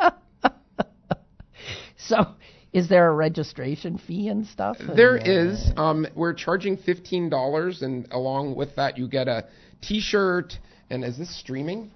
So, 1.99 2.27
is 2.72 2.88
there 2.88 3.08
a 3.10 3.14
registration 3.14 3.98
fee 3.98 4.28
and 4.28 4.46
stuff? 4.46 4.76
There 4.94 5.16
And, 5.16 5.28
uh, 5.28 5.52
is. 5.52 5.72
Um, 5.76 6.06
we're 6.14 6.34
charging 6.34 6.76
fifteen 6.76 7.28
dollars, 7.30 7.82
and 7.82 8.06
along 8.10 8.54
with 8.56 8.74
that, 8.76 8.98
you 8.98 9.08
get 9.08 9.28
a 9.28 9.46
T-shirt. 9.82 10.58
And 10.90 11.04
is 11.04 11.18
this 11.18 11.34
streaming? 11.40 11.90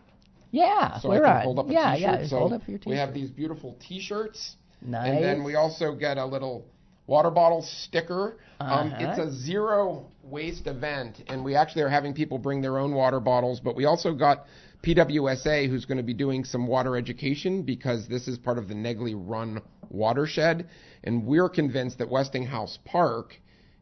Yeah, 0.50 0.98
So 0.98 1.10
we're 1.10 1.24
I 1.24 1.28
can 1.28 1.36
on. 1.36 1.42
hold 1.44 1.58
up 1.60 1.68
a 1.68 1.72
yeah, 1.72 1.94
T-shirt. 1.94 2.20
yeah. 2.22 2.26
so 2.26 2.38
hold 2.38 2.52
up 2.54 2.62
your 2.66 2.80
we 2.86 2.96
have 2.96 3.14
these 3.14 3.30
beautiful 3.30 3.76
T-shirts. 3.86 4.56
Nice. 4.82 5.08
And 5.10 5.22
then 5.22 5.44
we 5.44 5.54
also 5.54 5.94
get 5.94 6.18
a 6.18 6.24
little 6.26 6.64
water 7.06 7.30
bottle 7.30 7.62
sticker. 7.62 8.38
Um, 8.58 8.88
Uh-huh. 8.92 8.96
it's 9.10 9.18
a 9.20 9.32
zero 9.32 10.06
waste 10.24 10.66
event, 10.66 11.22
and 11.28 11.44
we 11.44 11.54
actually 11.54 11.82
are 11.82 11.88
having 11.88 12.14
people 12.14 12.38
bring 12.38 12.62
their 12.62 12.78
own 12.78 12.94
water 12.94 13.20
bottles. 13.20 13.60
But 13.60 13.76
we 13.76 13.84
also 13.84 14.12
got 14.12 14.44
PWSA, 14.82 15.68
who's 15.68 15.84
going 15.84 15.98
to 15.98 16.04
be 16.04 16.14
doing 16.14 16.44
some 16.44 16.66
water 16.66 16.96
education 16.96 17.62
because 17.62 18.08
this 18.08 18.28
is 18.28 18.38
part 18.38 18.58
of 18.58 18.68
the 18.68 18.74
Negley 18.74 19.14
Run 19.14 19.60
watershed, 19.90 20.68
and 21.04 21.26
we're 21.26 21.48
convinced 21.48 21.98
that 21.98 22.08
Westinghouse 22.08 22.78
Park, 22.84 23.34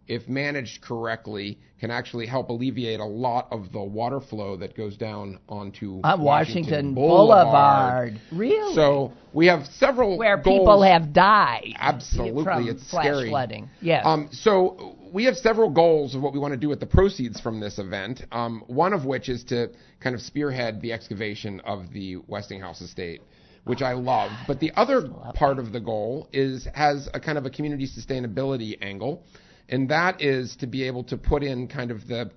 if 0.06 0.28
managed 0.28 0.82
correctly, 0.82 1.58
can 1.78 1.90
actually 1.90 2.26
help 2.26 2.48
alleviate 2.48 2.98
a 2.98 3.04
lot 3.04 3.46
of 3.52 3.70
the 3.72 3.82
water 3.82 4.20
flow 4.20 4.56
that 4.56 4.76
goes 4.76 4.96
down 4.96 5.38
onto 5.48 6.00
on 6.02 6.20
Washington, 6.22 6.94
Boulevard. 6.94 8.14
Boulevard. 8.14 8.20
Really? 8.32 8.74
So 8.74 9.12
we 9.32 9.46
have 9.46 9.66
several 9.66 10.18
where 10.18 10.36
goals. 10.36 10.58
people 10.58 10.82
have 10.82 11.12
died. 11.12 11.74
Absolutely, 11.76 12.68
it's 12.70 12.90
flash 12.90 13.04
scary. 13.04 13.28
flooding. 13.28 13.70
Yes. 13.80 14.02
Um, 14.04 14.28
so 14.32 14.96
we 15.12 15.24
have 15.24 15.36
several 15.36 15.70
goals 15.70 16.14
of 16.14 16.22
what 16.22 16.32
we 16.32 16.38
want 16.38 16.52
to 16.52 16.58
do 16.58 16.68
with 16.68 16.80
the 16.80 16.86
proceeds 16.86 17.40
from 17.40 17.60
this 17.60 17.78
event. 17.78 18.22
Um, 18.32 18.62
one 18.66 18.92
of 18.92 19.04
which 19.04 19.28
is 19.28 19.44
to 19.44 19.70
kind 20.00 20.14
of 20.14 20.22
spearhead 20.22 20.80
the 20.80 20.92
excavation 20.92 21.60
of 21.60 21.92
the 21.92 22.16
Westinghouse 22.26 22.80
estate, 22.80 23.22
which 23.64 23.82
I 23.82 23.92
love. 23.92 24.30
But 24.46 24.60
the 24.60 24.72
other 24.76 25.08
part 25.34 25.58
of 25.58 25.72
the 25.72 25.80
goal 25.80 26.28
is 26.32 26.66
has 26.74 27.08
a 27.14 27.20
kind 27.20 27.38
of 27.38 27.46
a 27.46 27.50
community 27.50 27.86
sustainability 27.86 28.78
angle, 28.80 29.24
and 29.68 29.88
that 29.90 30.22
is 30.22 30.56
to 30.56 30.66
be 30.66 30.84
able 30.84 31.04
to 31.04 31.16
put 31.16 31.42
in 31.42 31.68
kind 31.68 31.90
of 31.90 32.06
the 32.06 32.30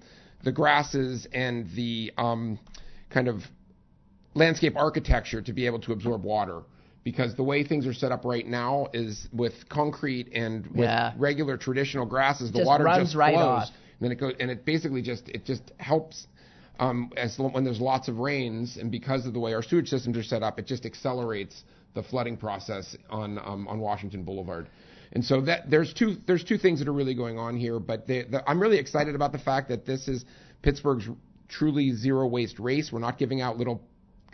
the 0.43 0.51
grasses 0.51 1.27
and 1.33 1.69
the 1.75 2.11
um, 2.17 2.59
kind 3.09 3.27
of 3.27 3.43
landscape 4.33 4.75
architecture 4.75 5.41
to 5.41 5.53
be 5.53 5.65
able 5.65 5.79
to 5.79 5.91
absorb 5.91 6.23
water. 6.23 6.61
Because 7.03 7.33
the 7.35 7.43
way 7.43 7.63
things 7.63 7.87
are 7.87 7.93
set 7.93 8.11
up 8.11 8.25
right 8.25 8.45
now 8.45 8.87
is 8.93 9.27
with 9.33 9.53
concrete 9.69 10.29
and 10.33 10.67
with 10.67 10.81
Yeah. 10.85 11.13
regular 11.17 11.57
traditional 11.57 12.05
grasses, 12.05 12.51
the 12.51 12.59
Just 12.59 12.67
water 12.67 12.83
runs 12.83 13.05
just 13.07 13.15
right 13.15 13.33
flows. 13.33 13.63
off. 13.63 13.69
And 13.69 14.05
then 14.05 14.11
it 14.11 14.19
goes, 14.19 14.33
and 14.39 14.51
it 14.51 14.65
basically 14.65 15.01
just 15.01 15.27
it 15.29 15.45
just 15.45 15.71
helps 15.77 16.27
um, 16.79 17.11
as 17.15 17.37
when 17.37 17.63
there's 17.63 17.79
lots 17.81 18.07
of 18.07 18.17
rains, 18.19 18.77
and 18.77 18.91
because 18.91 19.25
of 19.27 19.33
the 19.33 19.39
way 19.39 19.53
our 19.53 19.61
sewage 19.61 19.87
systems 19.87 20.17
are 20.17 20.23
set 20.23 20.41
up, 20.41 20.57
it 20.59 20.65
just 20.65 20.85
accelerates 20.85 21.63
the 21.93 22.01
flooding 22.03 22.37
process 22.37 22.95
on 23.09 23.37
um, 23.39 23.67
on 23.67 23.79
Washington 23.79 24.23
Boulevard. 24.23 24.67
And 25.13 25.23
so 25.23 25.41
that 25.41 25.69
there's 25.69 25.93
two 25.93 26.15
there's 26.25 26.43
two 26.43 26.57
things 26.57 26.79
that 26.79 26.87
are 26.87 26.93
really 26.93 27.13
going 27.13 27.37
on 27.37 27.55
here, 27.57 27.79
but 27.79 28.07
they, 28.07 28.23
the, 28.23 28.47
I'm 28.49 28.59
really 28.61 28.77
excited 28.79 29.13
about 29.13 29.31
the 29.31 29.39
fact 29.39 29.69
that 29.69 29.85
this 29.85 30.07
is 30.07 30.23
Pittsburgh's 30.61 31.07
truly 31.49 31.91
zero 31.93 32.27
waste 32.27 32.59
race. 32.59 32.91
We're 32.91 32.99
not 32.99 33.17
giving 33.19 33.41
out 33.41 33.57
little 33.57 33.81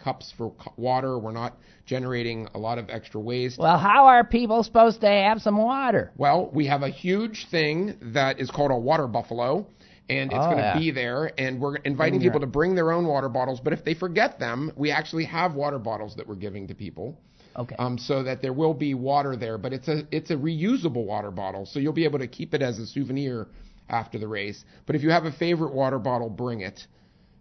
cups 0.08 0.34
for 0.38 0.54
water. 0.78 1.20
We're 1.20 1.32
not 1.34 1.58
generating 1.86 2.48
a 2.54 2.58
lot 2.58 2.78
of 2.78 2.90
extra 2.90 3.20
waste. 3.20 3.58
well, 3.60 3.78
how 3.78 4.06
are 4.08 4.24
people 4.24 4.64
supposed 4.64 5.02
to 5.02 5.08
have 5.08 5.42
some 5.42 5.58
water? 5.58 6.12
Well, 6.16 6.50
we 6.54 6.66
have 6.68 6.82
a 6.82 6.90
huge 6.90 7.48
thing 7.52 7.98
that 8.14 8.40
is 8.40 8.50
called 8.50 8.72
a 8.72 8.78
water 8.78 9.08
buffalo, 9.08 9.68
and 10.10 10.32
it's 10.32 10.40
Oh, 10.46 10.50
going 10.52 10.58
to 10.58 10.64
yeah. 10.64 10.80
be 10.80 10.92
there. 10.92 11.32
And 11.38 11.60
we're 11.60 11.76
inviting 11.78 12.22
people 12.22 12.40
to 12.40 12.48
bring 12.48 12.74
their 12.76 12.94
own 12.94 13.06
water 13.06 13.28
bottles. 13.28 13.60
But 13.60 13.74
if 13.74 13.84
they 13.84 13.94
forget 13.94 14.40
them, 14.40 14.72
we 14.78 14.92
actually 14.92 15.26
have 15.26 15.56
water 15.56 15.80
bottles 15.80 16.16
that 16.16 16.26
we're 16.26 16.36
giving 16.48 16.68
to 16.68 16.74
people, 16.74 17.18
Okay. 17.58 17.76
um, 17.78 17.98
so 17.98 18.24
that 18.24 18.42
there 18.42 18.54
will 18.54 18.74
be 18.74 18.94
water 18.94 19.36
there. 19.36 19.58
But 19.58 19.74
it's 19.74 19.90
a 19.90 19.98
it's 20.18 20.32
a 20.32 20.38
reusable 20.38 21.06
water 21.06 21.32
bottle, 21.32 21.66
so 21.66 21.80
you'll 21.80 21.92
be 22.04 22.06
able 22.06 22.20
to 22.20 22.28
keep 22.28 22.54
it 22.54 22.62
as 22.62 22.80
a 22.80 22.86
souvenir 22.88 23.48
after 23.90 24.18
the 24.18 24.28
race. 24.40 24.64
But 24.86 24.96
if 24.96 25.04
you 25.04 25.10
have 25.10 25.26
a 25.26 25.32
favorite 25.34 25.74
water 25.74 26.00
bottle, 26.00 26.30
bring 26.30 26.62
it. 26.62 26.80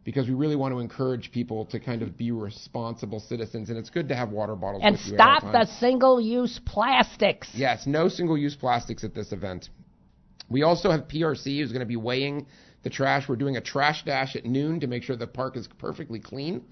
Because 0.06 0.28
we 0.28 0.34
really 0.34 0.54
want 0.54 0.72
to 0.72 0.78
encourage 0.78 1.32
people 1.32 1.66
to 1.66 1.80
kind 1.80 2.00
of 2.00 2.16
be 2.16 2.30
responsible 2.30 3.18
citizens, 3.18 3.70
and 3.70 3.76
it's 3.76 3.90
good 3.90 4.08
to 4.08 4.14
have 4.14 4.30
water 4.30 4.54
bottles. 4.54 4.82
and 4.84 4.92
with 4.92 5.04
you 5.04 5.14
at 5.14 5.40
stop 5.40 5.52
the 5.52 5.66
single-use 5.80 6.60
plastics. 6.64 7.48
Yes, 7.52 7.88
no 7.88 8.08
single 8.08 8.38
use 8.38 8.54
plastics 8.54 9.02
at 9.02 9.14
this 9.14 9.32
event. 9.32 9.68
We 10.48 10.62
also 10.62 10.92
have 10.92 11.08
PRC 11.08 11.58
who's 11.58 11.72
going 11.72 11.80
to 11.80 11.86
be 11.86 11.96
weighing 11.96 12.46
the 12.84 12.88
trash. 12.88 13.28
We're 13.28 13.34
doing 13.34 13.56
a 13.56 13.60
trash 13.60 14.04
dash 14.04 14.36
at 14.36 14.44
noon 14.44 14.78
to 14.78 14.86
make 14.86 15.02
sure 15.02 15.16
the 15.16 15.26
park 15.26 15.56
is 15.56 15.68
perfectly 15.78 16.20
clean. 16.20 16.64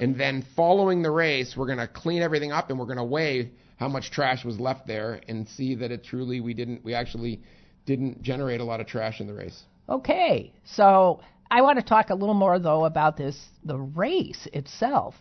And 0.00 0.18
then 0.18 0.46
following 0.56 1.02
the 1.02 1.10
race, 1.10 1.54
we're 1.58 1.66
going 1.66 1.78
to 1.78 1.86
clean 1.86 2.22
everything 2.22 2.52
up 2.52 2.70
and 2.70 2.78
we're 2.78 2.86
going 2.86 2.96
to 2.96 3.04
weigh 3.04 3.52
how 3.76 3.88
much 3.88 4.10
trash 4.10 4.46
was 4.46 4.58
left 4.58 4.86
there 4.86 5.20
and 5.28 5.46
see 5.46 5.74
that 5.74 5.92
it 5.92 6.04
truly 6.04 6.40
we 6.40 6.54
didn't 6.54 6.82
we 6.84 6.94
actually 6.94 7.42
didn't 7.86 8.22
generate 8.22 8.60
a 8.60 8.64
lot 8.64 8.80
of 8.80 8.86
trash 8.86 9.20
in 9.20 9.26
the 9.26 9.34
race. 9.34 9.62
Okay, 9.88 10.52
so 10.64 11.20
I 11.50 11.62
want 11.62 11.78
to 11.78 11.84
talk 11.84 12.10
a 12.10 12.14
little 12.14 12.34
more 12.34 12.58
though 12.58 12.84
about 12.84 13.16
this 13.16 13.38
the 13.64 13.78
race 13.78 14.46
itself. 14.52 15.14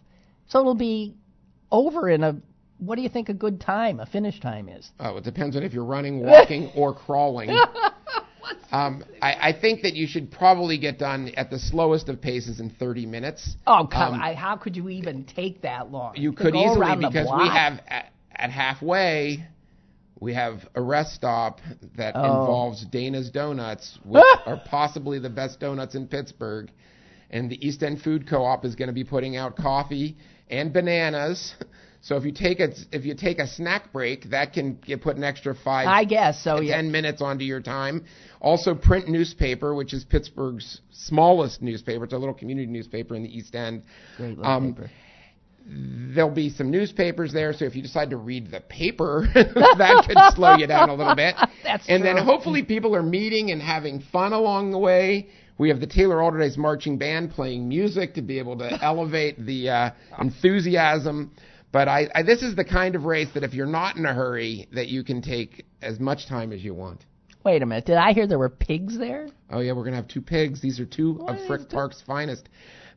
So 0.48 0.60
it'll 0.60 0.76
be 0.76 1.16
over 1.72 2.10
in 2.10 2.24
a 2.24 2.38
what 2.80 2.96
do 2.96 3.02
you 3.02 3.10
think 3.10 3.30
a 3.30 3.34
good 3.34 3.60
time, 3.60 4.00
a 4.00 4.06
finish 4.06 4.40
time 4.40 4.70
is? 4.70 4.90
Oh, 5.00 5.18
it 5.18 5.24
depends 5.24 5.56
on 5.56 5.64
if 5.64 5.74
you're 5.74 5.84
running, 5.84 6.20
walking, 6.24 6.72
or 6.76 6.94
crawling. 6.94 7.50
Um, 8.72 9.04
I, 9.22 9.50
I 9.50 9.60
think 9.60 9.82
that 9.82 9.94
you 9.94 10.08
should 10.08 10.30
probably 10.30 10.78
get 10.78 11.00
done 11.00 11.32
at 11.38 11.50
the 11.50 11.58
slowest 11.58 12.10
of 12.10 12.22
paces 12.22 12.60
in 12.60 12.70
30 12.70 13.06
minutes. 13.06 13.56
Oh, 13.66 13.88
come! 13.92 14.16
Um, 14.16 14.22
I, 14.22 14.34
how 14.34 14.58
could 14.58 14.76
you 14.76 14.90
even 14.90 15.24
take 15.24 15.62
that 15.62 15.92
long? 15.92 16.16
You 16.18 16.34
could 16.34 16.56
easily 16.56 16.96
because 16.98 17.28
we 17.38 17.48
have 17.48 17.80
at, 17.88 18.12
at 18.36 18.52
halfway, 18.52 19.46
we 20.20 20.34
have 20.34 20.68
a 20.76 20.82
rest 20.82 21.14
stop 21.14 21.60
that 21.96 22.14
Oh. 22.16 22.24
involves 22.24 22.86
Dana's 22.86 23.30
Donuts, 23.30 24.00
which 24.04 24.24
are 24.46 24.62
possibly 24.66 25.20
the 25.20 25.30
best 25.30 25.60
donuts 25.60 25.96
in 25.96 26.08
Pittsburgh, 26.08 26.72
and 27.30 27.50
the 27.50 27.66
East 27.66 27.84
End 27.84 28.02
Food 28.02 28.28
Co-op 28.28 28.66
is 28.66 28.76
going 28.76 28.88
to 28.88 28.94
be 28.94 29.04
putting 29.04 29.36
out 29.36 29.56
coffee 29.56 30.18
and 30.50 30.72
bananas. 30.74 31.54
So 32.00 32.16
if 32.16 32.24
you 32.24 32.32
take 32.32 32.60
a 32.62 32.70
if 32.92 33.04
you 33.06 33.16
take 33.16 33.40
a 33.40 33.48
snack 33.48 33.92
break, 33.92 34.30
that 34.30 34.54
can 34.54 34.76
get 34.76 35.02
put 35.02 35.18
an 35.18 35.24
extra 35.26 35.54
five. 35.56 35.88
I 35.88 36.06
guess 36.06 36.42
so. 36.42 36.62
Yeah. 36.62 36.76
10 36.78 36.92
minutes 36.92 37.22
onto 37.22 37.44
your 37.44 37.60
time. 37.60 38.06
Also, 38.40 38.76
print 38.76 39.10
newspaper, 39.10 39.74
which 39.76 39.94
is 39.94 40.06
Pittsburgh's 40.06 40.80
smallest 40.92 41.62
newspaper. 41.62 42.06
It's 42.06 42.14
a 42.14 42.18
little 42.18 42.36
community 42.36 42.68
newspaper 42.72 43.16
in 43.16 43.24
the 43.24 43.36
East 43.38 43.56
End. 43.56 43.84
Great 44.16 44.38
little 44.38 44.46
Um, 44.46 44.74
paper. 44.76 44.90
There'll 45.70 46.32
be 46.32 46.50
some 46.50 46.72
newspapers 46.72 47.34
there, 47.34 47.52
so 47.52 47.66
if 47.66 47.76
you 47.76 47.82
decide 47.82 48.10
to 48.12 48.18
read 48.18 48.50
the 48.50 48.62
paper, 48.62 49.28
that 49.34 50.06
could 50.08 50.36
slow 50.36 50.56
you 50.56 50.66
down 50.66 50.90
a 50.90 50.94
little 50.94 51.16
bit. 51.16 51.36
That's 51.64 51.88
and 51.90 52.04
then 52.04 52.18
hopefully 52.18 52.64
people 52.64 52.96
are 52.96 53.04
meeting 53.04 53.52
and 53.52 53.62
having 53.62 54.02
fun 54.12 54.32
along 54.32 54.72
the 54.72 54.80
way. 54.80 55.28
We 55.58 55.70
have 55.70 55.80
the 55.80 55.88
Taylor 55.88 56.18
Allderdice 56.18 56.58
Marching 56.58 56.98
Band 56.98 57.32
playing 57.32 57.68
music 57.68 58.14
to 58.14 58.22
be 58.22 58.40
able 58.40 58.58
to 58.60 58.80
elevate 58.84 59.44
the 59.44 59.70
uh, 59.70 59.90
enthusiasm. 60.20 61.32
But 61.72 61.88
I, 61.90 62.08
I, 62.16 62.24
this 62.24 62.44
is 62.44 62.56
the 62.56 62.64
kind 62.64 62.96
of 62.96 63.04
race 63.04 63.28
that 63.34 63.44
if 63.44 63.54
you're 63.54 63.66
not 63.66 63.98
in 63.98 64.06
a 64.06 64.14
hurry, 64.14 64.68
that 64.72 64.88
you 64.88 65.04
can 65.04 65.22
take 65.22 65.66
as 65.82 66.00
much 66.00 66.28
time 66.28 66.54
as 66.54 66.64
you 66.64 66.74
want. 66.74 67.06
Wait 67.44 67.62
a 67.62 67.66
minute. 67.66 67.86
Did 67.86 67.98
I 67.98 68.14
hear 68.14 68.28
there 68.28 68.40
were 68.40 68.50
pigs 68.50 68.98
there? 68.98 69.30
Oh 69.50 69.60
yeah, 69.60 69.72
we're 69.74 69.84
gonna 69.84 69.96
have 69.96 70.08
two 70.08 70.22
pigs. 70.22 70.62
These 70.62 70.80
are 70.80 70.86
two 70.86 71.14
What 71.14 71.36
of 71.36 71.48
Frick? 71.48 71.70
Park's 71.70 72.02
finest. 72.06 72.50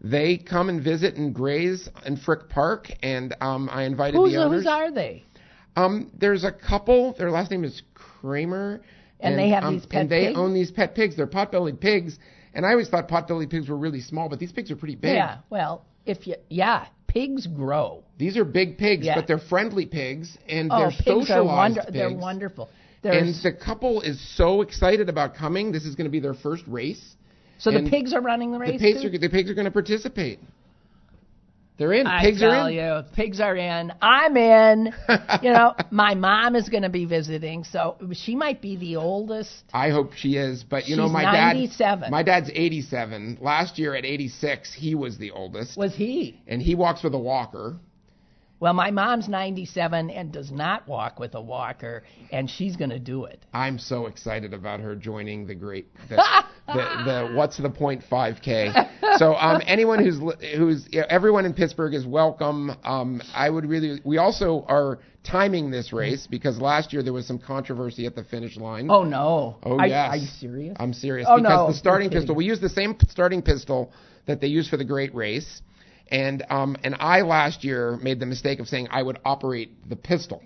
They 0.03 0.39
come 0.39 0.69
and 0.71 0.83
visit 0.83 1.17
and 1.17 1.35
graze 1.35 1.89
in 2.07 2.17
Frick 2.17 2.49
Park, 2.49 2.89
and 3.03 3.35
um, 3.41 3.69
I 3.71 3.83
invited 3.85 4.17
Whose, 4.17 4.33
the 4.33 4.43
owners. 4.43 4.61
whose 4.63 4.67
are 4.67 4.91
they? 4.91 5.25
Um, 5.77 6.11
there's 6.19 6.45
a 6.45 6.53
couple. 6.53 7.15
Their 7.19 7.31
last 7.31 7.51
name 7.51 7.65
is 7.65 7.83
Kramer, 7.95 8.81
And 9.21 9.39
they 9.39 9.51
have 9.51 9.65
um, 9.65 9.75
these 9.75 9.87
pet 9.87 10.01
and 10.03 10.11
they 10.11 10.27
pigs? 10.29 10.39
own 10.39 10.55
these 10.55 10.71
pet 10.71 10.95
pigs. 10.95 11.17
They're 11.17 11.27
pot-bellied 11.27 11.81
pigs, 11.81 12.19
and 12.55 12.65
I 12.65 12.71
always 12.71 12.89
thought 12.89 13.09
pot-bellied 13.09 13.51
pigs 13.51 13.69
were 13.69 13.77
really 13.77 14.01
small, 14.01 14.29
but 14.31 14.39
these 14.39 14.53
pigs 14.53 14.71
are 14.71 14.77
pretty 14.77 14.97
big. 14.97 15.15
Yeah. 15.15 15.39
Well, 15.51 15.85
if 16.07 16.27
you 16.27 16.37
yeah, 16.49 16.87
pigs 17.07 17.47
grow. 17.47 18.03
These 18.19 18.39
are 18.39 18.45
big 18.45 18.79
pigs, 18.79 19.05
Yeah. 19.05 19.17
but 19.17 19.27
they're 19.27 19.39
friendly 19.39 19.85
pigs, 19.85 20.37
and 20.49 20.71
Oh, 20.73 20.79
they're 20.79 20.91
pigs 20.91 21.05
socialized 21.05 21.31
are 21.39 21.45
wonder- 21.45 21.81
pigs. 21.83 21.93
They're 21.93 22.15
wonderful. 22.17 22.71
and 23.05 23.35
the 23.43 23.53
couple 23.53 24.01
is 24.01 24.19
so 24.37 24.63
excited 24.63 25.09
about 25.11 25.35
coming. 25.35 25.73
This 25.73 25.85
is 25.85 25.95
going 25.95 26.05
to 26.07 26.11
be 26.11 26.21
their 26.21 26.35
first 26.35 26.65
race. 26.67 27.17
So 27.61 27.71
the 27.71 27.89
pigs 27.89 28.13
are 28.13 28.21
running 28.21 28.51
the 28.53 28.59
The 28.59 28.65
race. 28.65 28.81
pigs 28.81 29.03
too? 29.03 29.09
are 29.09 29.19
the 29.19 29.29
pigs 29.29 29.49
are 29.51 29.55
going 29.55 29.67
to 29.67 29.71
participate. 29.71 30.41
They're 31.79 31.95
in. 31.95 32.07
I 32.07 32.21
pigs 32.23 32.41
tell 32.41 32.51
are 32.51 32.71
in. 32.71 32.77
you, 32.77 33.03
pigs 33.15 33.41
are 33.41 33.57
in. 33.57 33.91
I'm 34.03 34.37
in. 34.37 34.93
you 35.43 35.51
know, 35.51 35.75
my 35.91 36.15
mom 36.15 36.55
is 36.55 36.69
going 36.69 36.83
to 36.83 36.91
be 36.91 37.07
visiting, 37.07 37.65
so 37.65 37.97
she 38.13 38.35
might 38.37 38.61
be 38.61 38.77
the 38.77 38.97
oldest. 38.97 39.65
I 39.73 39.89
hope 39.89 40.13
she 40.13 40.37
is, 40.37 40.63
but 40.63 40.89
you 40.89 40.97
know 40.97 41.09
my 41.09 41.23
97. 41.23 42.03
dad. 42.03 42.11
My 42.11 42.23
dad's 42.23 42.51
87. 42.53 43.39
Last 43.41 43.79
year 43.79 43.95
at 43.95 44.05
86, 44.05 44.75
he 44.75 44.95
was 44.95 45.17
the 45.17 45.31
oldest, 45.31 45.79
Was 45.79 45.95
he? 45.95 46.39
and 46.47 46.61
he 46.61 46.75
walks 46.75 47.03
with 47.03 47.15
a 47.15 47.19
walker. 47.19 47.77
Well, 48.61 48.75
my 48.75 48.91
mom's 48.91 49.27
97 49.27 50.11
and 50.11 50.31
does 50.31 50.53
not 50.53 50.87
walk 50.87 51.19
with 51.19 51.35
a 51.35 51.41
walker, 51.41 52.03
and 52.31 52.49
she's 52.49 52.77
going 52.77 52.91
to 52.91 52.99
do 52.99 53.25
it. 53.25 53.43
I'm 53.55 53.79
so 53.79 54.05
excited 54.05 54.53
about 54.53 54.81
her 54.81 54.95
joining 54.95 55.47
the 55.47 55.55
great 55.55 55.89
the, 56.11 56.17
the, 56.67 56.75
the 56.75 57.33
what's 57.35 57.57
the 57.57 57.71
point 57.71 58.03
5K. 58.11 59.17
So 59.17 59.35
um, 59.35 59.63
anyone 59.67 60.05
who's 60.05 60.19
who's 60.57 60.87
you 60.91 61.01
know, 61.01 61.07
everyone 61.09 61.47
in 61.47 61.55
Pittsburgh 61.55 61.95
is 61.95 62.07
welcome. 62.07 62.71
Um, 62.85 63.23
I 63.35 63.49
would 63.49 63.65
really. 63.65 64.01
We 64.05 64.19
also 64.19 64.67
are 64.69 64.99
timing 65.25 65.71
this 65.71 65.93
race 65.93 66.27
because 66.27 66.59
last 66.59 66.93
year 66.93 67.03
there 67.03 67.13
was 67.15 67.27
some 67.27 67.39
controversy 67.39 68.05
at 68.05 68.15
the 68.15 68.25
finish 68.25 68.59
line. 68.59 68.91
Oh 68.91 69.05
no! 69.05 69.57
Oh, 69.63 69.79
are, 69.79 69.87
yes. 69.87 70.11
Are 70.11 70.17
you 70.17 70.27
serious? 70.39 70.77
I'm 70.79 70.93
serious 70.93 71.27
Oh, 71.31 71.37
because 71.37 71.51
no, 71.51 71.67
the 71.69 71.79
starting 71.79 72.11
pistol 72.11 72.35
we 72.35 72.45
use 72.45 72.61
the 72.61 72.69
same 72.69 72.95
starting 73.09 73.41
pistol 73.41 73.91
that 74.27 74.41
they 74.43 74.49
use 74.49 74.69
for 74.69 74.77
the 74.77 74.85
Great 74.85 75.15
Race, 75.15 75.63
and 76.11 76.45
um 76.51 76.77
and 76.85 76.97
I 76.99 77.23
last 77.23 77.65
year 77.65 77.97
made 78.03 78.21
the 78.21 78.27
mistake 78.27 78.61
of 78.61 78.69
saying 78.69 78.89
I 78.91 79.03
would 79.03 79.19
operate 79.25 79.89
the 79.89 79.97
pistol, 79.97 80.43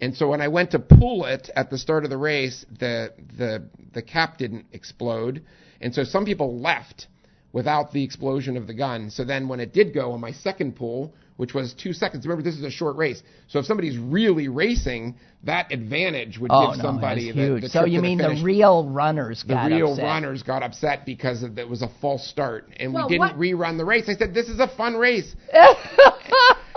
and 0.00 0.16
so 0.16 0.28
when 0.28 0.40
I 0.40 0.48
went 0.48 0.72
to 0.72 0.78
pull 0.78 1.24
it 1.26 1.50
at 1.54 1.70
the 1.70 1.78
start 1.78 2.04
of 2.04 2.10
the 2.10 2.18
race, 2.18 2.64
the 2.78 3.12
the 3.36 3.68
the 3.92 4.02
cap 4.02 4.38
didn't 4.38 4.66
explode, 4.72 5.42
and 5.80 5.94
so 5.94 6.04
some 6.04 6.24
people 6.24 6.60
left 6.60 7.06
without 7.52 7.92
the 7.92 8.02
explosion 8.02 8.56
of 8.56 8.66
the 8.66 8.74
gun. 8.74 9.10
So 9.10 9.24
then 9.24 9.46
when 9.46 9.60
it 9.60 9.72
did 9.72 9.94
go 9.94 10.12
on 10.12 10.20
my 10.20 10.32
second 10.32 10.74
pull, 10.74 11.14
which 11.36 11.52
was 11.54 11.74
two 11.74 11.92
seconds, 11.92 12.24
remember 12.26 12.42
this 12.42 12.56
is 12.56 12.62
a 12.64 12.70
short 12.70 12.96
race, 12.96 13.22
so 13.48 13.58
if 13.58 13.66
somebody's 13.66 13.98
really 13.98 14.48
racing, 14.48 15.16
that 15.42 15.72
advantage 15.72 16.38
would 16.38 16.50
oh 16.52 16.68
give 16.70 16.78
no, 16.78 16.82
somebody 16.84 17.26
that's 17.26 17.36
the, 17.36 17.42
huge. 17.42 17.62
the 17.62 17.68
so 17.68 17.84
you 17.84 17.98
to 17.98 18.02
mean 18.02 18.18
finish 18.18 18.38
the 18.38 18.44
real 18.44 18.88
runners 18.88 19.42
the 19.46 19.54
got 19.54 19.70
real 19.70 19.92
upset. 19.92 20.04
runners 20.04 20.42
got 20.42 20.62
upset 20.62 21.04
because 21.04 21.42
it 21.42 21.68
was 21.68 21.82
a 21.82 21.88
false 22.00 22.26
start 22.26 22.68
and 22.78 22.94
Well, 22.94 23.08
we 23.08 23.18
didn't 23.18 23.36
what- 23.36 23.38
rerun 23.38 23.76
the 23.78 23.84
race. 23.84 24.08
I 24.08 24.14
said 24.14 24.32
this 24.32 24.48
is 24.48 24.60
a 24.60 24.68
fun 24.76 24.94
race. 24.96 25.34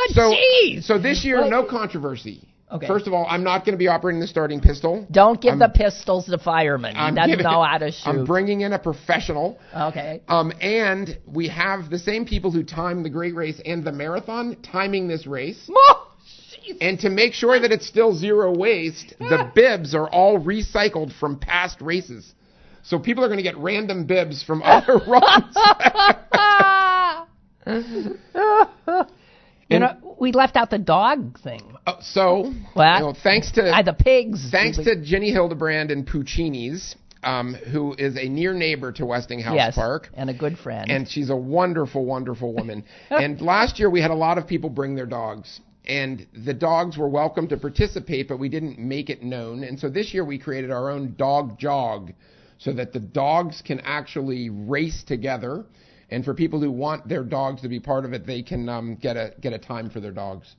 So 0.10 0.32
Jeez. 0.34 0.84
so 0.84 0.98
this 1.00 1.26
year 1.26 1.50
no 1.50 1.66
controversy. 1.66 2.48
Okay. 2.70 2.86
First 2.86 3.08
of 3.08 3.14
all, 3.14 3.26
I'm 3.30 3.44
not 3.46 3.64
going 3.64 3.74
to 3.74 3.78
be 3.78 3.88
operating 3.88 4.20
the 4.20 4.28
starting 4.28 4.60
pistol. 4.60 5.08
Don't 5.10 5.40
give 5.42 5.52
I'm- 5.52 5.60
the 5.60 5.70
pistols 5.70 6.26
to 6.26 6.38
firemen. 6.38 6.96
He 6.96 7.00
I'm 7.02 7.16
doesn't 7.16 7.30
giving- 7.32 7.44
know 7.46 7.64
how 7.64 7.78
to 7.78 7.92
shoot. 7.92 8.10
I'm 8.10 8.26
bringing 8.26 8.62
in 8.62 8.74
a 8.74 8.80
professional. 8.80 9.58
okay. 9.74 10.22
Um, 10.28 10.52
and 10.60 11.18
we 11.26 11.48
have 11.48 11.90
the 11.90 12.00
same 12.00 12.26
people 12.26 12.52
who 12.52 12.64
time 12.64 13.04
the 13.04 13.10
great 13.10 13.36
race 13.36 13.62
and 13.66 13.84
the 13.86 13.92
marathon 13.94 14.58
timing 14.64 15.08
this 15.08 15.26
race. 15.28 15.70
Oh. 16.70 16.76
And 16.82 17.00
to 17.00 17.10
make 17.10 17.32
sure 17.34 17.58
that 17.62 17.72
it's 17.72 17.88
still 17.88 18.14
zero 18.14 18.54
waste, 18.54 19.14
the 19.20 19.50
bibs 19.56 19.96
are 19.96 20.10
all 20.10 20.38
recycled 20.38 21.14
from 21.18 21.40
past 21.40 21.80
races. 21.80 22.34
So 22.84 23.00
people 23.00 23.24
are 23.24 23.28
going 23.28 23.38
to 23.38 23.44
get 23.44 23.56
random 23.58 24.06
bibs 24.06 24.44
from 24.44 24.62
other 24.66 24.98
runs. 25.08 25.56
you 29.70 29.80
know, 29.80 30.18
we 30.20 30.32
left 30.32 30.56
out 30.58 30.70
the 30.70 30.78
dog 30.78 31.40
thing. 31.40 31.77
Uh, 31.88 31.96
so, 32.02 32.54
What? 32.74 32.96
you 32.96 33.06
know, 33.06 33.14
thanks 33.14 33.50
to 33.54 33.74
Uh, 33.74 33.82
the 33.82 33.94
pigs. 33.94 34.52
thanks 34.52 34.78
to 34.78 34.98
Jenny 35.02 35.32
Hildebrand 35.32 35.90
and 35.90 36.06
Puccini's, 36.06 36.98
um, 37.24 37.54
who 37.54 37.96
is 37.98 38.18
a 38.18 38.28
near 38.28 38.54
neighbor 38.54 38.92
to 38.92 39.06
Westinghouse 39.06 39.56
yes, 39.56 39.76
Park. 39.76 40.10
and 40.14 40.30
a 40.30 40.34
good 40.34 40.58
friend. 40.58 40.92
and 40.92 41.08
she's 41.08 41.30
a 41.30 41.36
wonderful, 41.36 42.04
wonderful 42.04 42.54
woman. 42.54 42.84
and 43.10 43.40
last 43.40 43.80
year 43.80 43.90
we 43.90 44.02
had 44.02 44.12
a 44.12 44.16
lot 44.16 44.38
of 44.38 44.46
people 44.46 44.70
bring 44.70 44.96
their 44.96 45.06
dogs, 45.06 45.62
and 45.86 46.28
the 46.34 46.54
dogs 46.54 46.98
were 46.98 47.08
welcome 47.08 47.48
to 47.48 47.56
participate, 47.56 48.28
but 48.28 48.38
we 48.38 48.50
didn't 48.50 48.78
make 48.78 49.10
it 49.10 49.24
known. 49.24 49.64
And 49.64 49.80
so 49.80 49.90
this 49.90 50.14
year 50.14 50.26
we 50.26 50.38
created 50.38 50.72
our 50.72 50.90
own 50.90 51.16
dog 51.18 51.58
jog, 51.58 52.12
so 52.58 52.74
that 52.74 52.92
the 52.92 53.00
dogs 53.00 53.62
can 53.66 53.80
actually 53.80 54.50
race 54.50 55.04
together. 55.04 55.64
And 56.12 56.26
for 56.26 56.34
people 56.34 56.60
who 56.60 56.72
want 56.72 57.08
their 57.08 57.24
dogs 57.24 57.62
to 57.62 57.70
be 57.70 57.80
part 57.80 58.04
of 58.04 58.12
it, 58.12 58.26
they 58.26 58.42
can 58.42 58.68
um, 58.68 58.96
get 58.96 59.16
a 59.16 59.34
get 59.40 59.54
a 59.54 59.58
time 59.58 59.90
for 59.90 60.02
their 60.02 60.12
dogs. 60.12 60.54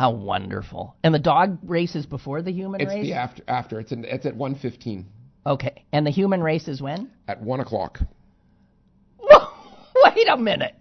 How 0.00 0.12
wonderful! 0.12 0.96
And 1.04 1.12
the 1.14 1.18
dog 1.18 1.58
race 1.62 1.94
is 1.94 2.06
before 2.06 2.40
the 2.40 2.50
human 2.50 2.80
It's 2.80 2.88
race. 2.88 3.04
the 3.04 3.12
after 3.12 3.42
after. 3.46 3.78
It's 3.80 3.92
in, 3.92 4.06
it's 4.06 4.24
at 4.24 4.34
one 4.34 4.54
fifteen 4.54 5.04
Okay, 5.46 5.84
and 5.92 6.06
the 6.06 6.10
human 6.10 6.42
race 6.42 6.68
is 6.68 6.80
when? 6.80 7.10
at 7.28 7.42
one 7.42 7.60
o'clock. 7.60 7.98
Wait 9.20 10.26
a 10.26 10.38
minute. 10.38 10.74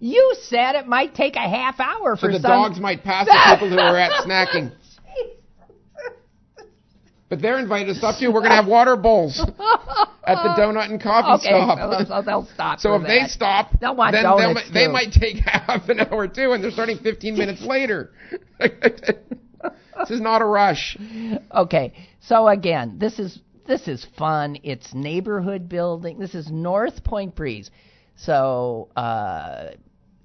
You 0.00 0.34
said 0.44 0.74
it 0.76 0.86
might 0.86 1.14
take 1.14 1.36
a 1.36 1.40
half 1.40 1.80
hour 1.80 2.16
So 2.16 2.20
for 2.20 2.32
the 2.32 2.38
some. 2.40 2.50
dogs 2.50 2.80
might 2.80 3.04
pass 3.04 3.26
the 3.26 3.54
people 3.54 3.68
who 3.68 3.78
are 3.78 3.98
at 3.98 4.24
snacking. 4.26 4.72
But 7.32 7.40
they're 7.40 7.58
invited 7.58 7.86
to 7.86 7.94
stop 7.94 8.18
too. 8.18 8.26
We're 8.26 8.40
going 8.40 8.50
to 8.50 8.56
have 8.56 8.66
water 8.66 8.94
bowls 8.94 9.40
at 9.40 9.48
the 9.56 10.54
donut 10.54 10.90
and 10.90 11.00
coffee 11.00 11.46
okay, 11.46 11.48
stop. 11.48 12.06
so 12.06 12.22
they'll, 12.26 12.44
stop. 12.44 12.78
So 12.78 12.94
if 12.96 13.06
they 13.06 13.22
stop, 13.26 13.70
They'll 13.80 13.96
want 13.96 14.12
then 14.12 14.24
donuts, 14.24 14.70
they 14.70 14.86
might 14.86 15.12
take 15.12 15.36
half 15.46 15.88
an 15.88 16.00
hour 16.00 16.28
too, 16.28 16.52
and 16.52 16.62
they're 16.62 16.70
starting 16.70 16.98
15 16.98 17.34
minutes 17.34 17.62
later. 17.62 18.12
this 18.60 20.10
is 20.10 20.20
not 20.20 20.42
a 20.42 20.44
rush. 20.44 20.98
Okay, 21.54 21.94
so 22.20 22.46
again, 22.48 22.98
this 22.98 23.18
is 23.18 23.38
this 23.66 23.88
is 23.88 24.06
fun. 24.18 24.58
It's 24.62 24.92
neighborhood 24.92 25.70
building. 25.70 26.18
This 26.18 26.34
is 26.34 26.50
North 26.50 27.02
Point 27.02 27.34
Breeze. 27.34 27.70
So 28.14 28.90
uh, 28.94 29.68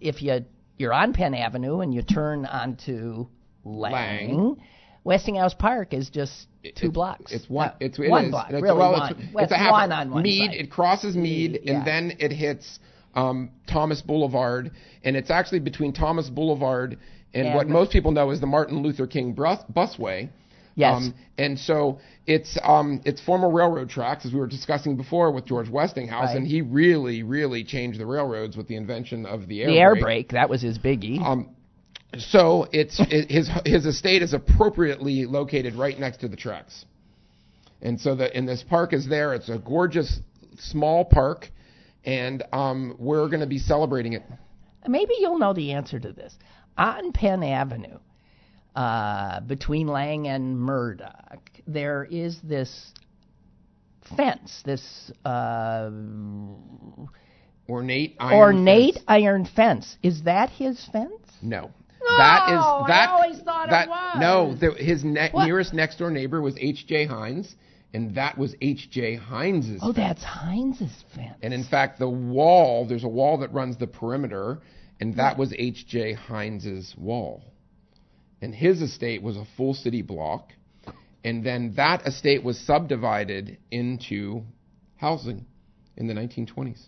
if 0.01 0.21
you 0.21 0.43
you're 0.77 0.93
on 0.93 1.13
Penn 1.13 1.33
Avenue 1.35 1.79
and 1.79 1.93
you 1.93 2.01
turn 2.01 2.45
onto 2.45 3.27
Lang, 3.63 3.93
Lang. 3.93 4.57
Westinghouse 5.05 5.53
Park 5.53 5.93
is 5.93 6.09
just 6.09 6.47
two 6.75 6.87
It's- 6.87 6.93
blocks. 6.93 7.31
It's 7.31 7.49
one. 7.49 7.69
Uh, 7.69 7.73
It's 7.79 7.99
it 7.99 8.09
one 8.09 8.25
is. 8.25 8.31
block. 8.31 8.49
It's, 8.51 8.61
really 8.61 8.77
well, 8.77 8.91
one. 8.93 9.11
It's, 9.11 9.33
Well, 9.33 9.43
it's 9.43 9.53
a 9.53 9.57
half 9.57 9.71
one 9.71 9.91
on 9.91 10.11
one 10.11 10.23
Mead. 10.23 10.51
side. 10.51 10.59
It 10.59 10.69
crosses 10.71 11.15
Mead, 11.15 11.59
Yeah. 11.63 11.73
and 11.77 11.87
then 11.87 12.13
it 12.19 12.31
hits 12.31 12.79
um, 13.15 13.49
Thomas 13.67 14.01
Boulevard, 14.01 14.71
and 15.03 15.15
it's 15.15 15.31
actually 15.31 15.59
between 15.59 15.91
Thomas 15.93 16.29
Boulevard 16.29 16.97
and, 17.33 17.47
And- 17.47 17.55
what 17.55 17.67
most 17.67 17.91
people 17.91 18.11
know 18.11 18.29
is 18.31 18.39
the 18.39 18.45
Martin 18.47 18.81
Luther 18.83 19.07
King 19.07 19.33
bus, 19.33 19.59
busway. 19.73 20.29
Yes. 20.75 20.97
Um, 20.97 21.13
and 21.39 21.57
so 21.57 21.97
it's 22.27 22.55
um, 22.63 23.01
it's 23.03 23.19
former 23.21 23.49
railroad 23.49 23.89
tracks, 23.89 24.27
as 24.27 24.31
we 24.33 24.39
were 24.39 24.45
discussing 24.45 24.95
before 24.95 25.31
with 25.31 25.45
George 25.47 25.67
Westinghouse, 25.69 26.27
Right. 26.27 26.37
and 26.37 26.45
he 26.45 26.61
really, 26.61 27.23
really 27.23 27.63
changed 27.63 27.99
the 27.99 28.05
railroads 28.05 28.55
with 28.55 28.67
the 28.67 28.75
invention 28.75 29.25
of 29.25 29.47
the 29.47 29.63
air 29.63 29.67
the 29.71 29.79
air 29.79 29.91
brake. 29.93 30.03
brake 30.03 30.29
that 30.33 30.49
was 30.49 30.61
his 30.61 30.77
biggie. 30.77 31.19
Um, 31.19 31.49
so 32.17 32.67
it's 32.71 32.99
it, 32.99 33.29
his 33.29 33.49
his 33.65 33.85
estate 33.85 34.21
is 34.21 34.33
appropriately 34.33 35.25
located 35.25 35.75
right 35.75 35.97
next 35.99 36.17
to 36.21 36.27
the 36.27 36.37
tracks, 36.37 36.85
and 37.81 37.99
so 37.99 38.15
the 38.15 38.33
and 38.35 38.47
this 38.47 38.63
park 38.63 38.93
is 38.93 39.07
there. 39.07 39.33
It's 39.33 39.49
a 39.49 39.57
gorgeous 39.57 40.19
small 40.57 41.05
park, 41.05 41.49
and 42.05 42.43
um, 42.53 42.95
we're 42.97 43.27
going 43.27 43.41
to 43.41 43.47
be 43.47 43.59
celebrating 43.59 44.13
it. 44.13 44.23
maybe 44.87 45.15
you'll 45.19 45.39
know 45.39 45.53
the 45.53 45.73
answer 45.73 45.99
to 45.99 46.13
this. 46.13 46.33
On 46.77 47.11
Penn 47.11 47.43
Avenue, 47.43 47.99
uh, 48.75 49.41
between 49.41 49.87
Lang 49.87 50.27
and 50.27 50.57
Murdoch, 50.57 51.49
there 51.67 52.07
is 52.09 52.39
this 52.43 52.93
fence, 54.15 54.61
this 54.63 55.11
uh, 55.25 55.89
Ornate 57.69 58.15
iron 58.19 58.37
ornate 58.37 58.93
fence. 58.93 59.05
iron 59.07 59.45
fence. 59.45 59.97
Is 60.01 60.23
that 60.23 60.49
his 60.51 60.87
fence? 60.91 61.19
No. 61.41 61.71
That 62.17 62.49
is 62.49 62.59
I 62.59 62.83
that. 62.87 63.09
always 63.09 63.39
thought 63.41 63.67
it 63.67 63.71
that 63.71 63.89
was. 63.89 64.17
no, 64.19 64.55
the, 64.55 64.71
his 64.81 65.03
ne- 65.03 65.31
nearest 65.33 65.73
next 65.73 65.97
door 65.97 66.09
neighbor 66.11 66.41
was 66.41 66.55
H.J. 66.57 67.05
Heinz, 67.05 67.55
and 67.93 68.15
that 68.15 68.37
was 68.37 68.55
H.J. 68.61 69.15
Heinz's. 69.15 69.79
Oh, 69.83 69.91
that's 69.91 70.23
Heinz's 70.23 71.03
fence. 71.15 71.37
And 71.41 71.53
in 71.53 71.63
fact, 71.63 71.99
the 71.99 72.09
wall, 72.09 72.85
there's 72.87 73.03
a 73.03 73.07
wall 73.09 73.37
that 73.39 73.51
runs 73.53 73.77
the 73.77 73.87
perimeter, 73.87 74.59
and 74.99 75.15
that 75.17 75.37
was 75.37 75.53
H.J. 75.57 76.13
Heinz's 76.13 76.95
wall. 76.97 77.43
And 78.41 78.53
his 78.53 78.81
estate 78.81 79.21
was 79.23 79.35
a 79.35 79.45
full 79.57 79.73
city 79.73 80.01
block, 80.01 80.53
and 81.23 81.43
then 81.45 81.73
that 81.75 82.05
estate 82.07 82.43
was 82.43 82.59
subdivided 82.59 83.57
into 83.71 84.43
housing 84.95 85.45
in 85.95 86.07
the 86.07 86.13
1920s. 86.13 86.85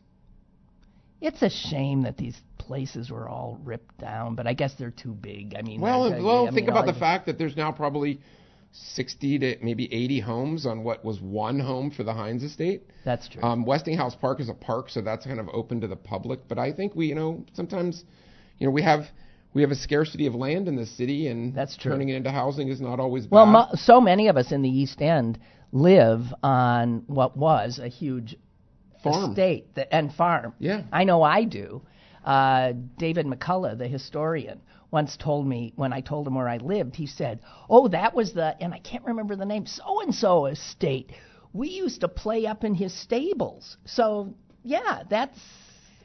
It's 1.22 1.42
a 1.42 1.50
shame 1.50 2.04
that 2.04 2.18
these 2.18 2.40
places 2.58 3.12
were 3.12 3.28
all 3.28 3.60
ripped 3.64 3.98
down, 3.98 4.36
but 4.36 4.48
I 4.48 4.54
guess 4.54 4.74
they're 4.76 4.92
too 4.92 5.12
big. 5.14 5.56
I 5.58 5.62
mean, 5.62 5.82
Well, 5.82 6.14
I- 6.14 6.22
well, 6.22 6.48
I 6.48 6.52
think 6.52 6.70
about 6.70 6.86
the 6.86 6.94
fact 6.94 7.26
that 7.26 7.38
there's 7.38 7.58
now 7.58 7.72
probably 7.72 8.20
60 8.72 9.40
to 9.40 9.58
maybe 9.62 9.92
80 9.94 10.20
homes 10.20 10.66
on 10.66 10.84
what 10.84 11.04
was 11.04 11.20
one 11.20 11.60
home 11.60 11.90
for 11.90 12.04
the 12.04 12.14
Heinz 12.14 12.44
estate. 12.44 12.84
That's 13.04 13.28
true. 13.28 13.42
Um, 13.42 13.66
Westinghouse 13.66 14.16
Park 14.16 14.40
is 14.40 14.48
a 14.50 14.54
park, 14.54 14.90
so 14.90 15.02
that's 15.02 15.26
kind 15.26 15.40
of 15.40 15.50
open 15.52 15.82
to 15.82 15.88
the 15.88 15.96
public. 15.96 16.48
But 16.48 16.60
I 16.60 16.72
think 16.72 16.96
we, 16.96 17.08
you 17.08 17.16
know, 17.16 17.44
sometimes, 17.54 18.06
you 18.60 18.68
know, 18.68 18.72
we 18.72 18.82
have 18.84 19.08
we 19.56 19.64
have 19.64 19.72
a 19.72 19.76
scarcity 19.76 20.28
of 20.28 20.36
land 20.36 20.68
in 20.68 20.76
the 20.76 20.86
city, 20.86 21.28
and 21.28 21.56
That's 21.56 21.76
true. 21.76 21.92
turning 21.92 22.10
it 22.10 22.16
into 22.18 22.30
housing 22.30 22.68
is 22.68 22.80
not 22.80 23.00
always 23.00 23.26
bad. 23.26 23.32
well, 23.36 23.46
mo- 23.48 23.68
so 23.74 24.00
many 24.00 24.28
of 24.28 24.38
us 24.38 24.52
in 24.52 24.62
the 24.62 24.70
East 24.70 25.02
End 25.02 25.40
live 25.72 26.32
on 26.44 27.02
what 27.08 27.36
was 27.36 27.80
a 27.80 27.88
huge 27.88 28.38
Farm. 29.04 29.32
estate 29.32 29.74
that, 29.76 29.94
and 29.94 30.14
farm. 30.14 30.54
Yeah. 30.60 30.84
I 30.92 31.04
know 31.04 31.24
I 31.24 31.44
do. 31.44 31.82
Uh, 32.24 32.74
David 32.98 33.26
McCullough, 33.26 33.78
the 33.78 33.88
historian, 33.88 34.62
once 34.92 35.16
told 35.18 35.48
me 35.48 35.74
when 35.76 35.94
I 35.94 36.02
told 36.02 36.28
him 36.28 36.36
where 36.36 36.50
I 36.50 36.58
lived, 36.58 36.96
he 36.96 37.08
said, 37.08 37.40
"Oh, 37.70 37.88
that 37.90 38.14
was 38.14 38.34
the 38.34 38.62
and 38.62 38.74
I 38.74 38.80
can't 38.80 39.06
remember 39.06 39.36
the 39.36 39.46
name, 39.46 39.66
so 39.66 40.02
and 40.02 40.14
so 40.14 40.48
estate. 40.48 41.12
We 41.54 41.70
used 41.70 42.02
to 42.02 42.08
play 42.08 42.46
up 42.46 42.64
in 42.64 42.74
his 42.74 42.94
stables." 42.94 43.78
So 43.86 44.34
yeah, 44.64 45.04
that's 45.10 45.40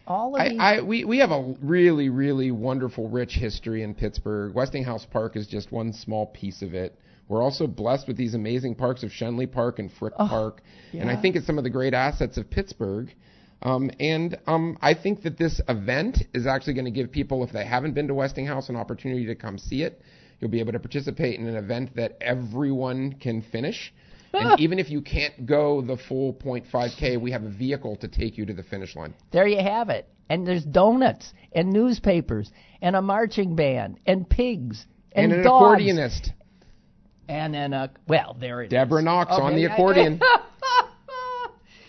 all 0.06 0.36
of 0.36 0.48
these. 0.48 0.58
I, 0.60 0.76
I 0.76 0.80
we, 0.82 1.04
we 1.04 1.18
have 1.18 1.30
a 1.30 1.54
really 1.62 2.10
really 2.10 2.50
wonderful 2.50 3.08
rich 3.08 3.32
history 3.32 3.82
in 3.82 3.94
Pittsburgh. 3.94 4.54
Westinghouse 4.54 5.06
Park 5.06 5.36
is 5.36 5.46
just 5.46 5.72
one 5.72 5.92
small 5.92 6.26
piece 6.26 6.62
of 6.62 6.74
it. 6.74 6.98
We're 7.28 7.42
also 7.42 7.66
blessed 7.66 8.06
with 8.06 8.16
these 8.16 8.34
amazing 8.34 8.74
parks 8.74 9.02
of 9.02 9.10
Schenley 9.10 9.50
Park 9.50 9.78
and 9.78 9.90
Frick 9.92 10.14
Park, 10.14 10.62
and 10.92 11.10
I 11.10 11.20
think 11.20 11.36
it's 11.36 11.46
some 11.46 11.58
of 11.58 11.64
the 11.64 11.70
great 11.70 11.94
assets 11.94 12.36
of 12.36 12.50
Pittsburgh. 12.50 13.14
Um, 13.62 13.90
and 13.98 14.36
um, 14.46 14.76
I 14.82 14.92
think 14.92 15.22
that 15.22 15.38
this 15.38 15.60
event 15.68 16.18
is 16.34 16.46
actually 16.46 16.74
going 16.74 16.84
to 16.84 16.90
give 16.90 17.10
people, 17.10 17.42
if 17.44 17.50
they 17.50 17.64
haven't 17.64 17.94
been 17.94 18.08
to 18.08 18.14
Westinghouse, 18.14 18.68
an 18.68 18.76
opportunity 18.76 19.24
to 19.26 19.34
come 19.34 19.56
see 19.56 19.82
it. 19.82 20.02
You'll 20.38 20.50
be 20.50 20.60
able 20.60 20.72
to 20.72 20.78
participate 20.78 21.40
in 21.40 21.46
an 21.46 21.56
event 21.56 21.96
that 21.96 22.18
everyone 22.20 23.14
can 23.14 23.40
finish. 23.40 23.94
And 24.34 24.58
even 24.60 24.78
if 24.78 24.90
you 24.90 25.00
can't 25.00 25.46
go 25.46 25.80
the 25.80 25.96
full 25.96 26.34
0.5K, 26.34 27.20
we 27.20 27.30
have 27.30 27.44
a 27.44 27.50
vehicle 27.50 27.96
to 27.96 28.08
take 28.08 28.36
you 28.36 28.44
to 28.46 28.52
the 28.52 28.64
finish 28.64 28.96
line. 28.96 29.14
There 29.32 29.46
you 29.46 29.62
have 29.62 29.88
it. 29.90 30.08
And 30.28 30.46
there's 30.46 30.64
donuts 30.64 31.32
and 31.52 31.72
newspapers 31.72 32.50
and 32.82 32.96
a 32.96 33.02
marching 33.02 33.54
band 33.54 34.00
and 34.06 34.28
pigs 34.28 34.84
and, 35.12 35.30
And, 35.30 35.40
an 35.40 35.44
dogs 35.44 35.80
accordionist. 35.80 36.32
And 37.28 37.54
then 37.54 37.72
a 37.72 37.90
well 38.08 38.36
there 38.38 38.62
it 38.62 38.66
is. 38.66 38.70
Deborah 38.70 39.02
Knox 39.02 39.30
oh, 39.32 39.42
on 39.42 39.56
the 39.56 39.64
accordion. 39.64 40.20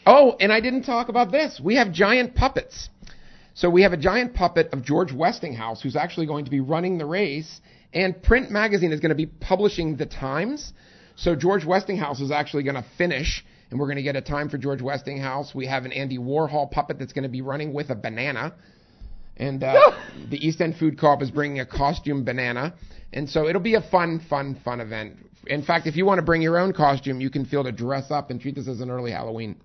Oh, 0.05 0.35
and 0.39 0.53
I 0.53 0.59
didn't 0.59 0.83
talk 0.83 1.09
about 1.09 1.31
this. 1.31 1.59
We 1.63 1.75
have 1.77 1.91
giant 1.91 2.35
puppets. 2.35 2.89
So 3.55 3.69
we 3.69 3.81
have 3.83 3.93
a 3.93 3.97
giant 3.97 4.33
puppet 4.33 4.69
of 4.71 4.83
George 4.83 5.11
Westinghouse, 5.11 5.81
who's 5.81 5.95
actually 5.95 6.27
going 6.27 6.45
to 6.45 6.51
be 6.51 6.59
running 6.59 6.97
the 6.97 7.05
race, 7.05 7.61
and 7.93 8.21
Print 8.21 8.51
Magazine 8.51 8.91
is 8.91 8.99
going 8.99 9.09
to 9.09 9.15
be 9.15 9.25
publishing 9.25 9.95
the 9.95 10.05
times. 10.05 10.73
So 11.15 11.35
George 11.35 11.65
Westinghouse 11.65 12.19
is 12.19 12.29
actually 12.29 12.63
going 12.63 12.75
to 12.75 12.85
finish, 12.97 13.45
and 13.71 13.79
we're 13.79 13.87
going 13.87 13.95
to 13.95 14.03
get 14.03 14.17
a 14.17 14.21
time 14.21 14.49
for 14.49 14.57
George 14.57 14.81
Westinghouse. 14.81 15.55
We 15.55 15.65
have 15.67 15.85
an 15.85 15.93
Andy 15.93 16.17
Warhol 16.17 16.69
puppet 16.69 16.99
that's 16.99 17.13
going 17.13 17.23
to 17.23 17.29
be 17.29 17.41
running 17.41 17.73
with 17.73 17.89
a 17.89 17.95
banana. 17.95 18.53
And 19.37 19.63
uh, 19.63 19.91
the 20.29 20.37
East 20.37 20.61
End 20.61 20.75
Food 20.77 20.99
Co-op 20.99 21.21
is 21.21 21.31
bringing 21.31 21.59
a 21.59 21.65
costume 21.65 22.23
banana. 22.23 22.73
And 23.13 23.29
so 23.29 23.47
it'll 23.47 23.61
be 23.61 23.75
a 23.75 23.81
fun, 23.81 24.19
fun, 24.29 24.59
fun 24.63 24.81
event. 24.81 25.17
In 25.47 25.63
fact, 25.63 25.87
if 25.87 25.95
you 25.95 26.05
want 26.05 26.17
to 26.19 26.23
bring 26.23 26.41
your 26.41 26.57
own 26.57 26.73
costume, 26.73 27.21
you 27.21 27.29
can 27.29 27.45
feel 27.45 27.63
to 27.63 27.71
dress 27.71 28.11
up 28.11 28.31
and 28.31 28.41
treat 28.41 28.55
this 28.55 28.67
as 28.67 28.81
an 28.81 28.89
early 28.89 29.11
Halloween. 29.11 29.55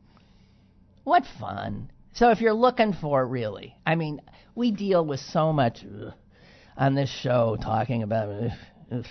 What 1.05 1.25
fun. 1.39 1.91
So 2.13 2.31
if 2.31 2.41
you're 2.41 2.53
looking 2.53 2.93
for 2.93 3.27
really, 3.27 3.75
I 3.87 3.95
mean, 3.95 4.21
we 4.55 4.71
deal 4.73 5.05
with 5.05 5.21
so 5.21 5.53
much 5.53 5.79
ugh, 5.85 6.13
on 6.77 6.95
this 6.95 7.09
show 7.09 7.57
talking 7.61 8.03
about 8.03 8.29
ugh, 8.29 8.51
ugh, 8.93 9.07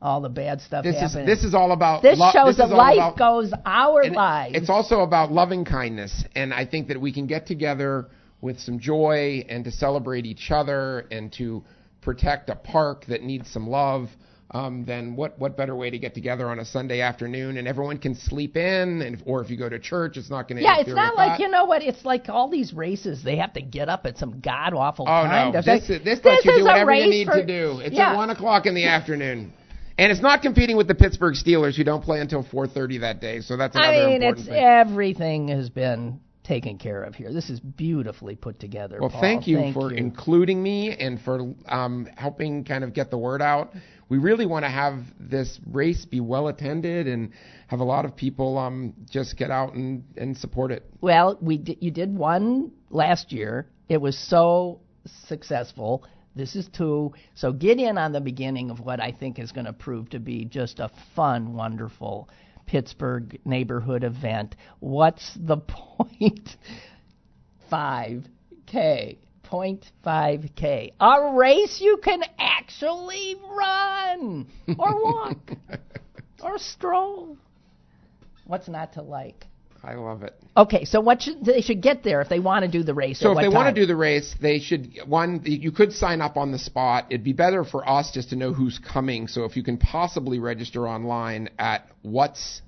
all 0.00 0.20
the 0.20 0.28
bad 0.28 0.60
stuff 0.60 0.84
This 0.84 1.00
is 1.00 1.14
this 1.14 1.44
is 1.44 1.54
all 1.54 1.70
about 1.72 2.02
This 2.02 2.18
lo- 2.18 2.30
shows 2.32 2.56
this 2.56 2.68
that 2.68 2.74
life 2.74 2.96
about- 2.96 3.16
goes 3.16 3.52
our 3.64 4.02
and 4.02 4.14
lives. 4.14 4.56
It's 4.56 4.68
also 4.70 5.00
about 5.00 5.30
loving 5.32 5.64
kindness, 5.64 6.24
and 6.34 6.52
I 6.52 6.66
think 6.66 6.88
that 6.88 7.00
we 7.00 7.12
can 7.12 7.26
get 7.26 7.46
together 7.46 8.08
with 8.42 8.60
some 8.60 8.78
joy 8.78 9.42
and 9.48 9.64
to 9.64 9.70
celebrate 9.70 10.26
each 10.26 10.50
other 10.50 11.06
and 11.10 11.32
to 11.32 11.64
protect 12.02 12.50
a 12.50 12.56
park 12.56 13.06
that 13.06 13.22
needs 13.22 13.50
some 13.50 13.66
love. 13.66 14.08
Um, 14.54 14.84
then 14.84 15.16
what 15.16 15.38
what 15.38 15.56
better 15.56 15.74
way 15.74 15.88
to 15.88 15.98
get 15.98 16.12
together 16.12 16.46
on 16.50 16.58
a 16.58 16.64
Sunday 16.66 17.00
afternoon 17.00 17.56
and 17.56 17.66
everyone 17.66 17.96
can 17.96 18.14
sleep 18.14 18.54
in, 18.54 19.00
and 19.00 19.22
or 19.24 19.42
if 19.42 19.48
you 19.48 19.56
go 19.56 19.70
to 19.70 19.78
church, 19.78 20.18
it's 20.18 20.28
not 20.28 20.46
going 20.46 20.58
to 20.58 20.62
yeah, 20.62 20.80
it's 20.80 20.90
not 20.90 21.16
like 21.16 21.40
you 21.40 21.48
know 21.48 21.64
what. 21.64 21.80
It's 21.82 22.04
like 22.04 22.28
all 22.28 22.50
these 22.50 22.74
races. 22.74 23.24
They 23.24 23.36
have 23.36 23.54
to 23.54 23.62
get 23.62 23.88
up 23.88 24.04
at 24.04 24.18
some 24.18 24.40
god 24.40 24.74
awful 24.74 25.06
Oh 25.08 25.22
time. 25.24 25.52
no! 25.54 25.62
This, 25.62 25.86
think, 25.86 26.04
this 26.04 26.20
lets 26.22 26.44
you 26.44 26.58
do 26.58 26.64
whatever 26.64 26.92
you 26.92 27.08
need 27.08 27.28
for- 27.28 27.36
to 27.36 27.46
do. 27.46 27.80
It's 27.80 27.94
yeah. 27.94 28.10
at 28.12 28.16
one 28.16 28.28
o'clock 28.28 28.66
in 28.66 28.74
the 28.74 28.84
afternoon, 28.96 29.54
and 29.96 30.12
it's 30.12 30.20
not 30.20 30.42
competing 30.42 30.76
with 30.76 30.86
the 30.86 30.94
Pittsburgh 30.96 31.34
Steelers, 31.34 31.74
who 31.74 31.82
don't 31.84 32.04
play 32.04 32.20
until 32.20 32.42
four 32.42 32.66
thirty 32.66 32.98
that 32.98 33.22
day. 33.22 33.40
So 33.40 33.56
that's 33.56 33.74
another 33.74 33.90
I 33.90 34.06
mean, 34.06 34.22
it's 34.22 34.44
thing. 34.44 34.52
everything 34.52 35.48
has 35.48 35.70
been 35.70 36.20
taken 36.44 36.76
care 36.76 37.02
of 37.04 37.14
here. 37.14 37.32
This 37.32 37.50
is 37.50 37.60
beautifully 37.60 38.34
put 38.34 38.58
together. 38.58 38.98
Well, 39.00 39.10
Paul. 39.10 39.20
thank 39.20 39.46
you 39.46 39.58
Thank 39.58 39.74
for 39.74 39.90
you. 39.90 39.96
including 39.96 40.62
me 40.62 40.94
and 40.96 41.20
for 41.20 41.54
um, 41.66 42.08
helping 42.16 42.64
kind 42.64 42.84
of 42.84 42.92
get 42.92 43.10
the 43.10 43.18
word 43.18 43.40
out. 43.40 43.72
We 44.08 44.18
really 44.18 44.46
want 44.46 44.64
to 44.64 44.68
have 44.68 45.02
this 45.18 45.60
race 45.70 46.04
be 46.04 46.20
well 46.20 46.48
attended 46.48 47.06
and 47.06 47.30
have 47.68 47.80
a 47.80 47.84
lot 47.84 48.04
of 48.04 48.14
people 48.16 48.58
um, 48.58 48.92
just 49.08 49.36
get 49.36 49.50
out 49.50 49.74
and, 49.74 50.04
and 50.16 50.36
support 50.36 50.70
it. 50.70 50.84
Well, 51.00 51.38
we 51.40 51.58
di- 51.58 51.78
you 51.80 51.90
did 51.90 52.14
one 52.14 52.72
last 52.90 53.32
year. 53.32 53.68
It 53.88 54.00
was 54.00 54.18
so 54.18 54.80
successful. 55.26 56.04
This 56.34 56.56
is 56.56 56.68
two. 56.68 57.12
So 57.34 57.52
get 57.52 57.78
in 57.78 57.98
on 57.98 58.12
the 58.12 58.20
beginning 58.20 58.70
of 58.70 58.80
what 58.80 59.00
I 59.00 59.12
think 59.12 59.38
is 59.38 59.52
going 59.52 59.66
to 59.66 59.72
prove 59.72 60.10
to 60.10 60.18
be 60.18 60.44
just 60.44 60.80
a 60.80 60.90
fun, 61.14 61.54
wonderful 61.54 62.28
Pittsburgh 62.66 63.40
neighborhood 63.44 64.04
event. 64.04 64.56
What's 64.80 65.36
the 65.36 65.56
point? 65.98 66.56
5K. 67.70 69.18
Point 69.42 69.90
5K. 70.04 70.92
A 71.00 71.34
race 71.34 71.80
you 71.80 71.98
can 72.02 72.22
actually 72.38 73.36
run 73.50 74.46
or 74.78 75.02
walk 75.02 75.52
or 76.42 76.58
stroll. 76.58 77.36
What's 78.46 78.68
not 78.68 78.94
to 78.94 79.02
like? 79.02 79.46
I 79.84 79.94
love 79.94 80.22
it. 80.22 80.34
Okay, 80.56 80.84
so 80.84 81.00
what 81.00 81.22
should 81.22 81.44
they 81.44 81.60
should 81.60 81.82
get 81.82 82.04
there 82.04 82.20
if 82.20 82.28
they 82.28 82.38
want 82.38 82.64
to 82.64 82.70
do 82.70 82.84
the 82.84 82.94
race? 82.94 83.18
So 83.18 83.32
if 83.32 83.38
they 83.38 83.48
want 83.48 83.74
to 83.74 83.80
do 83.80 83.86
the 83.86 83.96
race, 83.96 84.34
they 84.40 84.60
should 84.60 84.98
one. 85.06 85.40
You 85.44 85.72
could 85.72 85.92
sign 85.92 86.20
up 86.20 86.36
on 86.36 86.52
the 86.52 86.58
spot. 86.58 87.06
It'd 87.10 87.24
be 87.24 87.32
better 87.32 87.64
for 87.64 87.88
us 87.88 88.12
just 88.12 88.30
to 88.30 88.36
know 88.36 88.52
who's 88.52 88.78
coming. 88.78 89.26
So 89.26 89.44
if 89.44 89.56
you 89.56 89.64
can 89.64 89.78
possibly 89.78 90.38
register 90.38 90.86
online 90.86 91.48
at 91.58 91.88
what's 92.02 92.62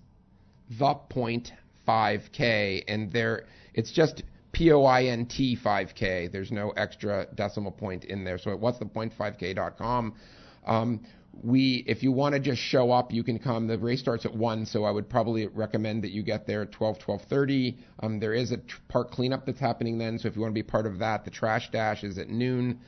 the 0.79 0.95
point 0.95 1.53
5k, 1.87 2.85
and 2.89 3.13
there 3.13 3.45
it's 3.75 3.93
just 3.93 4.23
P 4.53 4.73
O 4.73 4.85
I 4.85 5.05
N 5.05 5.27
T 5.27 5.57
5k. 5.63 6.33
There's 6.33 6.51
no 6.51 6.71
extra 6.71 7.27
decimal 7.35 7.73
point 7.73 8.05
in 8.05 8.25
there. 8.25 8.39
So 8.39 8.51
at 8.51 8.59
what's 8.59 8.79
the 8.79 8.87
point 8.87 9.13
5k.com. 9.19 10.15
Um, 10.67 11.01
we, 11.43 11.85
if 11.87 12.03
you 12.03 12.13
want 12.13 12.35
to 12.35 12.41
just 12.41 12.61
show 12.61 12.91
up, 12.91 13.13
you 13.13 13.23
can 13.25 13.39
come. 13.39 13.67
The 13.67 13.79
race 13.79 14.01
starts 14.01 14.25
at 14.25 14.35
one, 14.35 14.65
so 14.67 14.85
I 14.85 14.91
would 14.91 15.09
probably 15.09 15.47
recommend 15.49 16.03
that 16.05 16.11
you 16.11 16.23
get 16.23 16.47
there 16.47 16.63
at 16.63 16.73
12, 16.73 16.99
12:30. 16.99 17.77
Um, 18.01 18.21
there 18.21 18.35
is 18.35 18.53
a 18.53 18.59
tr- 18.59 18.77
park 18.89 19.11
cleanup 19.11 19.47
that's 19.47 19.59
happening 19.61 19.99
then, 19.99 20.19
so 20.19 20.29
if 20.29 20.37
you 20.37 20.43
want 20.43 20.53
to 20.53 20.55
be 20.55 20.63
part 20.63 20.87
of 20.87 20.99
that, 20.99 21.25
the 21.25 21.31
trash 21.31 21.71
dash 21.71 22.05
is 22.05 22.19
at 22.19 22.29
noon, 22.29 22.79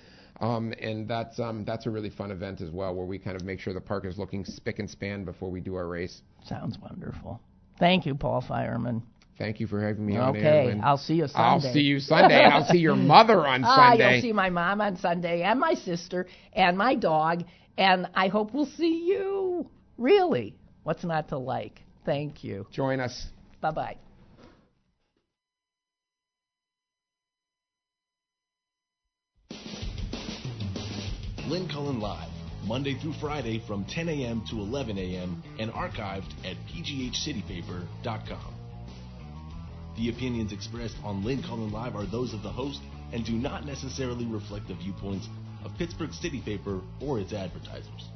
um, 0.40 0.72
and 0.80 1.08
that's 1.08 1.38
um, 1.40 1.64
that's 1.64 1.86
a 1.86 1.90
really 1.90 2.10
fun 2.10 2.30
event 2.30 2.60
as 2.60 2.70
well, 2.70 2.94
where 2.94 3.06
we 3.06 3.18
kind 3.18 3.36
of 3.36 3.44
make 3.44 3.58
sure 3.60 3.72
the 3.74 3.80
park 3.80 4.04
is 4.04 4.18
looking 4.18 4.44
spick 4.44 4.78
and 4.78 4.88
span 4.88 5.24
before 5.24 5.50
we 5.50 5.60
do 5.60 5.74
our 5.74 5.86
race. 5.88 6.22
Sounds 6.46 6.78
wonderful. 6.80 7.40
Thank 7.78 8.06
you, 8.06 8.14
Paul 8.14 8.42
Fireman. 8.46 9.02
Thank 9.38 9.60
you 9.60 9.66
for 9.66 9.82
having 9.86 10.06
me 10.06 10.16
on 10.16 10.34
Okay. 10.34 10.80
I'll 10.82 10.96
see 10.96 11.14
you 11.16 11.26
I'll 11.34 11.60
Sunday. 11.60 11.74
see 11.74 11.84
you 11.84 12.00
Sunday, 12.00 12.42
and 12.42 12.54
I'll 12.54 12.64
see 12.64 12.78
your 12.78 12.96
mother 12.96 13.46
on 13.46 13.62
Ah, 13.66 13.90
Sunday. 13.90 14.12
you'll 14.14 14.22
see 14.22 14.32
my 14.32 14.48
mom 14.48 14.80
on 14.80 14.96
Sunday, 14.96 15.42
and 15.42 15.60
my 15.60 15.74
sister, 15.74 16.26
and 16.54 16.78
my 16.78 16.94
dog, 16.94 17.44
and 17.78 18.08
I 18.14 18.28
hope 18.28 18.52
we'll 18.54 18.66
see 18.66 19.04
you. 19.06 19.68
Really, 19.98 20.54
what's 20.82 21.04
not 21.04 21.28
to 21.28 21.38
like? 21.38 21.82
Thank 22.04 22.44
you. 22.44 22.66
Join 22.70 23.00
us. 23.00 23.26
Bye 23.60 23.70
bye. 23.70 23.96
Lynn 31.48 31.68
Cullen 31.68 32.00
Live, 32.00 32.28
Monday 32.64 32.98
through 32.98 33.12
Friday 33.20 33.62
from 33.68 33.84
10 33.84 34.08
a.m. 34.08 34.42
to 34.50 34.56
11 34.58 34.98
a.m. 34.98 35.42
and 35.60 35.70
archived 35.70 36.32
at 36.44 36.56
pghcitypaper.com. 36.66 38.54
The 39.96 40.08
opinions 40.08 40.52
expressed 40.52 40.96
on 41.04 41.24
Lynn 41.24 41.42
Cullen 41.44 41.70
Live 41.70 41.94
are 41.94 42.04
those 42.04 42.34
of 42.34 42.42
the 42.42 42.50
host 42.50 42.80
and 43.12 43.24
do 43.24 43.32
not 43.32 43.64
necessarily 43.64 44.26
reflect 44.26 44.66
the 44.66 44.74
viewpoints 44.74 45.28
of 45.66 45.76
Pittsburgh 45.76 46.14
City 46.14 46.40
Paper 46.40 46.80
or 47.00 47.18
its 47.18 47.32
advertisers. 47.32 48.15